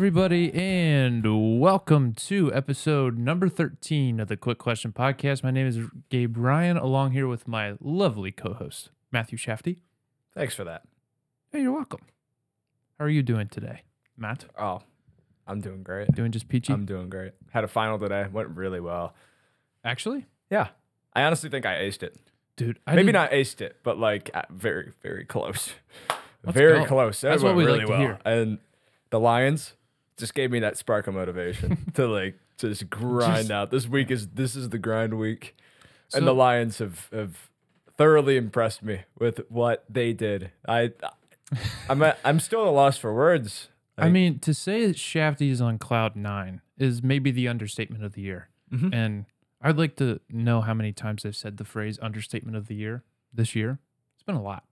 everybody, 0.00 0.50
and 0.54 1.60
welcome 1.60 2.14
to 2.14 2.50
episode 2.54 3.18
number 3.18 3.50
13 3.50 4.18
of 4.18 4.28
the 4.28 4.36
Quick 4.38 4.56
Question 4.56 4.92
Podcast. 4.92 5.44
My 5.44 5.50
name 5.50 5.66
is 5.66 5.78
Gabe 6.08 6.38
Ryan, 6.38 6.78
along 6.78 7.10
here 7.12 7.28
with 7.28 7.46
my 7.46 7.74
lovely 7.82 8.32
co 8.32 8.54
host, 8.54 8.88
Matthew 9.12 9.36
Shafty. 9.36 9.82
Thanks 10.34 10.54
for 10.54 10.64
that. 10.64 10.84
Hey, 11.52 11.60
you're 11.60 11.72
welcome. 11.72 12.00
How 12.98 13.04
are 13.04 13.10
you 13.10 13.22
doing 13.22 13.48
today, 13.48 13.82
Matt? 14.16 14.46
Oh, 14.58 14.80
I'm 15.46 15.60
doing 15.60 15.82
great. 15.82 16.10
Doing 16.12 16.32
just 16.32 16.48
peachy? 16.48 16.72
I'm 16.72 16.86
doing 16.86 17.10
great. 17.10 17.32
Had 17.50 17.64
a 17.64 17.68
final 17.68 17.98
today. 17.98 18.26
Went 18.32 18.48
really 18.56 18.80
well. 18.80 19.14
Actually, 19.84 20.24
Yeah. 20.48 20.68
I 21.12 21.24
honestly 21.24 21.50
think 21.50 21.66
I 21.66 21.74
aced 21.74 22.02
it. 22.02 22.16
dude, 22.56 22.78
I 22.86 22.94
Maybe 22.94 23.08
did- 23.08 23.12
not 23.12 23.32
aced 23.32 23.60
it, 23.60 23.76
but 23.82 23.98
like 23.98 24.30
very, 24.48 24.92
very 25.02 25.26
close. 25.26 25.74
Let's 26.42 26.56
very 26.56 26.78
go. 26.80 26.86
close. 26.86 27.20
That 27.20 27.28
That's 27.32 27.42
what 27.42 27.48
went 27.54 27.58
we 27.58 27.64
really 27.66 27.78
like 27.80 27.88
well. 27.90 27.98
hear. 27.98 28.18
And 28.24 28.56
the 29.10 29.20
Lions 29.20 29.74
just 30.20 30.34
gave 30.34 30.50
me 30.50 30.60
that 30.60 30.76
spark 30.76 31.06
of 31.06 31.14
motivation 31.14 31.90
to 31.94 32.06
like 32.06 32.36
just 32.58 32.88
grind 32.90 33.48
Just- 33.48 33.50
out. 33.50 33.70
This 33.70 33.88
week 33.88 34.10
is 34.10 34.28
this 34.28 34.54
is 34.54 34.68
the 34.68 34.78
grind 34.78 35.14
week. 35.18 35.56
and 36.14 36.26
the 36.26 36.34
Lions 36.34 36.78
have, 36.78 37.08
have 37.12 37.50
thoroughly 37.96 38.36
impressed 38.36 38.82
me 38.82 39.00
with 39.18 39.40
what 39.48 39.84
they 39.88 40.12
did. 40.12 40.50
I 40.68 40.92
I'm 41.88 42.02
at, 42.02 42.18
I'm 42.24 42.38
still 42.40 42.62
at 42.62 42.68
a 42.68 42.70
loss 42.70 42.96
for 42.98 43.12
words. 43.14 43.68
I 43.98 44.08
mean, 44.08 44.38
to 44.40 44.54
say 44.54 44.86
that 44.86 44.96
Shafty 44.96 45.50
is 45.50 45.60
on 45.60 45.76
cloud 45.78 46.16
nine 46.16 46.62
is 46.78 47.02
maybe 47.02 47.30
the 47.30 47.48
understatement 47.48 48.02
of 48.04 48.12
the 48.14 48.22
year. 48.22 48.48
Mhm. 48.72 48.94
And 48.94 49.26
I'd 49.60 49.76
like 49.76 49.96
to 49.96 50.20
know 50.30 50.62
how 50.62 50.72
many 50.72 50.92
times 50.92 51.26
I've 51.26 51.36
said 51.36 51.58
the 51.58 51.64
phrase 51.66 51.98
understatement 52.00 52.56
of 52.56 52.66
the 52.66 52.74
year 52.74 53.02
this 53.32 53.54
year. 53.54 53.78
It's 54.14 54.22
been 54.22 54.36
a 54.36 54.42
lot. 54.42 54.64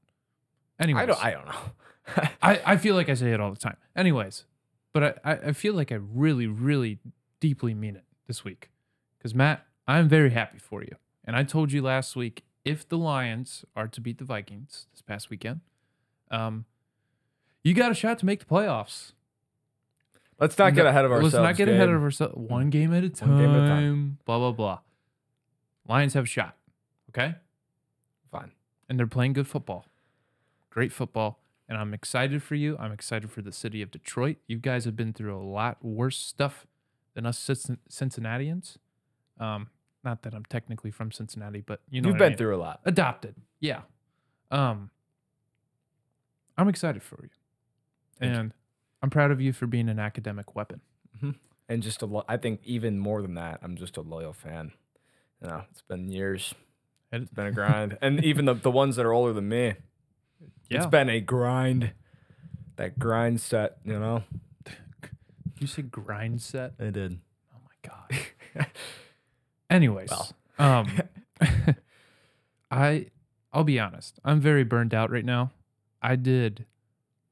Anyways, 0.80 1.02
I 1.02 1.06
don't 1.06 1.24
I 1.24 1.30
don't 1.33 1.46
know. 1.46 2.28
I, 2.42 2.60
I 2.64 2.77
feel 2.78 2.94
like 2.94 3.10
I 3.10 3.14
say 3.14 3.33
it 3.33 3.40
all 3.40 3.50
the 3.50 3.58
time. 3.58 3.77
Anyways, 3.94 4.44
but 4.92 5.20
I, 5.25 5.33
I 5.48 5.53
feel 5.53 5.75
like 5.75 5.92
I 5.92 5.97
really, 5.97 6.47
really 6.47 6.98
deeply 7.41 7.75
mean 7.75 7.97
it 7.97 8.05
this 8.27 8.44
week. 8.44 8.70
Because, 9.19 9.34
Matt, 9.34 9.67
I'm 9.86 10.08
very 10.08 10.30
happy 10.30 10.58
for 10.58 10.83
you. 10.83 10.97
And 11.25 11.36
I 11.36 11.42
told 11.42 11.72
you 11.72 11.83
last 11.83 12.17
week 12.17 12.45
if 12.64 12.89
the 12.89 12.98
Lions 12.98 13.64
are 13.77 13.89
to 13.89 14.00
beat 14.00 14.19
the 14.19 14.25
Vikings 14.25 14.86
this 14.92 15.03
past 15.03 15.30
weekend, 15.30 15.61
um, 16.30 16.64
you 17.62 17.75
got 17.75 17.91
a 17.91 17.95
shot 17.95 18.19
to 18.20 18.27
make 18.27 18.41
the 18.41 18.47
playoffs. 18.47 19.12
Let's 20.39 20.56
not 20.56 20.75
get 20.75 20.86
ahead 20.86 21.05
of 21.05 21.11
ourselves. 21.11 21.34
Let's 21.34 21.42
not 21.42 21.56
get 21.56 21.69
ahead 21.69 21.89
of 21.89 22.02
ourselves. 22.02 22.34
One 22.36 22.70
game 22.70 22.95
at 22.95 23.02
a 23.02 23.08
time. 23.08 23.30
One 23.30 23.39
game 23.39 23.50
at 23.50 23.64
a 23.64 23.69
time. 23.69 24.19
Blah, 24.25 24.39
blah, 24.39 24.52
blah. 24.52 24.78
Lions 25.89 26.14
have 26.14 26.25
a 26.25 26.28
shot. 26.28 26.55
Okay? 27.11 27.34
Fine. 28.30 28.52
and 28.89 28.98
they're 28.98 29.06
playing 29.06 29.33
good 29.33 29.48
football. 29.48 29.86
Great 30.70 30.92
football. 30.92 31.41
And 31.69 31.77
I'm 31.77 31.92
excited 31.92 32.42
for 32.42 32.55
you. 32.55 32.77
I'm 32.78 32.92
excited 32.92 33.30
for 33.30 33.42
the 33.42 33.52
city 33.52 33.83
of 33.83 33.91
Detroit. 33.91 34.36
You 34.47 34.56
guys 34.58 34.84
have 34.86 34.97
been 34.97 35.12
through 35.12 35.36
a 35.36 35.42
lot 35.44 35.77
worse 35.84 36.16
stuff 36.19 36.66
than 37.14 37.27
us 37.27 37.38
Cincinnatians. 37.88 38.78
Um, 39.38 39.69
not 40.05 40.22
that 40.22 40.34
I'm 40.34 40.44
technically 40.46 40.91
from 40.91 41.12
Cincinnati, 41.12 41.61
but 41.61 41.80
you 41.91 42.00
know 42.00 42.08
You've 42.08 42.14
what 42.14 42.22
I 42.22 42.24
been 42.27 42.33
mean. 42.33 42.39
through 42.39 42.56
a 42.56 42.58
lot. 42.58 42.80
adopted. 42.86 43.34
Yeah. 43.61 43.83
Um, 44.50 44.91
I'm 46.56 46.69
excited 46.69 47.02
for 47.02 47.19
you, 47.22 47.28
Thank 48.19 48.33
you. 48.34 48.41
and 48.41 48.52
I'm 49.02 49.11
proud 49.11 49.30
of 49.30 49.41
you 49.41 49.52
for 49.52 49.66
being 49.66 49.89
an 49.89 49.98
academic 49.98 50.55
weapon. 50.56 50.80
And 51.70 51.83
just 51.83 52.00
a 52.00 52.06
lo- 52.06 52.24
I 52.27 52.39
think 52.39 52.61
even 52.64 52.98
more 52.98 53.20
than 53.20 53.35
that, 53.35 53.61
I'm 53.62 53.77
just 53.77 53.98
a 53.98 54.00
loyal 54.00 54.33
fan. 54.33 54.73
You 55.42 55.48
know, 55.48 55.64
it's 55.70 55.83
been 55.83 56.08
years. 56.08 56.55
And- 57.12 57.24
It's 57.24 57.33
been 57.33 57.46
a 57.46 57.52
grind. 57.52 57.98
and 58.00 58.24
even 58.24 58.46
the, 58.46 58.55
the 58.55 58.70
ones 58.70 58.96
that 58.96 59.05
are 59.05 59.12
older 59.12 59.35
than 59.35 59.48
me, 59.50 59.74
Yeah. 60.70 60.78
it's 60.78 60.86
been 60.86 61.08
a 61.08 61.20
grind. 61.20 61.92
That 62.76 62.98
grind 62.98 63.40
set, 63.40 63.78
you 63.84 63.98
know? 63.98 64.22
you 65.58 65.66
said 65.66 65.90
grind 65.90 66.40
set. 66.42 66.74
I 66.78 66.90
did. 66.90 67.18
Oh 67.52 67.58
my 67.64 67.90
god. 68.56 68.66
Anyways, 69.70 70.10
Well. 70.10 70.30
um, 70.58 71.00
I 72.70 73.06
I'll 73.52 73.64
be 73.64 73.80
honest. 73.80 74.18
I'm 74.24 74.40
very 74.40 74.62
burned 74.64 74.94
out 74.94 75.10
right 75.10 75.24
now. 75.24 75.50
I 76.02 76.16
did 76.16 76.66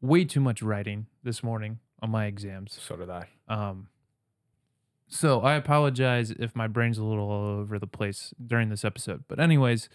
way 0.00 0.24
too 0.24 0.40
much 0.40 0.62
writing 0.62 1.06
this 1.22 1.42
morning 1.42 1.78
on 2.02 2.10
my 2.10 2.26
exams. 2.26 2.78
So 2.80 2.96
did 2.96 3.10
I. 3.10 3.28
Um, 3.48 3.88
so 5.08 5.40
I 5.42 5.54
apologize 5.54 6.30
if 6.32 6.56
my 6.56 6.66
brain's 6.66 6.98
a 6.98 7.04
little 7.04 7.30
all 7.30 7.44
over 7.46 7.78
the 7.78 7.86
place 7.86 8.34
during 8.44 8.70
this 8.70 8.84
episode. 8.84 9.24
But 9.28 9.38
anyways, 9.38 9.88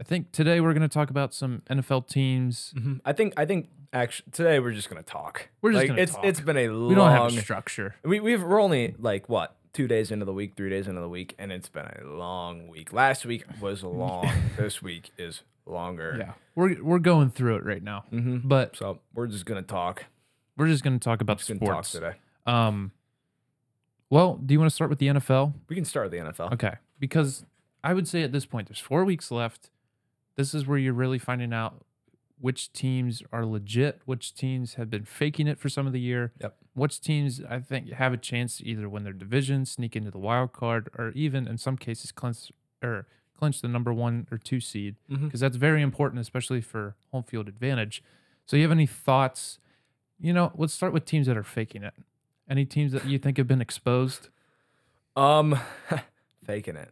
I 0.00 0.04
think 0.04 0.32
today 0.32 0.60
we're 0.60 0.72
going 0.72 0.88
to 0.88 0.92
talk 0.92 1.10
about 1.10 1.32
some 1.34 1.62
NFL 1.70 2.08
teams. 2.08 2.74
I 3.04 3.12
think 3.12 3.34
I 3.36 3.44
think 3.44 3.68
actually 3.92 4.30
today 4.32 4.58
we're 4.58 4.72
just 4.72 4.88
gonna 4.88 5.02
talk. 5.02 5.48
We're 5.60 5.72
just 5.72 5.80
like, 5.82 5.88
gonna 5.88 6.00
it's 6.02 6.14
talk. 6.14 6.24
it's 6.24 6.40
been 6.40 6.56
a 6.56 6.68
long 6.68 6.88
We 6.88 6.94
don't 6.94 7.10
have 7.10 7.32
structure. 7.32 7.94
we 8.02 8.20
we've 8.20 8.42
we're 8.42 8.60
only 8.60 8.94
like 8.98 9.28
what 9.28 9.56
two 9.72 9.86
days 9.86 10.10
into 10.10 10.24
the 10.24 10.32
week, 10.32 10.54
three 10.56 10.70
days 10.70 10.88
into 10.88 11.00
the 11.00 11.08
week, 11.08 11.34
and 11.38 11.52
it's 11.52 11.68
been 11.68 11.86
a 11.86 12.04
long 12.06 12.68
week. 12.68 12.92
Last 12.92 13.24
week 13.26 13.44
was 13.60 13.82
long. 13.84 14.28
this 14.56 14.82
week 14.82 15.10
is 15.18 15.42
longer. 15.66 16.16
Yeah, 16.18 16.32
we're 16.54 16.82
we're 16.82 16.98
going 16.98 17.30
through 17.30 17.56
it 17.56 17.64
right 17.64 17.82
now. 17.82 18.04
Mm-hmm. 18.12 18.48
But 18.48 18.76
So 18.76 19.00
we're 19.14 19.26
just 19.28 19.46
gonna 19.46 19.62
talk. 19.62 20.06
we're 20.56 20.68
just 20.68 20.82
going 20.82 20.98
to 20.98 21.04
talk 21.04 21.20
about 21.20 21.46
gonna 21.46 21.60
talk 21.60 21.84
sports. 21.84 21.92
today. 21.92 22.14
Um, 22.46 22.92
well, 24.10 24.34
do 24.44 24.52
you 24.52 24.58
want 24.58 24.68
to 24.70 24.74
start 24.74 24.90
with 24.90 24.98
the 24.98 25.06
NFL? 25.08 25.52
We 25.68 25.76
can 25.76 25.84
start 25.84 26.10
with 26.10 26.12
the 26.12 26.26
NFL. 26.32 26.52
Okay, 26.54 26.74
because 26.98 27.44
I 27.84 27.94
would 27.94 28.08
say 28.08 28.22
at 28.22 28.32
this 28.32 28.46
point, 28.46 28.68
there's 28.68 28.80
four 28.80 29.04
weeks 29.04 29.30
left. 29.30 29.70
This 30.36 30.54
is 30.54 30.66
where 30.66 30.78
you're 30.78 30.92
really 30.92 31.18
finding 31.18 31.52
out 31.52 31.84
which 32.42 32.72
teams 32.72 33.22
are 33.32 33.46
legit, 33.46 34.00
which 34.04 34.34
teams 34.34 34.74
have 34.74 34.90
been 34.90 35.04
faking 35.04 35.46
it 35.46 35.60
for 35.60 35.68
some 35.68 35.86
of 35.86 35.92
the 35.92 36.00
year. 36.00 36.32
Yep. 36.40 36.56
Which 36.74 37.00
teams 37.00 37.40
I 37.48 37.60
think 37.60 37.92
have 37.92 38.12
a 38.12 38.16
chance 38.16 38.56
to 38.56 38.66
either 38.66 38.88
win 38.88 39.04
their 39.04 39.12
division, 39.12 39.64
sneak 39.64 39.94
into 39.94 40.10
the 40.10 40.18
wild 40.18 40.52
card, 40.52 40.90
or 40.98 41.10
even 41.10 41.46
in 41.46 41.56
some 41.56 41.76
cases 41.76 42.10
clinch 42.10 42.50
or 42.82 43.06
clinch 43.38 43.60
the 43.60 43.68
number 43.68 43.92
one 43.92 44.26
or 44.32 44.38
two 44.38 44.58
seed 44.58 44.96
because 45.08 45.40
that's 45.40 45.56
very 45.56 45.82
important, 45.82 46.20
especially 46.20 46.60
for 46.60 46.96
home 47.12 47.22
field 47.22 47.46
advantage. 47.46 48.02
So, 48.44 48.56
you 48.56 48.62
have 48.62 48.72
any 48.72 48.86
thoughts? 48.86 49.60
You 50.18 50.32
know, 50.32 50.50
let's 50.56 50.74
start 50.74 50.92
with 50.92 51.04
teams 51.04 51.28
that 51.28 51.36
are 51.36 51.44
faking 51.44 51.84
it. 51.84 51.94
Any 52.50 52.64
teams 52.64 52.90
that 52.92 53.06
you 53.06 53.18
think 53.18 53.36
have 53.36 53.46
been 53.46 53.60
exposed? 53.60 54.30
Um, 55.14 55.58
faking 56.44 56.76
it. 56.76 56.90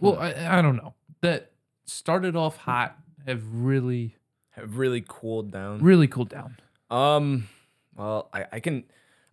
Well, 0.00 0.18
I, 0.18 0.58
I 0.58 0.62
don't 0.62 0.76
know. 0.76 0.94
That 1.20 1.52
started 1.86 2.36
off 2.36 2.56
hot, 2.58 2.96
have 3.26 3.42
really, 3.52 4.16
Have 4.50 4.78
really 4.78 5.02
cooled 5.06 5.50
down. 5.50 5.80
really 5.80 6.08
cooled 6.08 6.28
down. 6.28 6.56
Um, 6.90 7.48
well, 7.96 8.28
I, 8.32 8.46
I 8.52 8.60
can. 8.60 8.84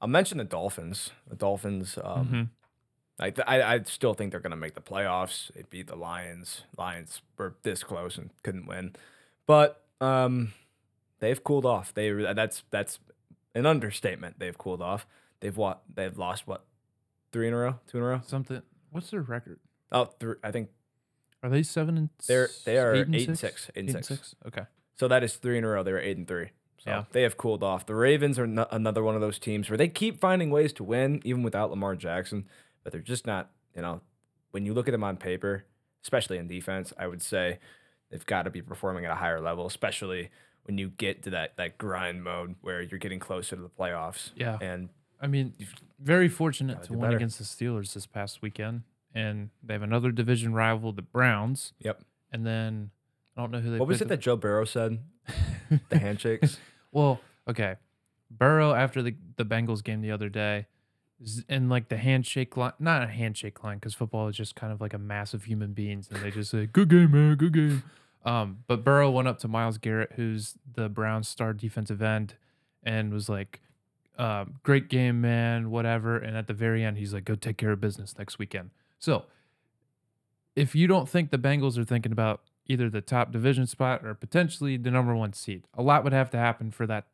I'll 0.02 0.08
mention 0.08 0.38
the 0.38 0.44
Dolphins. 0.44 1.12
The 1.30 1.36
Dolphins. 1.36 1.98
Um, 2.04 2.28
Mhm. 2.28 2.50
I, 3.20 3.32
I 3.48 3.74
I 3.76 3.84
still 3.84 4.14
think 4.16 4.32
they're 4.32 4.40
gonna 4.40 4.56
make 4.56 4.74
the 4.74 4.82
playoffs. 4.82 5.52
They 5.54 5.64
beat 5.70 5.88
the 5.88 5.96
Lions. 5.96 6.64
Lions 6.78 7.22
were 7.38 7.56
this 7.62 7.84
close 7.84 8.18
and 8.18 8.32
couldn't 8.44 8.66
win, 8.66 8.96
but 9.46 9.84
um, 10.02 10.54
they've 11.20 11.42
cooled 11.44 11.66
off. 11.66 11.94
They 11.94 12.12
that's 12.12 12.64
that's 12.72 13.00
an 13.54 13.66
understatement. 13.68 14.40
They've 14.40 14.58
cooled 14.58 14.82
off. 14.82 15.06
They've 15.42 15.56
what? 15.56 15.84
They've 15.94 16.18
lost 16.18 16.48
what? 16.48 16.66
Three 17.32 17.48
in 17.48 17.54
a 17.54 17.58
row? 17.58 17.80
Two 17.88 18.00
in 18.00 18.04
a 18.04 18.08
row? 18.08 18.22
Something. 18.26 18.64
What's 18.90 19.12
their 19.12 19.22
record? 19.22 19.60
Oh, 19.92 20.06
three, 20.20 20.36
I 20.44 20.52
think 20.52 20.70
Are 21.44 21.50
they 21.50 21.62
seven 21.62 21.98
and 21.98 22.10
they're 22.28 22.50
they 22.66 22.78
are 22.78 22.96
eight 22.96 23.08
and 23.08 23.38
six? 23.38 23.66
six. 23.66 23.72
Eight 23.76 23.90
and 23.94 24.06
six. 24.06 24.36
Okay. 24.48 24.64
So 24.96 25.08
that 25.10 25.24
is 25.24 25.36
three 25.36 25.58
in 25.58 25.64
a 25.64 25.68
row. 25.68 25.84
They 25.84 25.92
were 25.92 26.00
eight 26.00 26.18
and 26.18 26.28
three. 26.28 26.50
So 26.78 26.90
Yeah. 26.90 27.04
they 27.12 27.22
have 27.24 27.38
cooled 27.38 27.64
off. 27.64 27.86
The 27.86 27.96
Ravens 27.96 28.40
are 28.40 28.48
no- 28.48 28.68
another 28.72 29.04
one 29.04 29.16
of 29.16 29.22
those 29.22 29.40
teams 29.40 29.70
where 29.70 29.78
they 29.78 29.88
keep 29.90 30.20
finding 30.20 30.50
ways 30.50 30.72
to 30.74 30.84
win, 30.84 31.22
even 31.24 31.44
without 31.44 31.70
Lamar 31.70 31.96
Jackson, 31.96 32.48
but 32.84 32.92
they're 32.92 33.02
just 33.02 33.26
not, 33.28 33.52
you 33.76 33.82
know, 33.82 34.02
when 34.52 34.66
you 34.66 34.74
look 34.74 34.88
at 34.88 34.92
them 34.92 35.04
on 35.04 35.18
paper, 35.18 35.66
especially 36.04 36.38
in 36.38 36.48
defense, 36.48 36.94
I 36.98 37.08
would 37.08 37.22
say 37.22 37.60
they've 38.10 38.26
got 38.26 38.44
to 38.44 38.50
be 38.50 38.62
performing 38.62 39.06
at 39.06 39.12
a 39.12 39.16
higher 39.16 39.40
level, 39.42 39.66
especially 39.66 40.30
when 40.64 40.78
you 40.78 40.90
get 40.90 41.24
to 41.24 41.30
that, 41.32 41.58
that 41.58 41.78
grind 41.78 42.24
mode 42.24 42.56
where 42.62 42.82
you're 42.82 43.00
getting 43.00 43.20
closer 43.20 43.56
to 43.56 43.62
the 43.62 43.70
playoffs. 43.70 44.32
Yeah. 44.36 44.58
And 44.62 44.90
I 45.22 45.28
mean, 45.28 45.54
very 46.00 46.28
fortunate 46.30 46.84
to 46.84 46.90
do 46.90 46.94
win 46.96 47.02
better. 47.02 47.16
against 47.18 47.38
the 47.40 47.46
Steelers 47.46 47.94
this 47.94 48.06
past 48.06 48.42
weekend, 48.42 48.84
and 49.14 49.50
they 49.62 49.74
have 49.74 49.84
another 49.84 50.12
division 50.12 50.54
rival, 50.54 50.92
the 50.92 51.02
Browns, 51.02 51.74
yep. 51.80 52.02
and 52.32 52.46
then 52.46 52.92
I 53.38 53.42
don't 53.42 53.52
know 53.52 53.60
who 53.60 53.72
they. 53.72 53.78
What 53.78 53.88
was 53.88 54.02
it 54.02 54.08
that 54.08 54.20
Joe 54.20 54.36
Burrow 54.36 54.66
said? 54.66 55.00
The 55.90 55.98
handshakes? 55.98 56.60
Well, 56.92 57.20
okay. 57.48 57.78
Burrow 58.30 58.74
after 58.74 59.02
the 59.02 59.16
the 59.38 59.46
Bengals 59.46 59.84
game 59.84 60.02
the 60.02 60.12
other 60.12 60.30
day, 60.30 60.68
in 61.50 61.70
like 61.70 61.90
the 61.90 61.98
handshake 61.98 62.58
line, 62.58 62.74
not 62.80 63.02
a 63.02 63.08
handshake 63.08 63.64
line, 63.64 63.78
because 63.78 63.94
football 63.94 64.28
is 64.28 64.36
just 64.36 64.56
kind 64.56 64.72
of 64.72 64.82
like 64.82 64.94
a 64.94 64.98
mass 64.98 65.34
of 65.34 65.46
human 65.46 65.74
beings, 65.74 66.10
and 66.12 66.22
they 66.22 66.32
just 66.32 66.52
say 66.52 66.66
"Good 66.66 66.90
game, 66.90 67.12
man, 67.12 67.36
good 67.36 67.54
game." 67.54 67.84
Um, 68.26 68.60
but 68.68 68.84
Burrow 68.84 69.10
went 69.10 69.28
up 69.28 69.40
to 69.40 69.48
Myles 69.48 69.78
Garrett, 69.78 70.14
who's 70.16 70.56
the 70.76 70.90
Browns' 70.90 71.28
star 71.28 71.54
defensive 71.54 72.02
end, 72.02 72.36
and 72.84 73.12
was 73.12 73.30
like, 73.30 73.62
um, 74.18 74.60
"Great 74.64 74.90
game, 74.90 75.22
man, 75.22 75.72
whatever." 75.72 76.18
And 76.18 76.38
at 76.38 76.48
the 76.48 76.54
very 76.54 76.84
end, 76.84 76.98
he's 76.98 77.14
like, 77.14 77.26
"Go 77.26 77.36
take 77.36 77.58
care 77.58 77.72
of 77.72 77.82
business 77.82 78.18
next 78.18 78.40
weekend." 78.40 78.72
So, 79.04 79.26
if 80.56 80.76
you 80.76 80.88
don't 80.88 81.10
think 81.10 81.30
the 81.30 81.38
Bengals 81.38 81.78
are 81.78 81.84
thinking 81.84 82.14
about 82.14 82.40
either 82.68 82.90
the 82.90 83.02
top 83.02 83.34
division 83.34 83.68
spot 83.68 84.06
or 84.06 84.14
potentially 84.14 84.78
the 84.78 84.92
number 84.92 85.14
one 85.14 85.34
seed, 85.34 85.68
a 85.74 85.84
lot 85.84 86.06
would 86.06 86.14
have 86.14 86.30
to 86.30 86.38
happen 86.38 86.72
for 86.72 86.88
that 86.88 87.08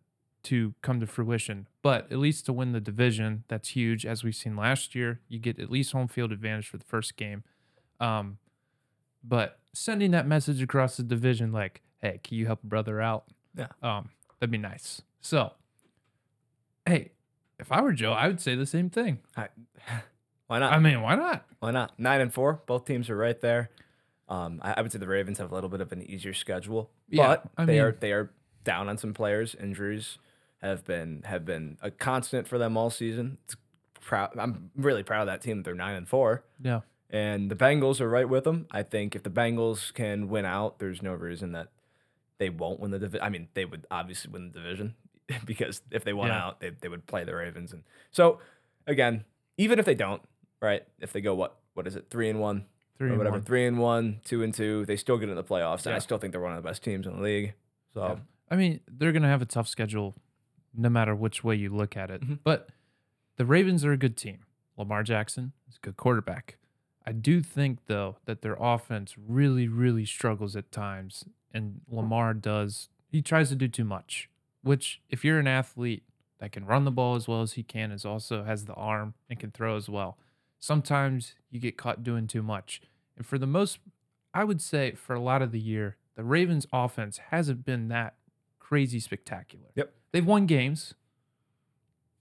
to 0.43 0.75
come 0.83 0.99
to 0.99 1.07
fruition. 1.07 1.65
But 1.81 2.11
at 2.11 2.19
least 2.19 2.45
to 2.45 2.53
win 2.53 2.73
the 2.73 2.79
division, 2.79 3.43
that's 3.47 3.69
huge. 3.69 4.05
As 4.05 4.23
we've 4.23 4.35
seen 4.35 4.55
last 4.55 4.93
year, 4.93 5.21
you 5.27 5.39
get 5.39 5.57
at 5.57 5.71
least 5.71 5.91
home 5.91 6.07
field 6.07 6.31
advantage 6.31 6.67
for 6.67 6.77
the 6.77 6.85
first 6.85 7.17
game. 7.17 7.43
Um, 7.99 8.37
but 9.23 9.57
sending 9.73 10.11
that 10.11 10.27
message 10.27 10.61
across 10.61 10.95
the 10.95 11.01
division, 11.01 11.51
like, 11.51 11.81
hey, 12.03 12.19
can 12.23 12.37
you 12.37 12.45
help 12.45 12.63
a 12.63 12.67
brother 12.67 13.01
out? 13.01 13.23
Yeah. 13.57 13.69
Um, 13.81 14.11
that'd 14.39 14.51
be 14.51 14.59
nice. 14.59 15.01
So, 15.21 15.53
hey, 16.85 17.13
if 17.57 17.71
I 17.71 17.81
were 17.81 17.93
Joe, 17.93 18.13
I 18.13 18.27
would 18.27 18.39
say 18.39 18.53
the 18.53 18.67
same 18.67 18.91
thing. 18.91 19.21
I, 19.35 19.47
why 20.49 20.59
not? 20.59 20.73
I 20.73 20.79
mean, 20.79 21.01
why 21.01 21.15
not? 21.15 21.45
Why 21.59 21.71
not? 21.71 21.97
Nine 21.99 22.21
and 22.21 22.33
four. 22.33 22.61
Both 22.65 22.85
teams 22.85 23.09
are 23.09 23.15
right 23.15 23.39
there. 23.39 23.69
Um, 24.27 24.59
I, 24.63 24.73
I 24.77 24.81
would 24.81 24.91
say 24.91 24.99
the 24.99 25.07
Ravens 25.07 25.37
have 25.37 25.51
a 25.51 25.55
little 25.55 25.69
bit 25.69 25.79
of 25.81 25.91
an 25.91 26.01
easier 26.01 26.33
schedule, 26.33 26.89
Yeah, 27.07 27.27
but 27.27 27.43
I 27.57 27.65
they 27.65 27.79
are 27.79 27.91
they 27.99 28.11
are 28.11 28.31
down 28.63 28.89
on 28.89 28.97
some 28.97 29.13
players. 29.13 29.55
Injuries 29.55 30.17
have 30.61 30.83
been 30.85 31.21
have 31.25 31.45
been 31.45 31.77
a 31.81 31.89
constant 31.91 32.47
for 32.47 32.57
them 32.57 32.75
all 32.77 32.89
season. 32.89 33.37
It's 33.45 33.55
proud. 34.01 34.31
I'm 34.37 34.71
really 34.75 35.03
proud 35.03 35.21
of 35.21 35.27
that 35.27 35.41
team. 35.41 35.57
that 35.57 35.63
They're 35.65 35.73
nine 35.75 35.95
and 35.95 36.07
four, 36.07 36.43
Yeah. 36.61 36.81
and 37.09 37.49
the 37.49 37.55
Bengals 37.55 38.01
are 38.01 38.09
right 38.09 38.27
with 38.27 38.43
them. 38.43 38.65
I 38.71 38.83
think 38.83 39.15
if 39.15 39.23
the 39.23 39.29
Bengals 39.29 39.93
can 39.93 40.29
win 40.29 40.45
out, 40.45 40.79
there's 40.79 41.01
no 41.01 41.13
reason 41.13 41.51
that 41.53 41.67
they 42.39 42.49
won't 42.49 42.79
win 42.79 42.91
the 42.91 42.99
division. 42.99 43.23
I 43.25 43.29
mean, 43.29 43.47
they 43.53 43.65
would 43.65 43.85
obviously 43.91 44.31
win 44.31 44.51
the 44.51 44.59
division 44.59 44.95
because 45.45 45.81
if 45.91 46.03
they 46.03 46.13
won 46.13 46.27
Yeah. 46.29 46.43
out, 46.45 46.59
they, 46.59 46.69
they 46.69 46.87
would 46.87 47.05
play 47.07 47.23
the 47.23 47.35
Ravens. 47.35 47.73
And 47.73 47.83
so, 48.11 48.39
again, 48.87 49.25
even 49.57 49.77
if 49.79 49.85
they 49.85 49.95
don't, 49.95 50.21
right? 50.61 50.83
If 50.99 51.13
they 51.13 51.21
go 51.21 51.35
what 51.35 51.57
what 51.73 51.87
is 51.87 51.95
it, 51.95 52.07
three 52.09 52.29
and 52.29 52.39
one, 52.39 52.65
Three 52.97 53.11
or 53.11 53.17
whatever, 53.17 53.37
one. 53.37 53.43
three 53.45 53.65
and 53.65 53.79
one, 53.79 54.19
two 54.25 54.43
and 54.43 54.53
two, 54.53 54.85
they 54.85 54.97
still 54.97 55.17
get 55.17 55.29
in 55.29 55.35
the 55.35 55.43
playoffs, 55.43 55.85
and 55.85 55.95
I 55.95 55.99
still 55.99 56.17
think 56.17 56.33
they're 56.33 56.41
one 56.41 56.51
of 56.55 56.61
the 56.61 56.67
best 56.67 56.83
teams 56.83 57.07
in 57.07 57.15
the 57.15 57.21
league. 57.21 57.53
So 57.93 58.01
Yeah. 58.01 58.15
I 58.51 58.55
mean, 58.57 58.81
they're 58.87 59.13
going 59.13 59.21
to 59.23 59.29
have 59.29 59.41
a 59.41 59.45
tough 59.45 59.67
schedule 59.69 60.15
no 60.73 60.89
matter 60.89 61.15
which 61.15 61.41
way 61.43 61.55
you 61.55 61.69
look 61.69 61.95
at 61.95 62.11
it. 62.11 62.21
Mhm. 62.21 62.39
But 62.43 62.69
the 63.37 63.45
Ravens 63.45 63.85
are 63.85 63.93
a 63.93 63.97
good 63.97 64.17
team. 64.17 64.39
Lamar 64.75 65.03
Jackson 65.03 65.53
is 65.69 65.77
a 65.77 65.79
good 65.79 65.95
quarterback. 65.97 66.57
I 67.05 67.11
do 67.13 67.41
think, 67.41 67.85
though, 67.85 68.17
that 68.25 68.41
their 68.41 68.57
offense 68.59 69.15
really, 69.17 69.67
really 69.69 70.05
struggles 70.05 70.55
at 70.57 70.71
times. 70.71 71.23
And 71.53 71.81
Lamar 71.87 72.33
does, 72.33 72.89
he 73.07 73.21
tries 73.21 73.47
to 73.49 73.55
do 73.55 73.67
too 73.69 73.85
much, 73.85 74.29
which, 74.61 75.01
if 75.09 75.23
you're 75.23 75.39
an 75.39 75.47
athlete 75.47 76.03
that 76.39 76.51
can 76.51 76.65
run 76.65 76.83
the 76.83 76.91
ball 76.91 77.15
as 77.15 77.27
well 77.27 77.41
as 77.41 77.53
he 77.53 77.63
can, 77.63 77.91
is 77.91 78.05
also 78.05 78.43
has 78.43 78.65
the 78.65 78.73
arm 78.73 79.13
and 79.29 79.39
can 79.39 79.51
throw 79.51 79.75
as 79.77 79.87
well, 79.89 80.17
sometimes 80.59 81.35
you 81.49 81.59
get 81.59 81.77
caught 81.77 82.03
doing 82.03 82.27
too 82.27 82.43
much. 82.43 82.81
And 83.17 83.25
for 83.25 83.37
the 83.37 83.47
most, 83.47 83.79
I 84.33 84.43
would 84.43 84.61
say 84.61 84.91
for 84.91 85.13
a 85.13 85.19
lot 85.19 85.41
of 85.41 85.51
the 85.51 85.59
year, 85.59 85.97
the 86.15 86.23
Ravens 86.23 86.67
offense 86.71 87.17
hasn't 87.29 87.65
been 87.65 87.87
that 87.89 88.15
crazy 88.59 88.99
spectacular. 88.99 89.67
Yep. 89.75 89.93
They've 90.11 90.25
won 90.25 90.45
games, 90.45 90.93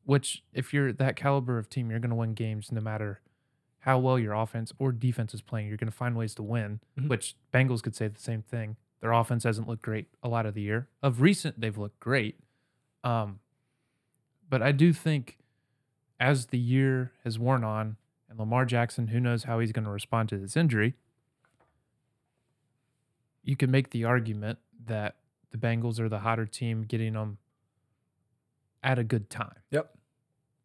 which 0.04 0.42
if 0.52 0.72
you're 0.72 0.92
that 0.92 1.16
caliber 1.16 1.58
of 1.58 1.68
team, 1.68 1.90
you're 1.90 2.00
going 2.00 2.10
to 2.10 2.16
win 2.16 2.34
games 2.34 2.72
no 2.72 2.80
matter 2.80 3.20
how 3.80 3.98
well 3.98 4.18
your 4.18 4.34
offense 4.34 4.72
or 4.78 4.92
defense 4.92 5.34
is 5.34 5.40
playing. 5.42 5.68
You're 5.68 5.76
going 5.76 5.90
to 5.90 5.96
find 5.96 6.16
ways 6.16 6.34
to 6.36 6.42
win, 6.42 6.80
Mhm. 6.98 7.08
which 7.08 7.36
Bengals 7.52 7.82
could 7.82 7.94
say 7.94 8.08
the 8.08 8.20
same 8.20 8.42
thing. 8.42 8.76
Their 9.00 9.12
offense 9.12 9.44
hasn't 9.44 9.68
looked 9.68 9.82
great 9.82 10.08
a 10.22 10.28
lot 10.28 10.46
of 10.46 10.54
the 10.54 10.62
year. 10.62 10.88
Of 11.02 11.20
recent, 11.20 11.60
they've 11.60 11.76
looked 11.78 12.00
great. 12.00 12.40
Um, 13.04 13.40
but 14.48 14.62
I 14.62 14.72
do 14.72 14.92
think 14.92 15.38
as 16.18 16.46
the 16.46 16.58
year 16.58 17.12
has 17.24 17.38
worn 17.38 17.62
on, 17.62 17.96
and 18.28 18.38
Lamar 18.38 18.64
Jackson, 18.64 19.08
who 19.08 19.20
knows 19.20 19.44
how 19.44 19.58
he's 19.58 19.72
going 19.72 19.84
to 19.84 19.90
respond 19.90 20.28
to 20.30 20.38
this 20.38 20.56
injury, 20.56 20.94
you 23.42 23.56
can 23.56 23.70
make 23.70 23.90
the 23.90 24.04
argument 24.04 24.58
that 24.86 25.16
the 25.50 25.58
Bengals 25.58 25.98
are 25.98 26.08
the 26.08 26.20
hotter 26.20 26.46
team 26.46 26.82
getting 26.82 27.14
them 27.14 27.38
at 28.82 28.98
a 28.98 29.04
good 29.04 29.30
time, 29.30 29.56
yep, 29.70 29.96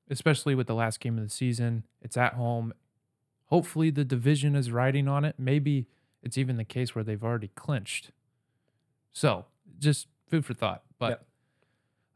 especially 0.09 0.55
with 0.55 0.67
the 0.67 0.75
last 0.75 0.99
game 0.99 1.17
of 1.17 1.23
the 1.23 1.29
season. 1.29 1.83
It's 2.01 2.17
at 2.17 2.33
home. 2.33 2.73
Hopefully, 3.45 3.89
the 3.89 4.03
division 4.03 4.55
is 4.55 4.71
riding 4.71 5.07
on 5.07 5.23
it. 5.23 5.35
Maybe 5.37 5.87
it's 6.21 6.37
even 6.37 6.57
the 6.57 6.63
case 6.63 6.93
where 6.93 7.03
they've 7.03 7.23
already 7.23 7.49
clinched. 7.55 8.11
So, 9.13 9.45
just 9.79 10.07
food 10.29 10.45
for 10.45 10.53
thought. 10.53 10.83
But, 10.99 11.25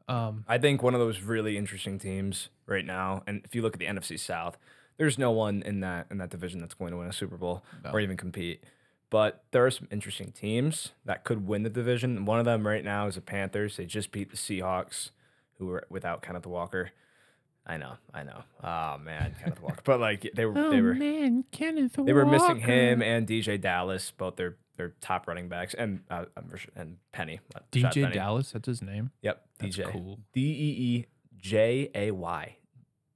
um, 0.07 0.45
I 0.47 0.57
think 0.57 0.81
one 0.81 0.93
of 0.93 0.99
those 0.99 1.21
really 1.21 1.57
interesting 1.57 1.99
teams 1.99 2.49
right 2.65 2.85
now. 2.85 3.23
And 3.27 3.41
if 3.43 3.55
you 3.55 3.61
look 3.61 3.73
at 3.73 3.79
the 3.79 3.85
NFC 3.85 4.19
South, 4.19 4.57
there's 4.97 5.17
no 5.17 5.31
one 5.31 5.61
in 5.63 5.79
that 5.81 6.07
in 6.11 6.17
that 6.19 6.29
division 6.29 6.59
that's 6.59 6.73
going 6.73 6.91
to 6.91 6.97
win 6.97 7.07
a 7.07 7.13
Super 7.13 7.37
Bowl 7.37 7.63
No. 7.83 7.91
or 7.91 7.99
even 7.99 8.17
compete. 8.17 8.63
But 9.09 9.43
there 9.51 9.65
are 9.65 9.71
some 9.71 9.87
interesting 9.89 10.31
teams 10.31 10.91
that 11.05 11.23
could 11.23 11.47
win 11.47 11.63
the 11.63 11.69
division. 11.69 12.25
One 12.25 12.39
of 12.39 12.45
them 12.45 12.67
right 12.67 12.83
now 12.83 13.07
is 13.07 13.15
the 13.15 13.21
Panthers. 13.21 13.77
They 13.77 13.85
just 13.85 14.11
beat 14.11 14.31
the 14.31 14.35
Seahawks, 14.37 15.11
who 15.59 15.67
were 15.67 15.85
without 15.89 16.21
Kenneth 16.21 16.45
Walker. 16.45 16.89
I 17.65 17.77
know, 17.77 17.93
I 18.13 18.23
know. 18.23 18.43
Oh 18.63 18.97
man, 18.97 19.33
Kenneth 19.41 19.61
Walker. 19.61 19.81
But 19.83 19.99
like 19.99 20.29
they 20.35 20.45
were, 20.45 20.53
they 20.53 20.81
were, 20.81 20.91
Oh, 20.91 20.93
man, 20.95 21.43
Kenneth 21.51 21.93
they 22.03 22.13
were 22.13 22.25
missing 22.25 22.59
him 22.59 23.01
and 23.01 23.27
DeeJay 23.27 23.59
Dallas, 23.61 24.11
both 24.11 24.35
their 24.35 24.55
their 24.77 24.93
top 25.01 25.27
running 25.27 25.47
backs, 25.49 25.73
and 25.73 26.01
uh, 26.09 26.25
and 26.75 26.97
Penny. 27.11 27.39
uh, 27.55 27.59
DJ 27.71 28.03
Penny. 28.03 28.13
Dallas. 28.13 28.51
That's 28.51 28.67
his 28.67 28.81
name. 28.81 29.11
Yep, 29.21 29.41
That's 29.59 29.77
DJ. 29.77 29.91
cool. 29.91 30.19
D 30.33 30.41
E 30.41 30.45
E 30.99 31.05
J 31.37 31.89
A 31.95 32.11
Y. 32.11 32.55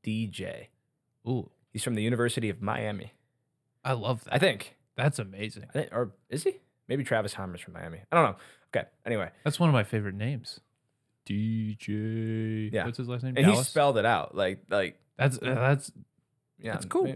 DJ. 0.03 0.67
Ooh, 1.27 1.49
He's 1.71 1.83
from 1.83 1.95
the 1.95 2.03
University 2.03 2.49
of 2.49 2.61
Miami. 2.61 3.13
I 3.83 3.93
love 3.93 4.23
that. 4.25 4.35
I 4.35 4.37
think. 4.37 4.75
That's 4.95 5.19
amazing. 5.19 5.65
I 5.69 5.71
think 5.71 5.89
or 5.91 6.11
is 6.29 6.43
he? 6.43 6.59
Maybe 6.87 7.03
Travis 7.03 7.33
Homer's 7.33 7.61
from 7.61 7.73
Miami. 7.73 7.99
I 8.11 8.15
don't 8.15 8.31
know. 8.31 8.35
Okay. 8.75 8.87
Anyway. 9.05 9.29
That's 9.43 9.59
one 9.59 9.69
of 9.69 9.73
my 9.73 9.83
favorite 9.83 10.15
names. 10.15 10.59
DJ. 11.25 12.71
Yeah. 12.71 12.85
What's 12.85 12.97
his 12.97 13.07
last 13.07 13.23
name? 13.23 13.35
And 13.37 13.45
he 13.45 13.51
Dallas? 13.53 13.67
spelled 13.67 13.97
it 13.97 14.05
out. 14.05 14.35
Like 14.35 14.59
like 14.69 14.99
That's 15.17 15.37
uh, 15.37 15.55
that's 15.55 15.91
yeah. 16.59 16.73
That's 16.73 16.85
cool. 16.85 17.15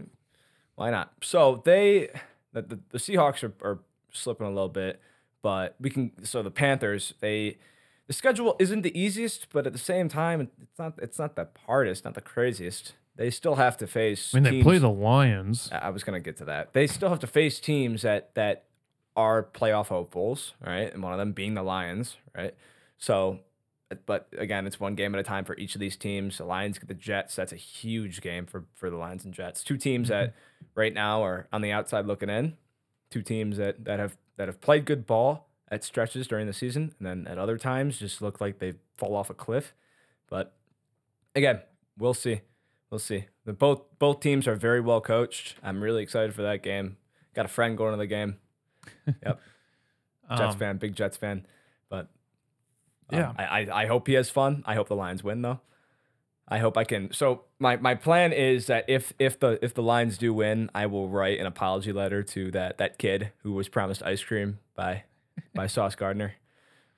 Why 0.76 0.90
not? 0.90 1.12
So 1.22 1.62
they 1.64 2.10
the, 2.52 2.62
the, 2.62 2.78
the 2.90 2.98
Seahawks 2.98 3.42
are, 3.42 3.52
are 3.62 3.80
slipping 4.10 4.46
a 4.46 4.50
little 4.50 4.68
bit, 4.68 5.00
but 5.42 5.76
we 5.80 5.90
can 5.90 6.12
so 6.24 6.42
the 6.42 6.50
Panthers, 6.50 7.14
they 7.20 7.58
the 8.06 8.12
schedule 8.12 8.56
isn't 8.58 8.82
the 8.82 8.98
easiest, 8.98 9.50
but 9.50 9.66
at 9.66 9.72
the 9.72 9.78
same 9.78 10.08
time, 10.08 10.40
it's 10.62 10.78
not 10.78 10.94
it's 10.98 11.18
not 11.18 11.36
the 11.36 11.48
hardest, 11.66 12.04
not 12.04 12.14
the 12.14 12.20
craziest. 12.20 12.94
They 13.16 13.30
still 13.30 13.54
have 13.54 13.76
to 13.78 13.86
face 13.86 14.34
I 14.34 14.40
mean 14.40 14.44
they 14.44 14.62
play 14.62 14.78
the 14.78 14.90
Lions. 14.90 15.70
I 15.72 15.90
was 15.90 16.04
gonna 16.04 16.20
get 16.20 16.36
to 16.38 16.44
that. 16.46 16.72
They 16.72 16.86
still 16.86 17.08
have 17.08 17.20
to 17.20 17.26
face 17.26 17.58
teams 17.60 18.02
that 18.02 18.34
that 18.34 18.64
are 19.16 19.42
playoff 19.42 19.86
hopefuls, 19.86 20.52
right? 20.64 20.92
And 20.92 21.02
one 21.02 21.12
of 21.12 21.18
them 21.18 21.32
being 21.32 21.54
the 21.54 21.62
Lions, 21.62 22.16
right? 22.36 22.54
So, 22.98 23.40
but 24.04 24.28
again, 24.36 24.66
it's 24.66 24.78
one 24.78 24.94
game 24.94 25.14
at 25.14 25.20
a 25.20 25.24
time 25.24 25.44
for 25.44 25.56
each 25.56 25.74
of 25.74 25.80
these 25.80 25.96
teams. 25.96 26.38
The 26.38 26.44
Lions 26.44 26.78
get 26.78 26.88
the 26.88 26.94
Jets. 26.94 27.34
That's 27.34 27.52
a 27.52 27.56
huge 27.56 28.20
game 28.20 28.46
for 28.46 28.64
for 28.74 28.90
the 28.90 28.96
Lions 28.96 29.24
and 29.24 29.32
Jets. 29.32 29.64
Two 29.64 29.76
teams 29.78 30.08
that 30.08 30.30
mm-hmm. 30.30 30.66
right 30.74 30.92
now 30.92 31.22
are 31.22 31.48
on 31.52 31.62
the 31.62 31.72
outside 31.72 32.06
looking 32.06 32.28
in. 32.28 32.56
Two 33.10 33.22
teams 33.22 33.56
that 33.56 33.84
that 33.84 33.98
have 33.98 34.16
that 34.36 34.48
have 34.48 34.60
played 34.60 34.84
good 34.84 35.06
ball 35.06 35.48
at 35.68 35.82
stretches 35.82 36.26
during 36.26 36.46
the 36.46 36.52
season, 36.52 36.94
and 36.98 37.06
then 37.06 37.26
at 37.26 37.38
other 37.38 37.56
times 37.56 37.98
just 37.98 38.20
look 38.20 38.40
like 38.40 38.58
they 38.58 38.74
fall 38.96 39.16
off 39.16 39.30
a 39.30 39.34
cliff. 39.34 39.74
But 40.28 40.54
again, 41.34 41.60
we'll 41.96 42.14
see. 42.14 42.42
We'll 42.90 42.98
see. 42.98 43.26
The 43.44 43.52
both 43.52 43.82
both 43.98 44.20
teams 44.20 44.46
are 44.46 44.54
very 44.54 44.80
well 44.80 45.00
coached. 45.00 45.56
I'm 45.62 45.82
really 45.82 46.02
excited 46.02 46.34
for 46.34 46.42
that 46.42 46.62
game. 46.62 46.96
Got 47.34 47.44
a 47.46 47.48
friend 47.48 47.76
going 47.76 47.92
to 47.92 47.98
the 47.98 48.06
game. 48.06 48.36
Yep. 49.06 49.40
Jets 50.30 50.40
Um, 50.54 50.58
fan, 50.58 50.76
big 50.78 50.94
Jets 50.96 51.16
fan. 51.16 51.46
But 51.88 52.08
um, 53.12 53.18
Yeah. 53.18 53.32
I, 53.36 53.44
I 53.44 53.82
I 53.82 53.86
hope 53.86 54.06
he 54.06 54.14
has 54.14 54.30
fun. 54.30 54.62
I 54.66 54.74
hope 54.74 54.88
the 54.88 54.96
Lions 54.96 55.22
win 55.24 55.42
though. 55.42 55.60
I 56.48 56.58
hope 56.58 56.76
I 56.76 56.84
can. 56.84 57.12
So 57.12 57.42
my 57.58 57.76
my 57.76 57.94
plan 57.96 58.32
is 58.32 58.66
that 58.66 58.84
if 58.88 59.12
if 59.18 59.38
the 59.40 59.58
if 59.64 59.74
the 59.74 59.82
Lions 59.82 60.16
do 60.18 60.32
win, 60.32 60.70
I 60.74 60.86
will 60.86 61.08
write 61.08 61.40
an 61.40 61.46
apology 61.46 61.92
letter 61.92 62.22
to 62.22 62.50
that 62.52 62.78
that 62.78 62.98
kid 62.98 63.32
who 63.42 63.52
was 63.52 63.68
promised 63.68 64.02
ice 64.02 64.22
cream 64.22 64.58
by 64.76 65.04
by 65.54 65.66
Sauce 65.68 65.94
Gardner. 65.96 66.34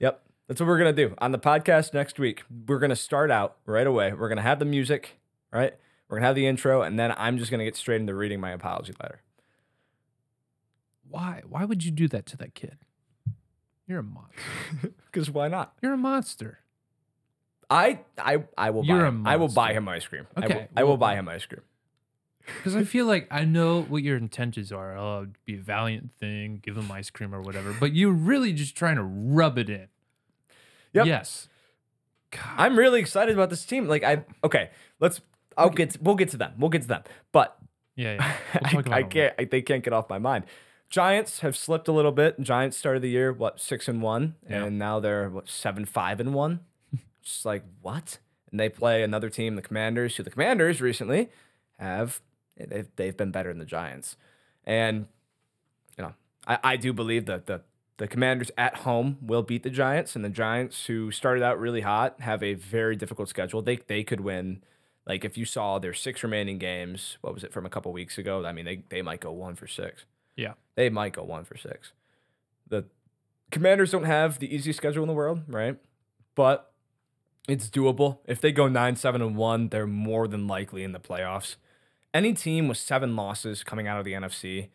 Yep, 0.00 0.22
that's 0.46 0.60
what 0.60 0.66
we're 0.66 0.78
gonna 0.78 0.92
do 0.92 1.14
on 1.18 1.32
the 1.32 1.38
podcast 1.38 1.94
next 1.94 2.18
week. 2.18 2.42
We're 2.66 2.78
gonna 2.78 2.96
start 2.96 3.30
out 3.30 3.56
right 3.66 3.86
away. 3.86 4.12
We're 4.12 4.28
gonna 4.28 4.42
have 4.42 4.58
the 4.58 4.64
music, 4.66 5.17
right? 5.52 5.74
We're 6.08 6.18
gonna 6.18 6.26
have 6.26 6.36
the 6.36 6.46
intro, 6.46 6.82
and 6.82 6.98
then 6.98 7.12
I'm 7.16 7.38
just 7.38 7.50
gonna 7.50 7.64
get 7.64 7.76
straight 7.76 8.00
into 8.00 8.14
reading 8.14 8.40
my 8.40 8.50
apology 8.50 8.94
letter. 9.00 9.22
Why? 11.08 11.42
Why 11.48 11.64
would 11.64 11.84
you 11.84 11.90
do 11.90 12.08
that 12.08 12.26
to 12.26 12.36
that 12.38 12.54
kid? 12.54 12.78
You're 13.86 14.00
a 14.00 14.02
monster. 14.02 14.92
Because 15.10 15.30
why 15.30 15.48
not? 15.48 15.72
You're 15.80 15.94
a 15.94 15.98
monster. 15.98 16.60
I 17.70 18.00
I 18.18 18.44
I 18.56 18.70
will 18.70 18.84
You're 18.84 18.98
buy 18.98 19.04
a 19.04 19.08
him. 19.08 19.26
I 19.26 19.36
will 19.36 19.48
buy 19.48 19.72
him 19.72 19.88
ice 19.88 20.06
cream. 20.06 20.26
I 20.36 20.40
will, 20.40 20.46
Okay, 20.46 20.68
I 20.76 20.84
will 20.84 20.96
buy 20.98 21.14
him 21.14 21.28
ice 21.28 21.46
cream. 21.46 21.62
Because 22.56 22.76
I 22.76 22.84
feel 22.84 23.06
like 23.06 23.26
I 23.30 23.44
know 23.44 23.82
what 23.82 24.02
your 24.02 24.16
intentions 24.16 24.70
are. 24.70 24.96
Oh, 24.96 25.22
it'd 25.22 25.44
be 25.44 25.54
a 25.54 25.60
valiant 25.60 26.12
thing, 26.18 26.60
give 26.62 26.76
him 26.76 26.90
ice 26.90 27.10
cream 27.10 27.34
or 27.34 27.40
whatever. 27.42 27.74
But 27.78 27.94
you're 27.94 28.12
really 28.12 28.52
just 28.52 28.76
trying 28.76 28.96
to 28.96 29.02
rub 29.02 29.58
it 29.58 29.68
in. 29.68 29.88
Yep. 30.92 31.06
Yes. 31.06 31.48
God. 32.30 32.42
I'm 32.56 32.78
really 32.78 33.00
excited 33.00 33.34
about 33.34 33.50
this 33.50 33.64
team. 33.64 33.88
Like 33.88 34.04
I 34.04 34.24
okay, 34.44 34.70
let's 35.00 35.20
I'll 35.58 35.70
get 35.70 35.96
we'll 36.00 36.14
get 36.14 36.30
to 36.30 36.36
them. 36.36 36.52
We'll 36.58 36.70
get 36.70 36.82
to 36.82 36.88
them. 36.88 37.02
But 37.32 37.56
Yeah, 37.96 38.14
yeah. 38.14 38.70
We'll 38.74 38.92
I, 38.92 38.98
I 38.98 39.02
can't 39.02 39.34
I, 39.38 39.44
they 39.44 39.62
can't 39.62 39.82
get 39.84 39.92
off 39.92 40.08
my 40.08 40.18
mind. 40.18 40.44
Giants 40.90 41.40
have 41.40 41.54
slipped 41.56 41.86
a 41.88 41.92
little 41.92 42.12
bit. 42.12 42.40
Giants 42.40 42.76
started 42.76 43.02
the 43.02 43.10
year 43.10 43.32
what 43.32 43.60
six 43.60 43.88
and 43.88 44.00
one, 44.00 44.36
Yeah. 44.48 44.64
and 44.64 44.78
now 44.78 45.00
they're 45.00 45.28
what 45.28 45.48
seven 45.48 45.84
five 45.84 46.20
and 46.20 46.32
one. 46.32 46.60
just 47.22 47.44
like 47.44 47.64
what? 47.82 48.18
And 48.50 48.58
they 48.58 48.70
play 48.70 49.02
another 49.02 49.28
team, 49.28 49.56
the 49.56 49.62
Commanders, 49.62 50.16
who 50.16 50.22
the 50.22 50.30
Commanders 50.30 50.80
recently 50.80 51.28
have 51.78 52.20
they've 52.56 52.88
they've 52.96 53.16
been 53.16 53.30
better 53.30 53.50
than 53.50 53.58
the 53.58 53.66
Giants, 53.66 54.16
and 54.64 55.06
you 55.98 56.04
know 56.04 56.14
I, 56.46 56.58
I 56.64 56.76
do 56.76 56.92
believe 56.94 57.26
that 57.26 57.46
the 57.46 57.60
the 57.98 58.08
Commanders 58.08 58.50
at 58.56 58.76
home 58.78 59.18
will 59.20 59.42
beat 59.42 59.64
the 59.64 59.70
Giants, 59.70 60.16
and 60.16 60.24
the 60.24 60.28
Giants, 60.30 60.86
who 60.86 61.10
started 61.10 61.42
out 61.42 61.58
really 61.58 61.80
hot, 61.82 62.20
have 62.20 62.42
a 62.42 62.54
very 62.54 62.96
difficult 62.96 63.28
schedule. 63.28 63.60
They 63.60 63.76
they 63.76 64.02
could 64.04 64.20
win. 64.20 64.62
Like 65.08 65.24
if 65.24 65.38
you 65.38 65.46
saw 65.46 65.78
their 65.78 65.94
six 65.94 66.22
remaining 66.22 66.58
games, 66.58 67.16
what 67.22 67.32
was 67.32 67.42
it 67.42 67.52
from 67.52 67.64
a 67.64 67.70
couple 67.70 67.92
weeks 67.92 68.18
ago? 68.18 68.44
I 68.44 68.52
mean, 68.52 68.66
they 68.66 68.82
they 68.90 69.02
might 69.02 69.20
go 69.20 69.32
one 69.32 69.56
for 69.56 69.66
six. 69.66 70.04
Yeah. 70.36 70.52
They 70.76 70.90
might 70.90 71.14
go 71.14 71.24
one 71.24 71.44
for 71.44 71.56
six. 71.56 71.92
The 72.68 72.84
Commanders 73.50 73.90
don't 73.90 74.04
have 74.04 74.38
the 74.38 74.54
easiest 74.54 74.76
schedule 74.76 75.02
in 75.02 75.08
the 75.08 75.14
world, 75.14 75.42
right? 75.48 75.78
But 76.34 76.70
it's 77.48 77.70
doable. 77.70 78.18
If 78.26 78.42
they 78.42 78.52
go 78.52 78.68
nine, 78.68 78.94
seven, 78.96 79.22
and 79.22 79.34
one, 79.34 79.70
they're 79.70 79.86
more 79.86 80.28
than 80.28 80.46
likely 80.46 80.84
in 80.84 80.92
the 80.92 81.00
playoffs. 81.00 81.56
Any 82.12 82.34
team 82.34 82.68
with 82.68 82.76
seven 82.76 83.16
losses 83.16 83.64
coming 83.64 83.88
out 83.88 83.98
of 83.98 84.04
the 84.04 84.12
NFC 84.12 84.68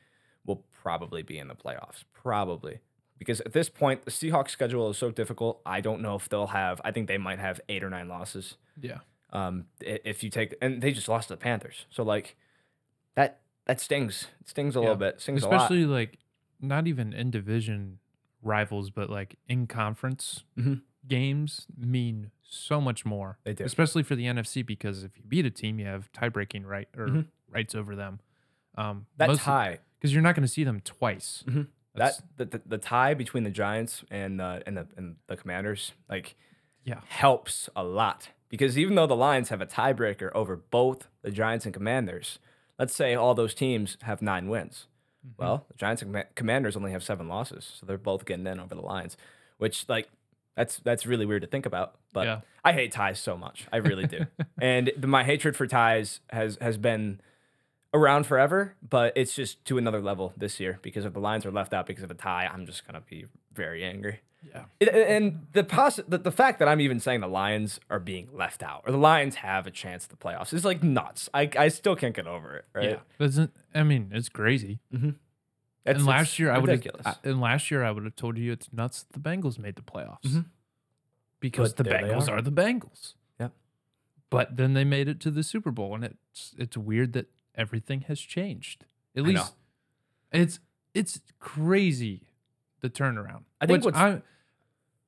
will 0.45 0.63
probably 0.73 1.21
be 1.21 1.37
in 1.37 1.47
the 1.47 1.55
playoffs. 1.55 2.03
Probably. 2.13 2.79
Because 3.19 3.41
at 3.41 3.53
this 3.53 3.69
point, 3.69 4.05
the 4.05 4.11
Seahawks 4.11 4.49
schedule 4.49 4.89
is 4.89 4.97
so 4.97 5.11
difficult. 5.11 5.61
I 5.65 5.79
don't 5.79 6.01
know 6.01 6.15
if 6.15 6.27
they'll 6.27 6.47
have, 6.47 6.81
I 6.83 6.91
think 6.91 7.07
they 7.07 7.19
might 7.19 7.39
have 7.39 7.61
eight 7.69 7.83
or 7.83 7.89
nine 7.89 8.09
losses. 8.09 8.57
Yeah. 8.81 8.99
Um, 9.33 9.65
if 9.81 10.23
you 10.23 10.29
take, 10.29 10.55
and 10.61 10.81
they 10.81 10.91
just 10.93 11.09
lost 11.09 11.27
to 11.27 11.33
the 11.33 11.37
Panthers. 11.37 11.85
So, 11.89 12.03
like, 12.03 12.35
that 13.15 13.41
that 13.65 13.79
stings. 13.81 14.27
It 14.41 14.47
stings 14.49 14.75
a 14.75 14.79
little 14.79 14.93
Yeah. 14.95 15.11
bit. 15.11 15.21
Stings 15.21 15.43
a 15.43 15.49
lot. 15.49 15.55
Especially 15.55 15.85
like 15.85 16.19
not 16.61 16.87
even 16.87 17.13
in 17.13 17.31
division 17.31 17.99
rivals, 18.41 18.89
but 18.91 19.09
like 19.09 19.37
in 19.47 19.67
conference 19.67 20.43
Mhm. 20.57 20.81
games 21.07 21.65
mean 21.77 22.31
so 22.43 22.79
much 22.81 23.05
more. 23.05 23.39
They 23.43 23.53
do. 23.53 23.63
Especially 23.63 24.03
for 24.03 24.15
the 24.15 24.25
NFC 24.27 24.61
because 24.65 25.03
if 25.03 25.17
you 25.17 25.23
beat 25.27 25.45
a 25.45 25.49
team, 25.51 25.79
you 25.79 25.85
have 25.87 26.11
tie 26.11 26.29
breaking 26.29 26.65
right 26.65 26.87
or 26.95 27.07
Mhm. 27.07 27.27
rights 27.49 27.73
over 27.73 27.95
them. 27.95 28.19
Um, 28.75 29.07
That 29.17 29.35
tie, 29.37 29.79
because 29.97 30.13
you're 30.13 30.21
not 30.21 30.35
going 30.35 30.43
to 30.45 30.51
see 30.51 30.63
them 30.63 30.79
twice. 30.81 31.43
Mhm. 31.47 31.67
That 31.95 32.21
the, 32.37 32.45
the, 32.45 32.61
the 32.65 32.77
tie 32.77 33.13
between 33.13 33.43
the 33.43 33.51
Giants 33.51 34.03
and 34.11 34.41
uh, 34.41 34.59
and 34.65 34.75
the 34.77 34.87
and 34.97 35.15
the 35.27 35.37
Commanders, 35.37 35.93
like, 36.09 36.35
Yeah. 36.83 37.01
helps 37.07 37.69
a 37.75 37.83
lot 37.83 38.29
because 38.53 38.77
even 38.77 38.93
though 38.93 39.07
the 39.07 39.15
Lions 39.15 39.49
have 39.49 39.61
a 39.61 39.65
tiebreaker 39.65 40.29
over 40.35 40.55
both 40.55 41.07
the 41.23 41.31
Giants 41.31 41.65
and 41.65 41.73
Commanders, 41.73 42.37
let's 42.77 42.93
say 42.93 43.15
all 43.15 43.33
those 43.33 43.55
teams 43.55 43.97
have 44.03 44.21
nine 44.21 44.47
wins. 44.47 44.85
Mm-hmm. 45.25 45.43
Well, 45.43 45.65
the 45.69 45.73
Giants 45.73 46.03
and 46.03 46.23
Commanders 46.35 46.75
only 46.75 46.91
have 46.91 47.01
seven 47.01 47.27
losses, 47.27 47.77
so 47.79 47.87
they're 47.87 47.97
both 47.97 48.25
getting 48.25 48.45
in 48.45 48.59
over 48.59 48.75
the 48.75 48.81
Lions, 48.81 49.17
which 49.57 49.89
like 49.89 50.07
that's 50.55 50.77
that's 50.77 51.07
really 51.07 51.25
weird 51.25 51.41
to 51.41 51.47
think 51.47 51.65
about. 51.65 51.95
But 52.13 52.27
Yeah. 52.27 52.41
I 52.63 52.73
hate 52.73 52.91
ties 52.91 53.19
so 53.19 53.35
much, 53.35 53.65
I 53.73 53.77
really 53.77 54.05
do, 54.05 54.27
and 54.61 54.91
the, 54.95 55.07
my 55.07 55.23
hatred 55.23 55.55
for 55.55 55.65
ties 55.65 56.19
has 56.29 56.59
has 56.61 56.77
been 56.77 57.21
around 57.91 58.27
forever, 58.27 58.75
but 58.87 59.13
it's 59.15 59.33
just 59.33 59.65
to 59.65 59.79
another 59.79 59.99
level 59.99 60.31
this 60.37 60.59
year 60.59 60.77
because 60.83 61.05
if 61.05 61.13
the 61.13 61.19
Lions 61.19 61.43
are 61.43 61.51
left 61.51 61.73
out 61.73 61.87
because 61.87 62.03
of 62.03 62.11
a 62.11 62.13
tie, 62.13 62.47
I'm 62.53 62.67
just 62.67 62.85
gonna 62.85 63.01
be 63.01 63.25
very 63.51 63.83
angry. 63.83 64.19
Yeah. 64.49 64.63
It, 64.79 64.89
and 64.89 65.47
the, 65.53 65.63
possi- 65.63 66.03
the 66.07 66.17
the 66.17 66.31
fact 66.31 66.59
that 66.59 66.67
I'm 66.67 66.81
even 66.81 66.99
saying 66.99 67.21
the 67.21 67.27
Lions 67.27 67.79
are 67.89 67.99
being 67.99 68.29
left 68.33 68.61
out 68.63 68.83
or 68.85 68.91
the 68.91 68.97
Lions 68.97 69.35
have 69.35 69.65
a 69.67 69.71
chance 69.71 70.05
at 70.05 70.09
the 70.09 70.15
playoffs 70.17 70.53
is 70.53 70.63
like 70.65 70.83
nuts. 70.83 71.29
I, 71.33 71.49
I 71.57 71.67
still 71.69 71.95
can't 71.95 72.15
get 72.15 72.27
over 72.27 72.57
it. 72.57 72.65
Right? 72.73 72.89
Yeah. 72.91 72.95
Doesn't 73.19 73.51
I 73.73 73.83
mean 73.83 74.11
it's 74.13 74.29
crazy. 74.29 74.79
It's- 74.91 75.13
and 75.85 76.05
last 76.05 76.39
year 76.39 76.51
I 76.51 76.57
would 76.59 76.69
have 76.69 77.19
and 77.23 77.41
last 77.41 77.69
year 77.71 77.83
I 77.83 77.91
would 77.91 78.03
have 78.05 78.15
told 78.15 78.37
you 78.37 78.51
it's 78.51 78.71
nuts 78.71 79.03
that 79.03 79.13
the 79.13 79.29
Bengals 79.29 79.57
made 79.59 79.75
the 79.75 79.81
playoffs. 79.81 80.23
Mhm. 80.25 80.45
Because 81.39 81.73
But 81.73 81.83
the 81.85 81.89
Bengals 81.91 82.29
are. 82.29 82.37
are. 82.37 82.41
the 82.41 82.51
Bengals. 82.51 83.15
Yep. 83.39 83.51
But 84.29 84.55
then 84.57 84.73
they 84.73 84.83
made 84.85 85.07
it 85.09 85.19
to 85.21 85.31
the 85.31 85.43
Super 85.43 85.71
Bowl 85.71 85.93
and 85.95 86.03
it's 86.05 86.53
it's 86.57 86.77
weird 86.77 87.13
that 87.13 87.27
everything 87.55 88.01
has 88.01 88.19
changed. 88.19 88.85
At 89.15 89.23
least 89.23 89.53
it's 90.31 90.59
it's 90.93 91.21
crazy 91.39 92.27
the 92.81 92.89
turnaround. 92.89 93.43
I 93.61 93.65
think 93.65 93.83
what's- 93.85 93.97
I 93.97 94.21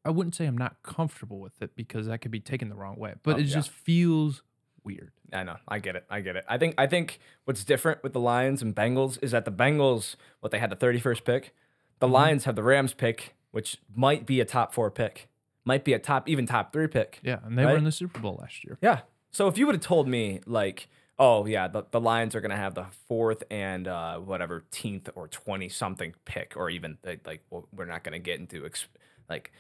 I 0.06 0.12
wouldn't 0.12 0.36
say 0.36 0.46
I'm 0.46 0.58
not 0.58 0.78
comfortable 0.84 1.40
with 1.40 1.62
it 1.62 1.76
because 1.76 2.08
that 2.08 2.20
could 2.20 2.32
be 2.32 2.40
taken 2.40 2.70
the 2.70 2.76
wrong 2.76 2.96
way, 2.98 3.16
but 3.24 3.36
Oh, 3.36 3.40
it 3.40 3.46
yeah. 3.48 3.54
just 3.56 3.70
feels 3.72 4.44
weird. 4.84 5.12
I 5.34 5.44
know. 5.44 5.58
I 5.68 5.80
get 5.80 5.96
it. 5.96 6.06
I 6.10 6.22
get 6.22 6.36
it. 6.36 6.46
I 6.48 6.58
think 6.58 6.76
I 6.78 6.86
think 6.88 7.20
what's 7.46 7.64
different 7.64 8.04
with 8.04 8.14
the 8.14 8.20
Lions 8.20 8.62
and 8.62 8.76
Bengals 8.76 9.18
is 9.22 9.32
that 9.32 9.44
the 9.46 9.52
Bengals, 9.52 10.16
what 10.40 10.52
they 10.52 10.60
had 10.60 10.70
the 10.70 10.76
31st 10.76 11.24
pick, 11.26 11.56
the 12.00 12.08
Lions 12.08 12.44
have 12.46 12.56
the 12.56 12.64
Rams 12.64 12.94
pick, 12.94 13.36
which 13.52 13.78
might 13.96 14.26
be 14.26 14.40
a 14.40 14.46
top 14.46 14.74
four 14.74 14.92
pick, 14.92 15.28
might 15.66 15.84
be 15.84 15.94
a 15.94 16.00
top 16.00 16.30
even 16.30 16.46
top 16.46 16.72
three 16.72 16.88
pick. 16.88 17.20
Yeah, 17.24 17.40
and 17.44 17.58
they 17.58 17.66
Right? 17.66 17.72
were 17.72 17.78
in 17.80 17.84
the 17.84 17.92
Super 17.92 18.20
Bowl 18.20 18.38
last 18.42 18.64
year. 18.64 18.78
Yeah. 18.82 19.00
So 19.32 19.48
if 19.48 19.58
you 19.58 19.66
would 19.66 19.76
have 19.76 19.84
told 19.84 20.08
me 20.08 20.40
like, 20.46 20.88
oh 21.18 21.46
yeah, 21.48 21.68
the, 21.68 21.84
the 21.90 22.00
Lions 22.00 22.36
are 22.36 22.42
gonna 22.42 22.56
have 22.56 22.76
the 22.76 22.86
fourth 23.08 23.44
and 23.50 23.88
uh, 23.88 24.20
whatever 24.20 24.66
teenth 24.70 25.10
or 25.16 25.28
twenty 25.28 25.68
something 25.70 26.14
pick, 26.26 26.54
or 26.56 26.70
even 26.70 27.00
like, 27.04 27.26
like 27.26 27.42
well, 27.50 27.68
we're 27.76 27.86
not 27.86 28.04
gonna 28.04 28.20
get 28.20 28.40
into 28.40 28.64
ex- 28.66 28.86
like 29.28 29.40
like 29.40 29.52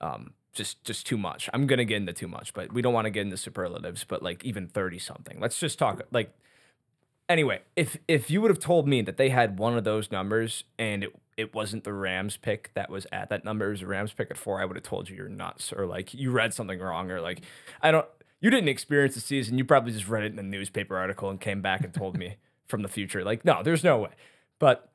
um 0.00 0.34
just 0.52 0.82
just 0.84 1.06
too 1.06 1.16
much. 1.16 1.48
I'm 1.52 1.66
gonna 1.66 1.84
get 1.84 1.96
into 1.96 2.12
too 2.12 2.28
much, 2.28 2.52
but 2.54 2.72
we 2.72 2.82
don't 2.82 2.94
want 2.94 3.06
to 3.06 3.10
get 3.10 3.22
into 3.22 3.36
superlatives. 3.36 4.04
But 4.04 4.22
like 4.22 4.44
even 4.44 4.66
thirty 4.66 4.98
something. 4.98 5.38
Let's 5.40 5.58
just 5.58 5.78
talk 5.78 6.02
like. 6.10 6.34
Anyway, 7.28 7.60
if 7.76 7.96
if 8.08 8.28
you 8.28 8.40
would 8.40 8.50
have 8.50 8.58
told 8.58 8.88
me 8.88 9.02
that 9.02 9.16
they 9.16 9.28
had 9.28 9.56
one 9.56 9.78
of 9.78 9.84
those 9.84 10.10
numbers 10.10 10.64
and 10.80 11.04
it, 11.04 11.12
it 11.36 11.54
wasn't 11.54 11.84
the 11.84 11.92
Rams 11.92 12.36
pick 12.36 12.72
that 12.74 12.90
was 12.90 13.06
at 13.12 13.28
that 13.28 13.44
number, 13.44 13.68
it 13.68 13.70
was 13.70 13.80
the 13.80 13.86
Rams 13.86 14.12
pick 14.12 14.32
at 14.32 14.36
four, 14.36 14.60
I 14.60 14.64
would 14.64 14.76
have 14.76 14.82
told 14.82 15.08
you 15.08 15.14
you're 15.14 15.28
nuts 15.28 15.72
or 15.72 15.86
like 15.86 16.12
you 16.12 16.32
read 16.32 16.52
something 16.52 16.80
wrong 16.80 17.08
or 17.08 17.20
like 17.20 17.42
I 17.80 17.92
don't 17.92 18.06
you 18.40 18.50
didn't 18.50 18.68
experience 18.68 19.14
the 19.14 19.20
season. 19.20 19.58
You 19.58 19.64
probably 19.64 19.92
just 19.92 20.08
read 20.08 20.24
it 20.24 20.32
in 20.32 20.38
a 20.38 20.42
newspaper 20.42 20.96
article 20.96 21.28
and 21.30 21.40
came 21.40 21.60
back 21.60 21.84
and 21.84 21.92
told 21.92 22.16
me 22.16 22.36
from 22.66 22.82
the 22.82 22.88
future. 22.88 23.22
Like, 23.22 23.44
no, 23.44 23.62
there's 23.62 23.84
no 23.84 23.98
way. 23.98 24.10
But 24.58 24.90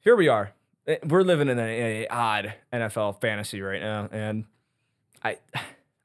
here 0.00 0.16
we 0.16 0.28
are. 0.28 0.52
Eh, 0.88 0.96
We're 1.06 1.22
living 1.22 1.48
in 1.48 1.58
a, 1.58 1.62
a 2.04 2.08
odd 2.08 2.54
NFL 2.72 3.20
fantasy 3.20 3.60
right 3.60 3.80
now, 3.80 4.08
and 4.10 4.44
I, 5.22 5.38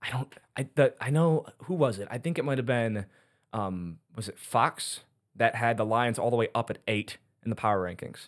I 0.02 0.10
don't, 0.12 0.32
I, 0.58 0.68
the, 0.76 0.94
I 1.02 1.10
know 1.10 1.46
who 1.64 1.74
was 1.74 1.98
it? 2.00 2.08
I 2.12 2.18
think 2.18 2.38
it 2.38 2.44
might 2.46 2.58
have 2.60 2.68
been, 2.68 3.06
um, 3.54 3.98
was 4.16 4.28
it 4.30 4.38
Fox 4.38 5.00
that 5.36 5.56
had 5.56 5.78
the 5.78 5.86
Lions 5.86 6.20
all 6.20 6.30
the 6.30 6.36
way 6.36 6.50
up 6.54 6.70
at 6.70 6.78
eight 6.88 7.18
in 7.44 7.50
the 7.50 7.56
power 7.56 7.82
rankings? 7.84 8.28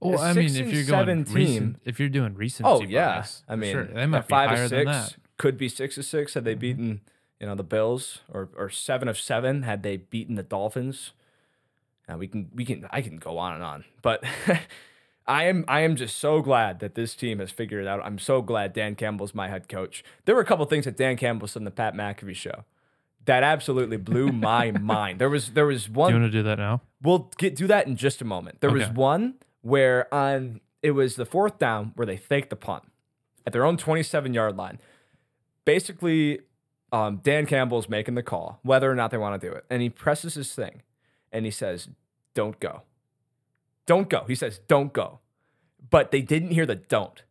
Well, 0.00 0.18
I 0.18 0.32
mean, 0.32 0.46
if 0.56 0.72
you're 0.72 0.84
going 0.84 1.18
recent, 1.24 1.34
team- 1.36 1.76
if 1.84 2.00
you're 2.00 2.08
doing 2.08 2.34
recent, 2.34 2.66
Oh 2.66 2.82
yeah, 2.82 3.24
I 3.48 3.56
mean, 3.56 3.72
sure, 3.72 3.84
they 3.84 4.06
might 4.06 4.26
be 4.26 4.30
five 4.32 4.50
higher 4.50 4.64
or 4.64 4.68
than 4.68 4.86
that. 4.86 5.16
could 5.36 5.58
be 5.58 5.68
six 5.68 5.98
of 5.98 6.06
six 6.06 6.32
had 6.34 6.44
they 6.44 6.54
beaten, 6.54 7.02
you 7.38 7.46
know, 7.46 7.54
the 7.54 7.62
Bills, 7.62 8.20
or 8.32 8.48
or 8.56 8.70
seven 8.70 9.06
of 9.06 9.18
seven 9.18 9.64
had 9.64 9.82
they 9.82 9.98
beaten 9.98 10.34
the 10.34 10.42
Dolphins. 10.42 11.12
Now 12.08 12.16
we 12.16 12.26
can 12.26 12.48
we 12.54 12.64
can 12.64 12.86
I 12.90 13.02
can 13.02 13.18
go 13.18 13.36
on 13.36 13.52
and 13.52 13.62
on, 13.62 13.84
but 14.00 14.24
I 15.28 15.44
am 15.44 15.64
I 15.66 15.80
am 15.80 15.96
just 15.96 16.18
so 16.18 16.40
glad 16.40 16.80
that 16.80 16.94
this 16.94 17.14
team 17.14 17.38
has 17.40 17.50
figured 17.50 17.84
it 17.84 17.88
out. 17.88 18.00
I'm 18.04 18.18
so 18.18 18.42
glad 18.42 18.72
Dan 18.72 18.94
Campbell's 18.94 19.34
my 19.34 19.48
head 19.48 19.68
coach. 19.68 20.04
There 20.24 20.34
were 20.34 20.40
a 20.40 20.44
couple 20.44 20.64
things 20.66 20.84
that 20.84 20.96
Dan 20.96 21.16
Campbell 21.16 21.48
said 21.48 21.60
in 21.60 21.64
the 21.64 21.70
Pat 21.70 21.94
McAfee 21.94 22.34
show 22.36 22.64
that 23.24 23.42
absolutely 23.42 23.96
blew 23.96 24.28
my 24.32 24.70
mind. 24.70 25.18
There 25.18 25.28
was 25.28 25.50
there 25.50 25.66
was 25.66 25.86
Do 25.86 25.92
one 25.92 26.14
you 26.14 26.20
want 26.20 26.32
to 26.32 26.38
do 26.38 26.42
that 26.44 26.58
now? 26.58 26.80
We'll 27.02 27.30
get 27.38 27.56
do 27.56 27.66
that 27.66 27.86
in 27.86 27.96
just 27.96 28.22
a 28.22 28.24
moment. 28.24 28.60
There 28.60 28.70
was 28.70 28.88
one 28.88 29.34
where 29.62 30.12
on 30.14 30.60
it 30.82 30.92
was 30.92 31.16
the 31.16 31.26
fourth 31.26 31.58
down 31.58 31.92
where 31.96 32.06
they 32.06 32.16
faked 32.16 32.50
the 32.50 32.56
punt 32.56 32.84
at 33.44 33.52
their 33.52 33.64
own 33.64 33.76
27 33.76 34.32
yard 34.32 34.56
line. 34.56 34.78
Basically, 35.64 36.40
um, 36.92 37.16
Dan 37.22 37.46
Campbell's 37.46 37.88
making 37.88 38.14
the 38.14 38.22
call 38.22 38.60
whether 38.62 38.90
or 38.90 38.94
not 38.94 39.10
they 39.10 39.18
want 39.18 39.40
to 39.40 39.48
do 39.48 39.52
it, 39.52 39.64
and 39.68 39.82
he 39.82 39.90
presses 39.90 40.34
his 40.34 40.54
thing, 40.54 40.82
and 41.32 41.44
he 41.44 41.50
says, 41.50 41.88
"Don't 42.34 42.60
go, 42.60 42.82
don't 43.86 44.08
go." 44.08 44.24
He 44.26 44.34
says, 44.34 44.60
"Don't 44.68 44.92
go," 44.92 45.20
but 45.90 46.10
they 46.10 46.20
didn't 46.20 46.50
hear 46.50 46.66
the 46.66 46.76
"don't." 46.76 47.22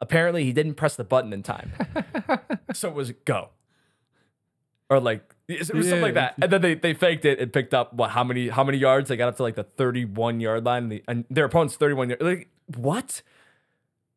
Apparently, 0.00 0.44
he 0.44 0.52
didn't 0.52 0.74
press 0.74 0.96
the 0.96 1.04
button 1.04 1.32
in 1.32 1.42
time, 1.42 1.72
so 2.72 2.88
it 2.88 2.94
was 2.94 3.12
go, 3.24 3.50
or 4.88 5.00
like 5.00 5.34
it 5.48 5.58
was 5.72 5.88
something 5.88 6.02
like 6.02 6.14
that. 6.14 6.34
And 6.40 6.50
then 6.50 6.60
they, 6.60 6.74
they 6.74 6.92
faked 6.92 7.24
it 7.24 7.38
and 7.38 7.52
picked 7.52 7.72
up 7.72 7.94
what 7.94 8.10
how 8.10 8.24
many 8.24 8.48
how 8.48 8.64
many 8.64 8.78
yards? 8.78 9.08
They 9.08 9.16
got 9.16 9.28
up 9.28 9.36
to 9.36 9.42
like 9.42 9.54
the 9.54 9.64
31 9.64 10.40
yard 10.40 10.64
line, 10.64 10.84
and, 10.84 10.92
the, 10.92 11.04
and 11.06 11.24
their 11.30 11.44
opponent's 11.44 11.76
31 11.76 12.10
yard. 12.10 12.22
Like 12.22 12.48
what? 12.76 13.22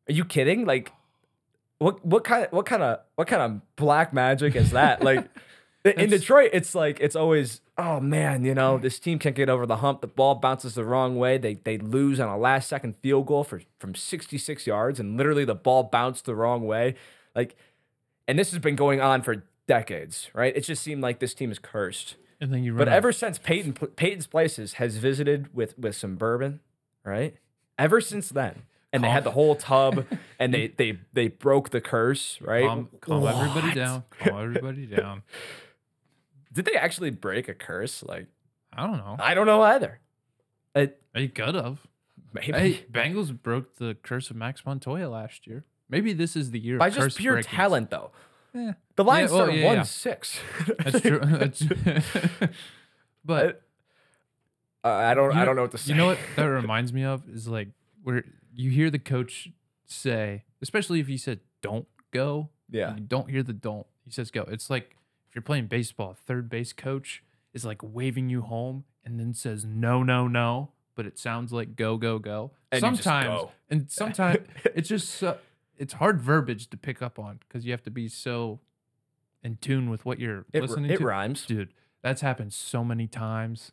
Are 0.08 0.12
you 0.12 0.24
kidding? 0.24 0.64
Like 0.64 0.92
what 1.78 2.04
what 2.04 2.24
kind 2.24 2.44
of 2.44 2.52
what 2.52 2.66
kind 2.66 2.82
of 2.82 3.00
what 3.16 3.28
kind 3.28 3.42
of 3.42 3.76
black 3.76 4.12
magic 4.12 4.56
is 4.56 4.72
that? 4.72 5.02
Like 5.02 5.28
in 5.84 6.10
Detroit, 6.10 6.50
it's 6.52 6.74
like 6.74 6.98
it's 7.00 7.16
always 7.16 7.60
oh 7.78 8.00
man, 8.00 8.44
you 8.44 8.54
know 8.54 8.76
this 8.78 8.98
team 8.98 9.18
can't 9.18 9.34
get 9.34 9.48
over 9.48 9.64
the 9.66 9.76
hump. 9.76 10.00
The 10.00 10.06
ball 10.06 10.34
bounces 10.34 10.74
the 10.74 10.84
wrong 10.84 11.16
way. 11.16 11.38
They 11.38 11.54
they 11.54 11.78
lose 11.78 12.20
on 12.20 12.28
a 12.28 12.36
last 12.36 12.68
second 12.68 12.96
field 13.02 13.26
goal 13.26 13.44
for 13.44 13.62
from 13.78 13.94
66 13.94 14.66
yards, 14.66 15.00
and 15.00 15.16
literally 15.16 15.44
the 15.44 15.54
ball 15.54 15.82
bounced 15.84 16.26
the 16.26 16.34
wrong 16.34 16.66
way. 16.66 16.94
Like, 17.34 17.56
and 18.28 18.38
this 18.38 18.50
has 18.50 18.58
been 18.58 18.76
going 18.76 19.00
on 19.00 19.22
for 19.22 19.42
decades, 19.66 20.28
right? 20.34 20.54
It 20.56 20.62
just 20.62 20.82
seemed 20.82 21.00
like 21.02 21.18
this 21.20 21.32
team 21.32 21.50
is 21.50 21.58
cursed. 21.58 22.16
And 22.40 22.52
then 22.52 22.64
you 22.64 22.72
run 22.72 22.78
But 22.78 22.88
out- 22.88 22.94
ever 22.94 23.12
since 23.12 23.38
Peyton 23.38 23.72
Peyton's 23.96 24.26
Places 24.26 24.74
has 24.74 24.96
visited 24.96 25.54
with 25.54 25.78
with 25.78 25.94
some 25.96 26.16
bourbon, 26.16 26.60
right? 27.04 27.36
Ever 27.78 28.00
since 28.00 28.28
then, 28.28 28.62
and 28.92 29.02
they 29.04 29.08
had 29.08 29.24
the 29.24 29.30
whole 29.30 29.54
tub, 29.56 30.04
and 30.38 30.52
they 30.52 30.68
they 30.68 30.98
they 31.12 31.28
broke 31.28 31.70
the 31.70 31.80
curse, 31.80 32.38
right? 32.42 32.66
Calm, 32.66 32.88
calm 33.00 33.26
everybody 33.26 33.74
down. 33.74 34.04
Calm 34.18 34.42
everybody 34.42 34.86
down. 34.86 35.22
Did 36.52 36.64
they 36.64 36.74
actually 36.74 37.10
break 37.10 37.48
a 37.48 37.54
curse? 37.54 38.02
Like 38.02 38.26
I 38.72 38.86
don't 38.86 38.98
know. 38.98 39.16
I 39.18 39.34
don't 39.34 39.46
know 39.46 39.62
either. 39.62 40.00
It, 40.74 41.02
They 41.14 41.28
could 41.28 41.54
have. 41.54 41.78
maybe 42.32 42.52
Hey, 42.52 42.84
Bengals 42.90 43.36
broke 43.40 43.76
the 43.76 43.96
curse 44.02 44.30
of 44.30 44.36
Max 44.36 44.64
Montoya 44.64 45.08
last 45.08 45.46
year. 45.46 45.64
Maybe 45.88 46.12
this 46.12 46.36
is 46.36 46.50
the 46.52 46.58
year 46.60 46.78
by 46.78 46.86
of 46.88 46.94
just 46.94 47.18
pure 47.18 47.34
breakings. 47.34 47.52
talent, 47.54 47.90
though. 47.90 48.12
Yeah, 48.54 48.72
The 48.96 49.04
Lions 49.04 49.30
well, 49.32 49.40
started 49.46 49.58
yeah, 49.60 49.66
one 49.66 49.76
yeah. 49.76 49.82
six. 49.82 50.38
that's 50.78 51.00
true. 51.00 51.20
That's, 51.24 51.62
but 53.24 53.62
Uh, 54.84 54.88
I 54.88 55.14
don't. 55.14 55.26
You 55.26 55.36
I 55.36 55.40
know- 55.40 55.44
don't 55.46 55.56
know 55.56 55.62
what 55.62 55.70
to 55.72 55.78
say. 55.78 55.90
You 55.92 55.96
know 55.98 56.06
what 56.06 56.18
that 56.36 56.44
reminds 56.44 56.92
me 56.92 57.04
of 57.04 57.28
is 57.28 57.46
like 57.48 57.68
where 58.02 58.24
you 58.54 58.70
hear 58.70 58.90
the 58.90 58.98
coach 58.98 59.48
say, 59.86 60.44
especially 60.62 61.00
if 61.00 61.06
he 61.06 61.16
said 61.18 61.40
don't 61.62 61.86
go, 62.12 62.48
Yeah. 62.70 62.94
you 62.94 63.00
don't 63.00 63.28
hear 63.30 63.42
the 63.42 63.52
don't. 63.52 63.86
He 64.04 64.10
says 64.10 64.30
go. 64.30 64.42
It's 64.48 64.70
like 64.70 64.96
if 65.30 65.34
you're 65.36 65.42
playing 65.42 65.66
baseball, 65.68 66.14
third 66.26 66.50
base 66.50 66.72
coach 66.74 67.22
is 67.54 67.64
like 67.64 67.78
waving 67.82 68.28
you 68.28 68.42
home 68.42 68.84
and 69.04 69.18
then 69.18 69.32
says 69.32 69.64
no, 69.64 70.02
no, 70.02 70.26
no, 70.28 70.72
but 70.96 71.06
it 71.06 71.18
sounds 71.18 71.52
like 71.52 71.76
go, 71.76 71.96
go, 71.96 72.18
go. 72.18 72.50
And 72.72 72.80
sometimes 72.80 73.26
go. 73.28 73.50
and 73.70 73.90
sometimes 73.90 74.38
it's 74.74 74.88
just 74.88 75.08
so, 75.08 75.38
it's 75.78 75.94
hard 75.94 76.20
verbiage 76.20 76.68
to 76.70 76.76
pick 76.76 77.00
up 77.00 77.18
on 77.18 77.38
because 77.48 77.64
you 77.64 77.70
have 77.72 77.82
to 77.84 77.90
be 77.90 78.08
so 78.08 78.60
in 79.42 79.56
tune 79.56 79.88
with 79.88 80.04
what 80.04 80.18
you're 80.18 80.44
It, 80.52 80.60
listening 80.62 80.90
it 80.90 80.98
to. 80.98 81.04
rhymes. 81.04 81.46
Dude, 81.46 81.72
that's 82.02 82.20
happened 82.20 82.52
so 82.52 82.84
many 82.84 83.06
times. 83.06 83.72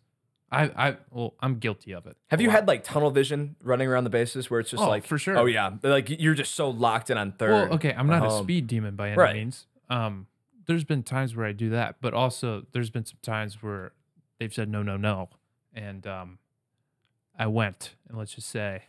I, 0.50 0.64
I, 0.64 0.98
well, 1.12 1.34
I'm 1.42 1.60
guilty 1.60 1.92
of 1.94 2.06
it. 2.08 2.16
Have 2.28 2.40
you 2.40 2.48
lot. 2.48 2.56
had 2.56 2.68
like 2.70 2.84
tunnel 2.86 3.12
vision 3.12 3.58
running 3.62 3.90
around 3.90 4.06
the 4.06 4.10
bases 4.10 4.50
where 4.50 4.62
it's 4.62 4.70
just 4.72 4.82
Oh, 4.82 4.88
like 4.88 5.06
for 5.06 5.18
sure. 5.18 5.38
Oh 5.38 5.46
yeah, 5.46 5.72
like 5.84 6.10
you're 6.10 6.36
just 6.36 6.56
so 6.56 6.70
locked 6.70 7.10
in 7.10 7.18
on 7.18 7.34
third. 7.34 7.52
Well, 7.52 7.74
okay, 7.74 7.94
I'm 7.94 8.08
not 8.08 8.24
a 8.24 8.30
Um, 8.30 8.44
speed 8.44 8.68
demon 8.68 8.96
by 8.96 9.10
any 9.10 9.18
right. 9.18 9.36
means. 9.36 9.66
Um, 9.90 10.28
there's 10.68 10.84
been 10.84 11.04
times 11.04 11.36
where 11.36 11.46
I 11.46 11.52
do 11.54 11.70
that, 11.72 11.96
but 12.02 12.14
also 12.14 12.66
there's 12.74 12.90
been 12.90 13.06
some 13.06 13.20
times 13.22 13.62
where 13.64 13.94
they've 14.40 14.54
said 14.54 14.70
no, 14.70 14.84
no, 14.84 14.98
no, 14.98 15.30
and 15.74 16.06
um, 16.06 16.40
I 17.38 17.48
went, 17.48 17.96
and 18.08 18.18
let's 18.18 18.34
just 18.36 18.50
say 18.50 18.84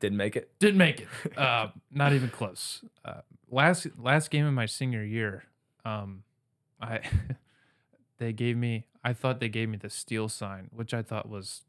Didn't 0.00 0.18
make 0.18 0.36
it. 0.36 0.50
didn't 0.58 0.78
make 0.78 1.00
it. 1.00 1.08
Uh, 1.36 1.68
not 1.90 2.12
even 2.12 2.28
close. 2.30 2.84
Uh, 3.04 3.20
last 3.50 3.86
last 3.98 4.30
game 4.30 4.46
of 4.46 4.52
my 4.54 4.66
senior 4.66 5.02
year, 5.02 5.44
um, 5.84 6.22
I 6.80 7.00
they 8.18 8.32
gave 8.32 8.56
me. 8.56 8.86
I 9.02 9.12
thought 9.12 9.40
they 9.40 9.48
gave 9.50 9.68
me 9.68 9.76
the 9.76 9.90
steal 9.90 10.28
sign, 10.28 10.70
which 10.72 10.94
I 10.94 11.02
thought 11.02 11.28
was 11.28 11.62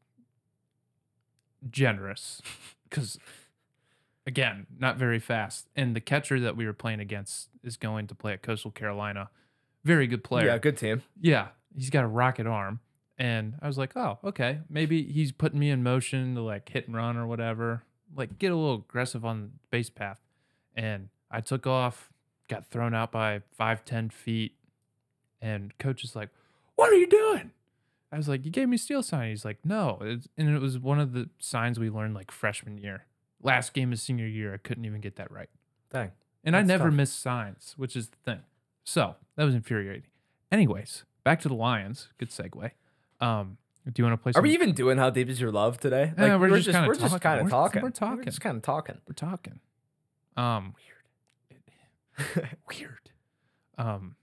generous, 1.70 2.42
because 2.90 3.18
again, 4.28 4.68
not 4.80 4.98
very 4.98 5.20
fast. 5.20 5.68
And 5.76 5.96
the 5.96 6.02
catcher 6.02 6.40
that 6.40 6.56
we 6.56 6.66
were 6.66 6.74
playing 6.74 7.00
against 7.00 7.50
is 7.64 7.78
going 7.78 8.08
to 8.08 8.16
play 8.16 8.34
at 8.34 8.42
Coastal 8.42 8.72
Carolina. 8.72 9.30
Very 9.86 10.08
good 10.08 10.24
player. 10.24 10.48
Yeah, 10.48 10.58
good 10.58 10.78
team. 10.78 11.04
Yeah, 11.22 11.50
he's 11.74 11.90
got 11.90 12.04
a 12.04 12.08
rocket 12.08 12.48
arm. 12.48 12.80
And 13.18 13.54
I 13.62 13.68
was 13.68 13.78
like, 13.78 13.96
oh, 13.96 14.18
okay. 14.24 14.60
Maybe 14.70 15.04
he's 15.04 15.32
putting 15.32 15.60
me 15.60 15.70
in 15.70 15.84
motion 15.84 16.36
to 16.36 16.42
like 16.42 16.68
hit 16.68 16.88
and 16.88 16.96
run 16.96 17.16
or 17.16 17.28
whatever, 17.28 17.84
like 18.14 18.38
get 18.38 18.52
a 18.52 18.56
little 18.56 18.76
aggressive 18.76 19.24
on 19.24 19.42
the 19.42 19.50
base 19.70 19.90
path. 19.90 20.20
And 20.76 21.10
I 21.32 21.40
took 21.40 21.66
off, 21.66 22.12
got 22.50 22.66
thrown 22.66 22.94
out 22.94 23.12
by 23.12 23.42
five, 23.54 23.86
10 23.86 24.10
feet. 24.10 24.56
And 25.42 25.78
coach 25.78 26.04
is 26.04 26.16
like, 26.16 26.30
what 26.76 26.92
are 26.92 26.96
you 26.96 27.08
doing? 27.08 27.52
I 28.12 28.18
was 28.18 28.28
like, 28.28 28.44
you 28.44 28.52
gave 28.52 28.68
me 28.68 28.78
steal 28.78 29.04
sign. 29.04 29.30
He's 29.30 29.46
like, 29.46 29.60
no. 29.64 30.00
It's, 30.02 30.28
and 30.38 30.50
it 30.50 30.60
was 30.60 30.78
one 30.80 31.00
of 31.00 31.14
the 31.14 31.30
signs 31.40 31.80
we 31.80 31.90
learned 31.90 32.16
like 32.16 32.32
freshman 32.32 32.78
year. 32.78 33.06
Last 33.42 33.74
game 33.74 33.94
of 33.94 34.00
senior 34.00 34.28
year, 34.28 34.54
I 34.54 34.58
couldn't 34.58 34.86
even 34.86 35.00
get 35.00 35.16
that 35.18 35.32
right. 35.32 35.50
Dang. 35.94 36.12
And 36.44 36.56
I 36.56 36.64
never 36.64 36.86
tough. 36.86 36.94
miss 36.94 37.14
signs, 37.14 37.76
which 37.78 37.96
is 37.96 38.10
the 38.10 38.18
thing. 38.26 38.40
So 38.86 39.16
that 39.36 39.44
was 39.44 39.54
infuriating. 39.56 40.04
Anyways, 40.52 41.04
back 41.26 41.42
to 41.42 41.50
the 41.50 41.54
Lions. 41.56 42.08
Good 42.18 42.30
segue. 42.30 42.72
Um, 43.20 43.58
do 43.86 43.94
you 44.02 44.06
want 44.06 44.14
to 44.20 44.24
play? 44.24 44.30
Are 44.30 44.34
Some, 44.34 44.44
we 44.44 44.54
even 44.54 44.72
doing 44.74 44.98
how 44.98 45.10
deep 45.10 45.28
is 45.30 45.42
your 45.42 45.52
love 45.52 45.80
today? 45.80 46.14
Yeah, 46.18 46.38
we're 46.38 46.50
just 46.58 46.70
kinda 46.72 46.88
we're 46.88 46.96
just 46.96 47.20
kind 47.20 47.40
of 47.42 47.46
We're- 47.46 47.52
talking. 47.52 47.82
we're 47.82 47.90
talking. 47.90 48.24
just 48.24 48.42
kind 48.42 48.56
of 48.56 48.64
talking. 48.64 48.98
We're 49.08 49.14
talking. 49.14 49.60
Um, 50.38 50.74
weird. 52.18 52.50
Weird. 52.70 53.10
Um, 53.78 54.16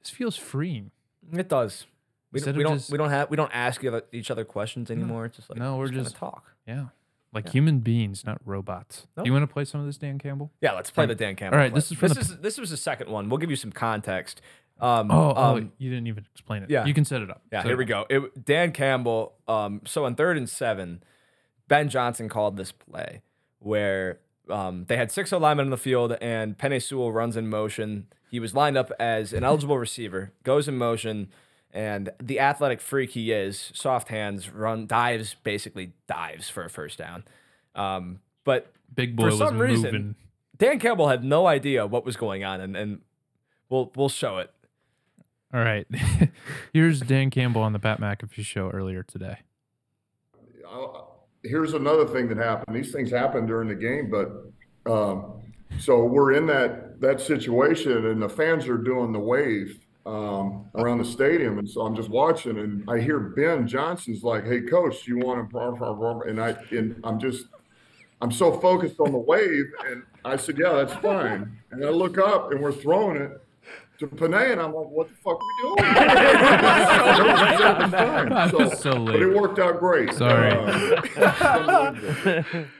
this 0.00 0.10
feels 0.10 0.36
freeing. 0.36 0.90
It 1.32 1.48
does. 1.48 1.86
We 2.32 2.38
Instead 2.38 2.52
don't, 2.52 2.58
we 2.58 2.64
don't 2.64 2.76
just- 2.78 2.90
we 2.90 2.98
don't 2.98 3.10
have 3.10 3.30
we 3.30 3.36
don't 3.36 3.50
ask 3.54 3.82
each 4.12 4.30
other- 4.30 4.44
questions 4.44 4.90
anymore. 4.90 5.26
It's 5.26 5.36
just 5.36 5.48
like 5.50 5.58
No, 5.58 5.76
we're 5.76 5.88
kinda 5.88 6.02
just- 6.04 6.16
talk. 6.16 6.54
Yeah, 6.66 6.86
like 7.32 7.46
Yeah. 7.46 7.52
human 7.52 7.80
beings, 7.80 8.24
not 8.24 8.40
robots. 8.44 9.06
Nope. 9.16 9.24
Do 9.24 9.28
you 9.28 9.32
want 9.32 9.42
to 9.48 9.52
play 9.52 9.64
some 9.64 9.80
of 9.80 9.86
this, 9.86 9.98
Dan 9.98 10.18
Campbell? 10.18 10.50
Yeah, 10.60 10.72
let's 10.72 10.90
play 10.90 11.06
the 11.06 11.14
Dan 11.14 11.36
Campbell. 11.36 11.56
all 11.56 11.62
right, 11.62 11.70
clip. 11.72 11.84
this 11.84 11.92
is 11.92 11.98
this 12.00 12.14
the- 12.14 12.20
is 12.20 12.40
this 12.40 12.58
was 12.58 12.70
the 12.70 12.76
second 12.76 13.10
one. 13.10 13.28
We'll 13.28 13.38
give 13.38 13.50
you 13.50 13.56
some 13.56 13.72
context. 13.72 14.40
Um, 14.80 15.10
Oh, 15.10 15.34
oh, 15.36 15.56
um, 15.56 15.72
you 15.78 15.90
didn't 15.90 16.06
even 16.06 16.24
explain 16.32 16.62
it. 16.62 16.70
yeah. 16.70 16.84
you 16.84 16.94
can 16.94 17.04
set 17.04 17.20
it 17.20 17.30
up. 17.30 17.42
Yeah, 17.52 17.62
Set 17.62 17.68
here 17.68 17.76
we 17.76 17.84
go. 17.84 18.06
It, 18.08 18.44
Dan 18.44 18.70
Campbell. 18.72 19.34
Um, 19.48 19.80
so 19.84 20.04
on 20.04 20.14
third 20.14 20.36
and 20.36 20.48
seven, 20.48 21.02
Ben 21.66 21.88
Johnson 21.88 22.28
called 22.28 22.56
this 22.56 22.70
play 22.72 23.22
where 23.58 24.20
um, 24.48 24.84
they 24.86 24.96
had 24.96 25.10
six 25.10 25.32
O 25.32 25.38
linemen 25.38 25.66
on 25.66 25.70
the 25.70 25.76
field, 25.76 26.16
and 26.20 26.56
Penei 26.56 26.80
Sewell 26.82 27.10
runs 27.12 27.36
in 27.36 27.48
motion. 27.50 28.06
He 28.30 28.38
was 28.40 28.54
lined 28.54 28.76
up 28.78 28.92
as 29.00 29.32
an 29.32 29.42
eligible 29.42 29.78
receiver, 29.78 30.32
goes 30.44 30.68
in 30.68 30.78
motion, 30.78 31.28
and 31.72 32.10
the 32.22 32.40
athletic 32.40 32.80
freak 32.80 33.10
he 33.10 33.30
is, 33.32 33.70
soft 33.74 34.08
hands, 34.08 34.50
run 34.50 34.86
dives, 34.86 35.34
basically 35.42 35.92
dives 36.06 36.48
for 36.48 36.64
a 36.64 36.70
first 36.70 36.98
down. 36.98 37.24
Um, 37.74 38.20
but 38.44 38.72
Big 38.94 39.14
boy 39.16 39.24
For 39.24 39.26
was 39.30 39.38
some 39.38 39.56
moving. 39.58 39.74
reason- 39.82 40.14
Dan 40.56 40.78
Campbell 40.80 41.08
had 41.08 41.22
no 41.22 41.46
idea 41.46 41.86
what 41.86 42.04
was 42.04 42.16
going 42.16 42.42
on, 42.42 42.60
and, 42.60 42.76
and 42.76 43.00
we'll 43.68 43.92
we'll 43.94 44.08
show 44.08 44.38
it. 44.38 44.50
All 45.54 45.60
right, 45.60 45.86
here's 46.72 47.00
Dan 47.00 47.30
Campbell 47.30 47.62
on 47.62 47.72
the 47.72 47.78
Pat 47.78 48.00
McAfee 48.00 48.44
show 48.44 48.68
earlier 48.70 49.02
today. 49.04 49.38
I'll- 50.68 51.26
here's 51.44 51.74
another 51.74 52.06
thing 52.06 52.28
that 52.28 52.38
happened. 52.38 52.74
These 52.76 52.92
things 52.92 53.10
happen 53.10 53.46
during 53.46 53.68
the 53.68 53.74
game, 53.76 54.10
but 54.10 54.90
um, 54.92 55.40
so 55.78 56.04
we're 56.04 56.32
in 56.32 56.46
that 56.46 57.00
that 57.00 57.20
situation, 57.20 58.06
and 58.06 58.20
the 58.20 58.28
fans 58.28 58.66
are 58.68 58.78
doing 58.78 59.12
the 59.12 59.20
wave 59.20 59.78
um, 60.06 60.66
around 60.74 60.98
the 60.98 61.04
stadium, 61.04 61.58
and 61.58 61.68
so 61.68 61.82
I'm 61.82 61.94
just 61.94 62.08
watching, 62.08 62.58
and 62.58 62.88
I 62.88 62.98
hear 63.00 63.18
Ben 63.18 63.66
Johnson's 63.66 64.22
like, 64.22 64.44
"Hey, 64.44 64.62
coach, 64.62 65.06
you 65.06 65.18
want 65.18 65.50
to?" 65.50 65.58
And 66.28 66.40
I 66.40 66.56
and 66.70 66.98
I'm 67.04 67.18
just 67.18 67.46
I'm 68.20 68.32
so 68.32 68.52
focused 68.58 69.00
on 69.00 69.12
the 69.12 69.18
wave, 69.18 69.66
and 69.86 70.02
I 70.24 70.36
said, 70.36 70.58
"Yeah, 70.58 70.72
that's 70.72 70.94
fine." 70.94 71.58
And 71.70 71.84
I 71.84 71.90
look 71.90 72.16
up, 72.18 72.50
and 72.52 72.60
we're 72.60 72.72
throwing 72.72 73.16
it. 73.20 73.42
To 73.98 74.06
Penei, 74.06 74.52
and 74.52 74.60
I'm 74.60 74.72
like, 74.72 74.86
what 74.86 75.08
the 75.08 75.14
fuck 75.16 75.34
are 75.34 75.40
we 75.40 75.62
doing? 75.62 75.78
I 78.32 78.50
was 78.54 78.78
so 78.80 79.04
But 79.04 79.16
it 79.16 79.34
worked 79.34 79.58
out 79.58 79.80
great. 79.80 80.14
Sorry. 80.14 80.52
Um, 80.52 82.68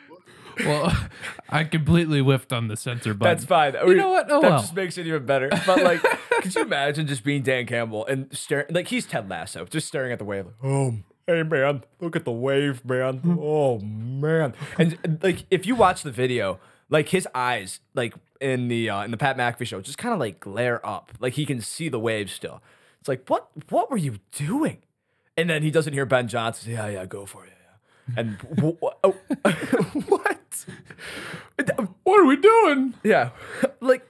Well, 0.65 0.95
I 1.49 1.65
completely 1.65 2.21
whiffed 2.21 2.53
on 2.53 2.69
the 2.69 2.77
censor 2.77 3.15
button. 3.15 3.37
That's 3.37 3.45
fine. 3.45 3.75
You 3.75 3.95
know 3.95 4.11
what? 4.11 4.27
Oh 4.31 4.41
that 4.41 4.51
well. 4.51 4.61
just 4.61 4.75
makes 4.75 4.99
it 4.99 5.07
even 5.07 5.27
better. 5.27 5.49
But 5.67 5.83
like, 5.83 6.03
could 6.43 6.55
you 6.55 6.63
imagine 6.63 7.07
just 7.07 7.25
being 7.25 7.43
Dan 7.43 7.67
Campbell 7.67 8.07
and 8.07 8.29
staring 8.37 8.67
like 8.71 8.89
he's 8.89 9.07
Ted 9.07 9.29
Lasso, 9.29 9.65
just 9.67 9.87
staring 9.87 10.13
at 10.13 10.19
the 10.19 10.25
wave? 10.25 10.47
Like, 10.47 10.55
oh, 10.63 10.95
hey 11.27 11.43
man, 11.43 11.85
look 12.01 12.17
at 12.17 12.25
the 12.25 12.33
wave, 12.33 12.85
man. 12.85 13.21
Oh 13.41 13.79
man. 13.81 14.55
And 14.79 15.19
like, 15.23 15.45
if 15.51 15.67
you 15.67 15.75
watch 15.75 16.03
the 16.03 16.13
video, 16.13 16.59
like 16.91 17.09
his 17.09 17.29
eyes, 17.35 17.81
like 17.95 18.15
in 18.41 18.69
the 18.69 18.91
uh, 18.91 19.05
in 19.05 19.11
the 19.11 19.17
Pat 19.17 19.37
McAfee 19.37 19.67
show, 19.67 19.81
just 19.81 19.99
kind 19.99 20.13
of 20.13 20.21
like 20.21 20.41
glare 20.41 20.85
up, 20.87 21.13
like 21.21 21.35
he 21.35 21.47
can 21.47 21.61
see 21.61 21.89
the 21.89 22.01
wave 22.01 22.31
still. 22.31 22.63
It's 23.01 23.09
like, 23.09 23.29
what 23.29 23.49
what 23.69 23.91
were 23.91 23.97
you 23.97 24.19
doing? 24.33 24.79
And 25.37 25.49
then 25.49 25.63
he 25.63 25.71
doesn't 25.71 25.93
hear 25.93 26.05
Ben 26.05 26.27
Johnson. 26.27 26.67
say, 26.67 26.73
Yeah, 26.73 26.89
yeah, 26.89 27.07
go 27.07 27.25
for 27.25 27.45
it. 27.47 27.53
And 28.17 28.37
wh- 28.61 28.83
oh, 29.05 29.17
what? 30.09 30.67
what 32.05 32.21
are 32.21 32.25
we 32.25 32.37
doing? 32.37 32.95
Yeah, 33.05 33.31
like 33.81 34.09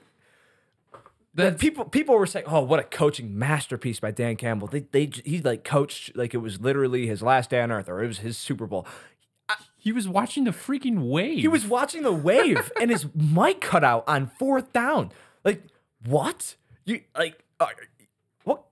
That's 1.33 1.53
that 1.53 1.59
people 1.59 1.85
people 1.85 2.15
were 2.15 2.25
saying, 2.25 2.45
"Oh, 2.47 2.61
what 2.61 2.79
a 2.79 2.83
coaching 2.83 3.37
masterpiece 3.37 3.99
by 3.99 4.11
Dan 4.11 4.35
Campbell." 4.35 4.67
They 4.67 4.81
they 4.91 5.09
he 5.25 5.41
like 5.41 5.63
coached 5.63 6.15
like 6.15 6.33
it 6.33 6.37
was 6.37 6.59
literally 6.61 7.07
his 7.07 7.21
last 7.21 7.49
day 7.49 7.61
on 7.61 7.71
earth 7.71 7.89
or 7.89 8.03
it 8.03 8.07
was 8.07 8.19
his 8.19 8.37
Super 8.37 8.67
Bowl. 8.67 8.87
he 9.77 9.91
was 9.91 10.07
watching 10.07 10.43
the 10.43 10.51
freaking 10.51 11.09
wave. 11.09 11.39
He 11.39 11.47
was 11.47 11.65
watching 11.65 12.03
the 12.03 12.13
wave 12.13 12.71
and 12.81 12.89
his 12.91 13.07
mic 13.13 13.61
cut 13.61 13.83
out 13.83 14.03
on 14.07 14.27
fourth 14.27 14.71
down. 14.73 15.11
Like 15.43 15.63
what? 16.05 16.55
You 16.85 17.01
like 17.17 17.43
uh, 17.59 17.67
what? 18.43 18.63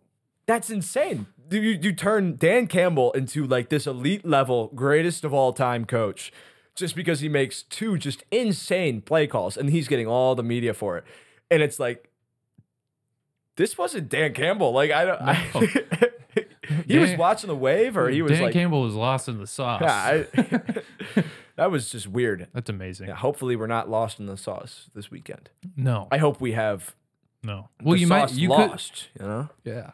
That's 0.45 0.69
insane. 0.69 1.27
You 1.49 1.61
you 1.61 1.93
turn 1.93 2.35
Dan 2.37 2.67
Campbell 2.67 3.11
into 3.11 3.45
like 3.45 3.69
this 3.69 3.87
elite 3.87 4.25
level 4.25 4.71
greatest 4.75 5.23
of 5.23 5.33
all 5.33 5.53
time 5.53 5.85
coach 5.85 6.31
just 6.75 6.95
because 6.95 7.19
he 7.21 7.29
makes 7.29 7.63
two 7.63 7.97
just 7.97 8.23
insane 8.31 9.01
play 9.01 9.27
calls 9.27 9.57
and 9.57 9.69
he's 9.69 9.87
getting 9.87 10.07
all 10.07 10.35
the 10.35 10.43
media 10.43 10.73
for 10.73 10.97
it. 10.97 11.03
And 11.49 11.61
it's 11.61 11.79
like 11.79 12.09
this 13.55 13.77
wasn't 13.77 14.09
Dan 14.09 14.33
Campbell. 14.33 14.71
Like 14.71 14.91
I 14.91 15.05
don't 15.05 15.21
I, 15.21 16.11
he 16.87 16.97
was 16.97 17.15
watching 17.17 17.47
the 17.47 17.55
wave, 17.55 17.97
or 17.97 18.09
he 18.09 18.21
was 18.21 18.33
Dan 18.33 18.43
like, 18.43 18.53
Campbell 18.53 18.81
was 18.81 18.93
lost 18.93 19.27
in 19.27 19.37
the 19.37 19.47
sauce. 19.47 19.81
yeah, 19.83 20.23
I, 20.37 21.23
that 21.55 21.71
was 21.71 21.89
just 21.89 22.07
weird. 22.07 22.47
That's 22.53 22.69
amazing. 22.69 23.07
Yeah, 23.07 23.15
hopefully 23.15 23.55
we're 23.55 23.67
not 23.67 23.89
lost 23.89 24.19
in 24.19 24.25
the 24.27 24.37
sauce 24.37 24.89
this 24.93 25.11
weekend. 25.11 25.49
No, 25.75 26.07
I 26.11 26.17
hope 26.17 26.39
we 26.39 26.53
have 26.53 26.95
no. 27.43 27.69
Well, 27.83 27.95
you 27.95 28.07
might. 28.07 28.31
You 28.31 28.49
could. 28.49 28.69
lost. 28.69 29.07
You 29.19 29.25
know? 29.25 29.49
Yeah, 29.63 29.91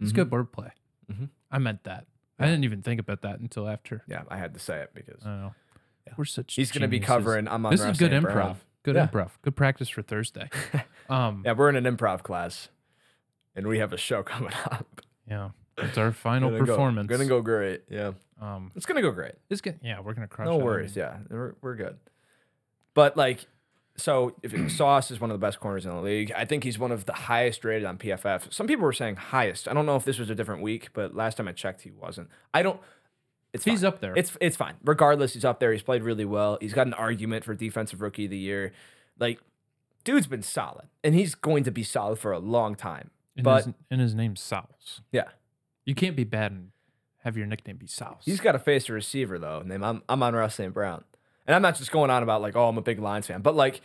it's 0.00 0.12
mm-hmm. 0.12 0.22
good 0.22 0.30
wordplay. 0.30 0.70
Mhm. 1.10 1.28
I 1.50 1.58
meant 1.58 1.84
that. 1.84 2.06
I 2.38 2.46
didn't 2.46 2.64
even 2.64 2.82
think 2.82 3.00
about 3.00 3.22
that 3.22 3.38
until 3.40 3.68
after. 3.68 4.02
Yeah, 4.06 4.24
I 4.28 4.36
had 4.36 4.52
to 4.54 4.60
say 4.60 4.80
it 4.80 4.90
because 4.94 5.24
I 5.24 5.36
know. 5.36 5.54
We're 6.16 6.24
such. 6.24 6.54
he's 6.54 6.70
going 6.70 6.82
to 6.82 6.88
be 6.88 7.00
covering. 7.00 7.48
I'm 7.48 7.64
on. 7.66 7.70
This 7.72 7.80
is 7.82 7.98
good 7.98 8.12
improv. 8.12 8.56
Good 8.82 8.94
Yeah. 8.96 9.06
improv. 9.08 9.30
Good 9.42 9.56
practice 9.56 9.88
for 9.88 10.02
Thursday. 10.02 10.48
Um, 11.08 11.42
Yeah, 11.44 11.52
we're 11.52 11.68
in 11.68 11.76
an 11.76 11.96
improv 11.96 12.22
class, 12.24 12.68
and 13.54 13.66
we 13.68 13.78
have 13.78 13.92
a 13.92 13.96
show 13.96 14.22
coming 14.32 14.52
up. 14.64 15.00
yeah, 15.28 15.50
it's 15.78 15.96
our 15.96 16.10
final 16.12 16.50
Gonna 16.50 16.64
go- 16.64 16.72
performance. 16.72 17.08
Gonna 17.08 17.26
go 17.26 17.40
great. 17.42 17.82
Yeah, 17.88 18.12
Um, 18.40 18.72
it's 18.74 18.86
gonna 18.86 19.02
go 19.02 19.12
great. 19.12 19.34
it's 19.48 19.60
good. 19.60 19.78
Yeah, 19.82 20.00
we're 20.00 20.14
gonna 20.14 20.26
crush. 20.28 20.46
No 20.46 20.58
it. 20.60 20.64
Worries. 20.64 20.96
mean, 20.96 21.04
Yeah, 21.04 21.18
we're, 21.30 21.54
we're 21.62 21.76
good. 21.76 21.96
But 22.94 23.16
like, 23.16 23.46
so 23.96 24.34
if 24.42 24.70
Sauce 24.76 25.10
is 25.10 25.20
one 25.20 25.30
of 25.30 25.34
the 25.38 25.44
best 25.46 25.60
corners 25.60 25.84
in 25.86 25.92
the 25.94 26.00
league, 26.00 26.32
I 26.36 26.44
think 26.44 26.64
he's 26.64 26.78
one 26.78 26.92
of 26.92 27.04
the 27.06 27.12
highest 27.12 27.64
rated 27.64 27.84
on 27.86 27.98
PFF. 27.98 28.52
Some 28.52 28.66
people 28.66 28.84
were 28.84 28.92
saying 28.92 29.16
highest. 29.16 29.68
I 29.68 29.72
don't 29.74 29.86
know 29.86 29.96
if 29.96 30.04
this 30.04 30.18
was 30.18 30.30
a 30.30 30.34
different 30.34 30.62
week, 30.62 30.88
but 30.92 31.14
last 31.14 31.36
time 31.36 31.48
I 31.48 31.52
checked, 31.52 31.82
he 31.82 31.90
wasn't. 31.90 32.28
I 32.54 32.62
don't. 32.62 32.80
It's 33.52 33.64
He's 33.64 33.80
fine. 33.80 33.88
up 33.88 34.00
there. 34.00 34.12
It's 34.16 34.36
it's 34.40 34.56
fine. 34.56 34.74
Regardless, 34.84 35.32
he's 35.34 35.44
up 35.44 35.60
there. 35.60 35.72
He's 35.72 35.82
played 35.82 36.02
really 36.02 36.26
well. 36.26 36.58
He's 36.60 36.74
got 36.74 36.86
an 36.86 36.92
argument 36.94 37.44
for 37.44 37.54
defensive 37.54 38.00
rookie 38.02 38.26
of 38.26 38.30
the 38.30 38.36
year. 38.38 38.72
Like, 39.18 39.40
dude's 40.04 40.26
been 40.26 40.42
solid, 40.42 40.88
and 41.02 41.14
he's 41.14 41.34
going 41.34 41.64
to 41.64 41.70
be 41.70 41.82
solid 41.82 42.18
for 42.18 42.32
a 42.32 42.38
long 42.38 42.74
time. 42.74 43.10
and 43.34 43.44
but 43.44 43.64
his, 43.64 43.74
and 43.90 44.00
his 44.00 44.14
name's 44.14 44.40
Sauce. 44.42 45.00
yeah, 45.10 45.28
You 45.86 45.94
can't 45.94 46.16
be 46.16 46.24
bad 46.24 46.52
and 46.52 46.70
have 47.24 47.36
your 47.36 47.46
nickname 47.46 47.76
be 47.78 47.86
Sauce. 47.86 48.22
He's 48.26 48.40
got 48.40 48.52
to 48.52 48.58
face 48.58 48.90
a 48.90 48.92
receiver 48.92 49.38
though. 49.38 49.62
Name 49.62 49.82
I'm 49.82 50.02
Amon-Ra 50.08 50.48
St. 50.48 50.74
Brown, 50.74 51.04
and 51.46 51.54
I'm 51.54 51.62
not 51.62 51.76
just 51.76 51.90
going 51.90 52.10
on 52.10 52.22
about 52.22 52.42
like 52.42 52.56
oh 52.56 52.68
I'm 52.68 52.78
a 52.78 52.82
big 52.82 52.98
Lions 52.98 53.26
fan, 53.26 53.42
but 53.42 53.54
like 53.54 53.80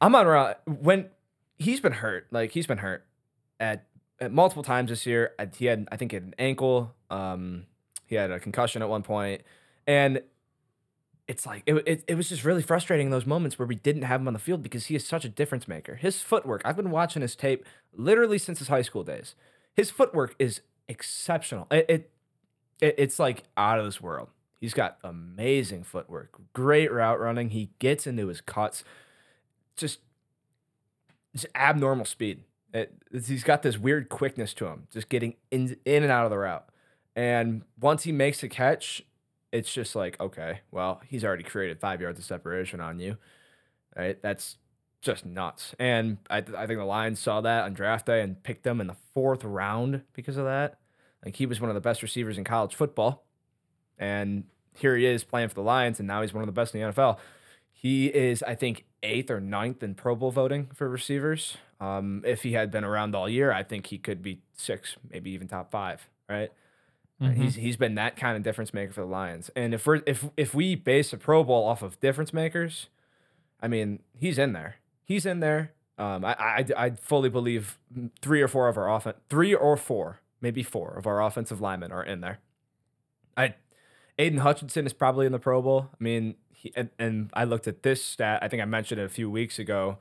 Amon-Ra 0.00 0.54
when 0.66 1.10
he's 1.58 1.80
been 1.80 1.92
hurt. 1.92 2.26
Like 2.30 2.52
he's 2.52 2.66
been 2.66 2.78
hurt 2.78 3.06
at, 3.60 3.86
at 4.20 4.32
multiple 4.32 4.62
times 4.62 4.90
this 4.90 5.06
year. 5.06 5.32
He 5.56 5.66
had 5.66 5.88
I 5.90 5.96
think 5.96 6.12
an 6.12 6.34
ankle. 6.38 6.94
Um, 7.10 7.66
he 8.06 8.16
had 8.16 8.30
a 8.30 8.40
concussion 8.40 8.82
at 8.82 8.88
one 8.88 9.02
point, 9.02 9.42
and 9.86 10.22
it's 11.28 11.46
like 11.46 11.62
it, 11.66 11.74
it, 11.86 12.04
it 12.08 12.14
was 12.14 12.28
just 12.28 12.44
really 12.44 12.62
frustrating 12.62 13.06
in 13.06 13.10
those 13.10 13.26
moments 13.26 13.58
where 13.58 13.66
we 13.66 13.74
didn't 13.74 14.02
have 14.02 14.20
him 14.20 14.26
on 14.26 14.34
the 14.34 14.38
field 14.38 14.62
because 14.62 14.86
he 14.86 14.96
is 14.96 15.06
such 15.06 15.24
a 15.24 15.28
difference 15.28 15.66
maker. 15.68 15.94
His 15.94 16.20
footwork. 16.20 16.62
I've 16.64 16.76
been 16.76 16.90
watching 16.90 17.22
his 17.22 17.36
tape 17.36 17.64
literally 17.94 18.38
since 18.38 18.58
his 18.58 18.68
high 18.68 18.82
school 18.82 19.04
days. 19.04 19.34
His 19.74 19.90
footwork 19.90 20.34
is 20.38 20.60
exceptional. 20.88 21.66
It, 21.70 21.86
it 21.88 22.10
it, 22.80 22.96
it's 22.98 23.18
like 23.18 23.44
out 23.56 23.78
of 23.78 23.84
this 23.86 24.00
world. 24.00 24.28
He's 24.62 24.74
got 24.74 24.98
amazing 25.02 25.82
footwork, 25.82 26.40
great 26.52 26.92
route 26.92 27.18
running. 27.18 27.50
He 27.50 27.70
gets 27.80 28.06
into 28.06 28.28
his 28.28 28.40
cuts, 28.40 28.84
just, 29.76 29.98
just 31.32 31.46
abnormal 31.56 32.04
speed. 32.04 32.44
It, 32.72 32.94
he's 33.10 33.42
got 33.42 33.62
this 33.62 33.76
weird 33.76 34.08
quickness 34.08 34.54
to 34.54 34.66
him, 34.66 34.86
just 34.92 35.08
getting 35.08 35.34
in, 35.50 35.74
in 35.84 36.04
and 36.04 36.12
out 36.12 36.26
of 36.26 36.30
the 36.30 36.38
route. 36.38 36.64
And 37.16 37.62
once 37.80 38.04
he 38.04 38.12
makes 38.12 38.44
a 38.44 38.48
catch, 38.48 39.02
it's 39.50 39.74
just 39.74 39.96
like, 39.96 40.20
okay, 40.20 40.60
well, 40.70 41.00
he's 41.08 41.24
already 41.24 41.42
created 41.42 41.80
five 41.80 42.00
yards 42.00 42.20
of 42.20 42.24
separation 42.24 42.80
on 42.80 43.00
you. 43.00 43.16
Right? 43.96 44.22
That's 44.22 44.58
just 45.00 45.26
nuts. 45.26 45.74
And 45.80 46.18
I, 46.30 46.36
I 46.36 46.68
think 46.68 46.78
the 46.78 46.84
Lions 46.84 47.18
saw 47.18 47.40
that 47.40 47.64
on 47.64 47.74
draft 47.74 48.06
day 48.06 48.20
and 48.20 48.40
picked 48.40 48.64
him 48.64 48.80
in 48.80 48.86
the 48.86 48.96
fourth 49.12 49.42
round 49.42 50.02
because 50.12 50.36
of 50.36 50.44
that. 50.44 50.78
Like 51.24 51.34
he 51.34 51.46
was 51.46 51.60
one 51.60 51.68
of 51.68 51.74
the 51.74 51.80
best 51.80 52.00
receivers 52.00 52.38
in 52.38 52.44
college 52.44 52.76
football. 52.76 53.24
And 54.02 54.44
here 54.74 54.96
he 54.96 55.06
is 55.06 55.22
playing 55.22 55.48
for 55.48 55.54
the 55.54 55.62
Lions, 55.62 56.00
and 56.00 56.08
now 56.08 56.22
he's 56.22 56.32
one 56.34 56.42
of 56.42 56.46
the 56.46 56.52
best 56.52 56.74
in 56.74 56.80
the 56.80 56.86
NFL. 56.92 57.18
He 57.72 58.06
is, 58.08 58.42
I 58.42 58.54
think, 58.54 58.84
eighth 59.02 59.30
or 59.30 59.40
ninth 59.40 59.82
in 59.82 59.94
Pro 59.94 60.14
Bowl 60.16 60.30
voting 60.32 60.68
for 60.74 60.88
receivers. 60.88 61.56
Um, 61.80 62.22
if 62.26 62.42
he 62.42 62.52
had 62.52 62.70
been 62.70 62.84
around 62.84 63.14
all 63.14 63.28
year, 63.28 63.52
I 63.52 63.62
think 63.62 63.86
he 63.86 63.98
could 63.98 64.22
be 64.22 64.40
six, 64.54 64.96
maybe 65.10 65.30
even 65.30 65.46
top 65.48 65.70
five, 65.70 66.08
right? 66.28 66.50
Mhm. 67.20 67.34
He's 67.36 67.54
he's 67.54 67.76
been 67.76 67.94
that 67.96 68.16
kind 68.16 68.36
of 68.36 68.42
difference 68.42 68.74
maker 68.74 68.92
for 68.92 69.02
the 69.02 69.06
Lions. 69.06 69.50
And 69.54 69.72
if 69.74 69.86
we're 69.86 70.02
if 70.06 70.24
if 70.36 70.54
we 70.54 70.74
base 70.74 71.12
a 71.12 71.16
Pro 71.16 71.44
Bowl 71.44 71.64
off 71.64 71.82
of 71.82 72.00
difference 72.00 72.32
makers, 72.32 72.88
I 73.60 73.68
mean, 73.68 74.00
he's 74.18 74.38
in 74.38 74.52
there. 74.52 74.76
He's 75.04 75.26
in 75.26 75.40
there. 75.40 75.72
Um, 75.98 76.24
I, 76.24 76.34
I 76.38 76.66
I 76.76 76.90
fully 76.90 77.28
believe 77.28 77.78
three 78.20 78.42
or 78.42 78.48
four 78.48 78.68
of 78.68 78.76
our 78.76 78.92
offense, 78.92 79.18
three 79.28 79.54
or 79.54 79.76
four, 79.76 80.20
maybe 80.40 80.62
four 80.64 80.90
of 80.96 81.06
our 81.06 81.22
offensive 81.22 81.60
linemen 81.60 81.92
are 81.92 82.02
in 82.02 82.20
there. 82.20 82.38
I, 83.36 83.54
Aidan 84.22 84.38
Hutchinson 84.38 84.86
is 84.86 84.92
probably 84.92 85.26
in 85.26 85.32
the 85.32 85.38
Pro 85.38 85.60
Bowl. 85.60 85.90
I 85.92 86.02
mean, 86.02 86.36
he, 86.52 86.72
and, 86.76 86.90
and 86.98 87.30
I 87.34 87.44
looked 87.44 87.66
at 87.66 87.82
this 87.82 88.04
stat. 88.04 88.40
I 88.42 88.48
think 88.48 88.62
I 88.62 88.66
mentioned 88.66 89.00
it 89.00 89.04
a 89.04 89.08
few 89.08 89.30
weeks 89.30 89.58
ago. 89.58 89.98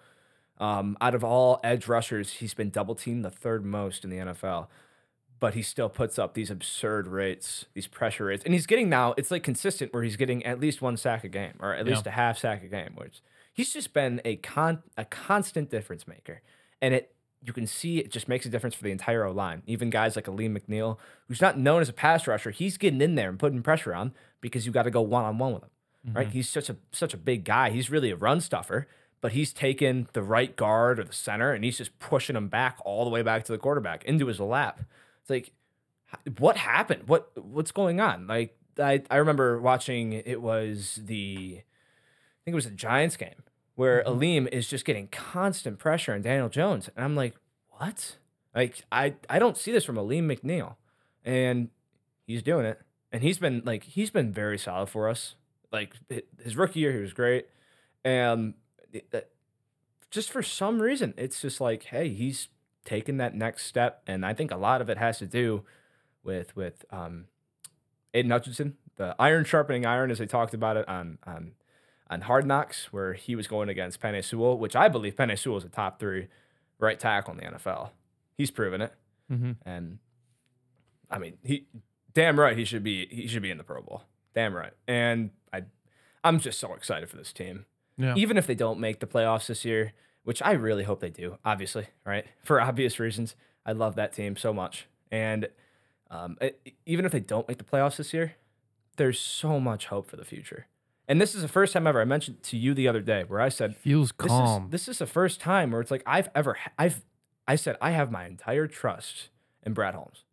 Um, 0.59 0.95
out 1.01 1.15
of 1.15 1.23
all 1.23 1.59
edge 1.63 1.87
rushers, 1.87 2.33
he's 2.33 2.53
been 2.53 2.69
double 2.69 2.93
teamed 2.93 3.25
the 3.25 3.31
third 3.31 3.65
most 3.65 4.03
in 4.03 4.09
the 4.09 4.17
NFL 4.17 4.67
but 5.41 5.55
he 5.55 5.63
still 5.63 5.89
puts 5.89 6.19
up 6.19 6.35
these 6.35 6.51
absurd 6.51 7.07
rates, 7.07 7.65
these 7.73 7.87
pressure 7.87 8.25
rates. 8.25 8.43
And 8.45 8.53
he's 8.53 8.67
getting 8.67 8.89
now, 8.89 9.15
it's 9.17 9.31
like 9.31 9.41
consistent 9.41 9.91
where 9.91 10.03
he's 10.03 10.15
getting 10.15 10.45
at 10.45 10.59
least 10.59 10.83
one 10.83 10.95
sack 10.97 11.23
a 11.23 11.27
game 11.27 11.53
or 11.59 11.73
at 11.73 11.83
least 11.85 12.05
a 12.05 12.11
half 12.11 12.37
sack 12.37 12.63
a 12.63 12.67
game, 12.67 12.91
which 12.95 13.21
he's 13.51 13.73
just 13.73 13.91
been 13.91 14.21
a 14.23 14.35
con 14.37 14.83
a 14.97 15.03
constant 15.03 15.71
difference 15.71 16.07
maker. 16.07 16.41
And 16.79 16.93
it 16.93 17.15
you 17.43 17.53
can 17.53 17.65
see 17.65 17.97
it 17.97 18.11
just 18.11 18.27
makes 18.27 18.45
a 18.45 18.49
difference 18.49 18.75
for 18.75 18.83
the 18.83 18.91
entire 18.91 19.25
O 19.25 19.31
line. 19.31 19.63
Even 19.65 19.89
guys 19.89 20.15
like 20.15 20.27
Alim 20.27 20.55
McNeill, 20.55 20.97
who's 21.27 21.41
not 21.41 21.57
known 21.57 21.81
as 21.81 21.89
a 21.89 21.93
pass 21.93 22.27
rusher, 22.27 22.51
he's 22.51 22.77
getting 22.77 23.01
in 23.01 23.15
there 23.15 23.29
and 23.29 23.39
putting 23.39 23.63
pressure 23.63 23.93
on 23.95 24.13
because 24.41 24.65
you 24.65 24.71
got 24.71 24.83
to 24.83 24.91
go 24.91 25.01
one 25.01 25.25
on 25.25 25.37
one 25.37 25.53
with 25.53 25.63
him. 25.63 25.69
Right? 26.13 26.27
Mm-hmm. 26.27 26.33
He's 26.33 26.49
such 26.49 26.69
a 26.69 26.77
such 26.91 27.13
a 27.13 27.17
big 27.17 27.43
guy. 27.43 27.69
He's 27.69 27.89
really 27.89 28.11
a 28.11 28.15
run 28.15 28.41
stuffer, 28.41 28.87
but 29.21 29.33
he's 29.33 29.53
taking 29.53 30.07
the 30.13 30.23
right 30.23 30.55
guard 30.55 30.99
or 30.99 31.03
the 31.03 31.13
center 31.13 31.51
and 31.53 31.63
he's 31.63 31.77
just 31.77 31.97
pushing 31.99 32.35
him 32.35 32.47
back 32.47 32.77
all 32.85 33.03
the 33.03 33.11
way 33.11 33.21
back 33.21 33.43
to 33.45 33.51
the 33.51 33.57
quarterback 33.57 34.03
into 34.05 34.27
his 34.27 34.39
lap. 34.39 34.81
It's 35.21 35.29
like, 35.29 35.51
what 36.39 36.57
happened? 36.57 37.03
What 37.07 37.31
what's 37.35 37.71
going 37.71 37.99
on? 37.99 38.27
Like 38.27 38.57
I 38.79 39.03
I 39.09 39.17
remember 39.17 39.59
watching 39.61 40.13
it 40.13 40.41
was 40.41 40.99
the 41.03 41.57
I 41.59 42.39
think 42.45 42.53
it 42.53 42.55
was 42.55 42.65
the 42.65 42.71
Giants 42.71 43.17
game 43.17 43.43
where 43.81 44.07
Alim 44.07 44.47
is 44.51 44.67
just 44.67 44.85
getting 44.85 45.07
constant 45.07 45.79
pressure 45.79 46.13
on 46.13 46.21
Daniel 46.21 46.49
Jones, 46.49 46.87
and 46.95 47.03
I'm 47.03 47.15
like, 47.15 47.33
what? 47.71 48.17
Like 48.53 48.83
I 48.91 49.15
I 49.27 49.39
don't 49.39 49.57
see 49.57 49.71
this 49.71 49.85
from 49.85 49.97
Alim 49.97 50.29
McNeill, 50.29 50.75
and 51.25 51.69
he's 52.27 52.43
doing 52.43 52.67
it, 52.67 52.79
and 53.11 53.23
he's 53.23 53.39
been 53.39 53.63
like 53.65 53.81
he's 53.81 54.11
been 54.11 54.31
very 54.31 54.59
solid 54.59 54.89
for 54.89 55.09
us. 55.09 55.33
Like 55.71 55.95
his 56.43 56.55
rookie 56.55 56.81
year, 56.81 56.91
he 56.91 56.99
was 56.99 57.11
great, 57.11 57.47
and 58.05 58.53
just 60.11 60.29
for 60.29 60.43
some 60.43 60.79
reason, 60.79 61.15
it's 61.17 61.41
just 61.41 61.59
like, 61.59 61.81
hey, 61.85 62.09
he's 62.09 62.49
taken 62.85 63.17
that 63.17 63.33
next 63.33 63.65
step, 63.65 64.03
and 64.05 64.23
I 64.23 64.35
think 64.35 64.51
a 64.51 64.57
lot 64.57 64.81
of 64.81 64.91
it 64.91 64.99
has 64.99 65.17
to 65.17 65.25
do 65.25 65.63
with 66.23 66.55
with 66.55 66.85
um, 66.91 67.25
Aidan 68.13 68.29
Hutchinson, 68.29 68.77
the 68.97 69.15
iron 69.17 69.43
sharpening 69.43 69.87
iron, 69.87 70.11
as 70.11 70.19
they 70.19 70.27
talked 70.27 70.53
about 70.53 70.77
it 70.77 70.87
on 70.87 71.17
on 71.25 71.53
on 72.11 72.21
Hard 72.21 72.45
Knocks, 72.45 72.91
where 72.93 73.13
he 73.13 73.35
was 73.35 73.47
going 73.47 73.69
against 73.69 73.99
Penei 73.99 74.23
Sewell, 74.23 74.57
which 74.59 74.75
I 74.75 74.87
believe 74.87 75.15
Penei 75.15 75.39
Sewell 75.39 75.57
is 75.57 75.63
a 75.63 75.69
top 75.69 75.99
three 75.99 76.27
right 76.77 76.99
tackle 76.99 77.33
in 77.33 77.39
the 77.39 77.45
NFL. 77.57 77.91
He's 78.37 78.51
proven 78.51 78.81
it, 78.81 78.93
Mhm. 79.31 79.55
and 79.65 79.97
I 81.09 81.17
mean, 81.17 81.37
he 81.43 81.65
damn 82.13 82.39
right 82.39 82.57
he 82.57 82.65
should 82.65 82.83
be 82.83 83.07
he 83.07 83.27
should 83.27 83.41
be 83.41 83.49
in 83.51 83.57
the 83.57 83.63
Pro 83.63 83.81
Bowl. 83.81 84.03
Damn 84.35 84.53
right, 84.55 84.73
and 84.87 85.31
I 85.53 85.63
I'm 86.23 86.39
just 86.39 86.59
so 86.59 86.73
excited 86.73 87.09
for 87.09 87.17
this 87.17 87.33
team 87.33 87.65
Yeah. 87.97 88.13
even 88.15 88.37
if 88.37 88.45
they 88.47 88.55
don't 88.55 88.79
make 88.79 88.99
the 88.99 89.07
playoffs 89.07 89.47
this 89.47 89.65
year, 89.65 89.93
which 90.23 90.41
I 90.41 90.51
really 90.51 90.83
hope 90.83 90.99
they 90.99 91.09
do, 91.09 91.37
obviously, 91.45 91.87
right? 92.05 92.25
For 92.43 92.61
obvious 92.61 92.99
reasons. 92.99 93.35
I 93.65 93.71
love 93.73 93.95
that 93.95 94.13
team 94.13 94.35
so 94.35 94.53
much. 94.53 94.87
And 95.11 95.49
um, 96.09 96.37
it- 96.41 96.73
even 96.85 97.05
if 97.05 97.11
they 97.11 97.19
don't 97.19 97.47
make 97.47 97.57
the 97.57 97.63
playoffs 97.63 97.97
this 97.97 98.13
year, 98.13 98.35
there's 98.97 99.19
so 99.19 99.59
much 99.59 99.85
hope 99.87 100.07
for 100.09 100.15
the 100.17 100.25
future. 100.25 100.67
And 101.11 101.19
this 101.19 101.35
is 101.35 101.41
the 101.41 101.49
first 101.49 101.73
time 101.73 101.87
ever 101.87 101.99
I 101.99 102.05
mentioned 102.05 102.41
to 102.43 102.57
you 102.57 102.73
the 102.73 102.87
other 102.87 103.01
day 103.01 103.25
where 103.27 103.41
I 103.41 103.49
said, 103.49 103.75
Feels 103.75 104.13
this 104.17 104.29
calm. 104.29 104.63
is, 104.67 104.71
this 104.71 104.87
is 104.87 104.99
the 104.99 105.05
first 105.05 105.41
time 105.41 105.71
where 105.71 105.81
it's 105.81 105.91
like 105.91 106.03
I've 106.05 106.29
ever, 106.33 106.57
I've, 106.79 107.03
I 107.45 107.57
said, 107.57 107.75
I 107.81 107.91
have 107.91 108.13
my 108.13 108.25
entire 108.25 108.65
trust 108.65 109.27
in 109.61 109.73
Brad 109.73 109.93
Holmes. 109.93 110.23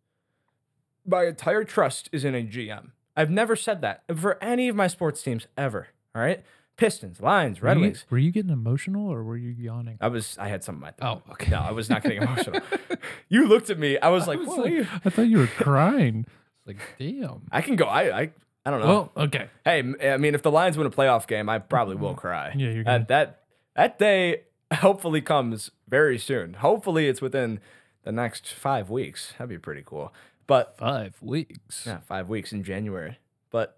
My 1.05 1.25
entire 1.25 1.65
trust 1.65 2.07
is 2.13 2.23
in 2.23 2.33
a 2.33 2.43
GM. 2.43 2.91
I've 3.17 3.29
never 3.29 3.57
said 3.57 3.81
that 3.81 4.03
for 4.15 4.41
any 4.41 4.69
of 4.69 4.75
my 4.77 4.87
sports 4.87 5.21
teams 5.21 5.47
ever. 5.57 5.89
All 6.15 6.21
right. 6.21 6.45
Pistons, 6.77 7.19
Lions, 7.19 7.61
Red 7.61 7.75
were, 7.75 7.81
you, 7.81 7.87
Wings. 7.87 8.05
were 8.09 8.17
you 8.17 8.31
getting 8.31 8.51
emotional 8.51 9.11
or 9.11 9.21
were 9.21 9.35
you 9.35 9.49
yawning? 9.49 9.97
I 9.99 10.07
was. 10.07 10.37
I 10.39 10.47
had 10.47 10.63
something. 10.63 10.79
in 10.79 10.81
my 10.81 10.91
throat. 10.91 11.23
Oh, 11.27 11.31
okay. 11.33 11.51
No, 11.51 11.59
I 11.59 11.71
was 11.71 11.89
not 11.89 12.03
getting 12.03 12.21
emotional. 12.21 12.61
you 13.27 13.49
looked 13.49 13.69
at 13.69 13.77
me. 13.77 13.99
I 13.99 14.07
was 14.07 14.27
like, 14.27 14.39
I, 14.39 14.43
was 14.43 14.57
like- 14.57 14.87
I 15.05 15.09
thought 15.09 15.23
you 15.23 15.39
were 15.39 15.47
crying. 15.47 16.25
It's 16.59 16.67
like, 16.67 16.77
damn. 16.97 17.41
I 17.51 17.61
can 17.61 17.75
go. 17.75 17.83
I. 17.83 18.17
I. 18.21 18.31
I 18.65 18.71
don't 18.71 18.81
know. 18.81 19.11
Well, 19.15 19.25
okay. 19.25 19.49
hey, 19.63 19.79
I 20.11 20.17
mean, 20.17 20.35
if 20.35 20.41
the 20.41 20.51
Lions 20.51 20.77
win 20.77 20.85
a 20.85 20.91
playoff 20.91 21.27
game, 21.27 21.49
I 21.49 21.59
probably 21.59 21.95
will 21.95 22.09
mm-hmm. 22.09 22.19
cry. 22.19 22.53
Yeah, 22.55 22.69
you're 22.71 22.87
uh, 22.87 22.95
And 22.95 23.07
that 23.07 23.43
that 23.75 23.97
day 23.97 24.41
hopefully 24.73 25.21
comes 25.21 25.71
very 25.87 26.17
soon. 26.19 26.55
Hopefully, 26.55 27.07
it's 27.07 27.21
within 27.21 27.59
the 28.03 28.11
next 28.11 28.47
five 28.53 28.89
weeks. 28.89 29.33
That'd 29.37 29.49
be 29.49 29.57
pretty 29.57 29.83
cool. 29.85 30.13
But 30.47 30.77
Five 30.77 31.15
weeks. 31.21 31.83
yeah, 31.85 31.99
five 31.99 32.27
weeks 32.27 32.51
in 32.51 32.63
January. 32.63 33.19
But 33.51 33.77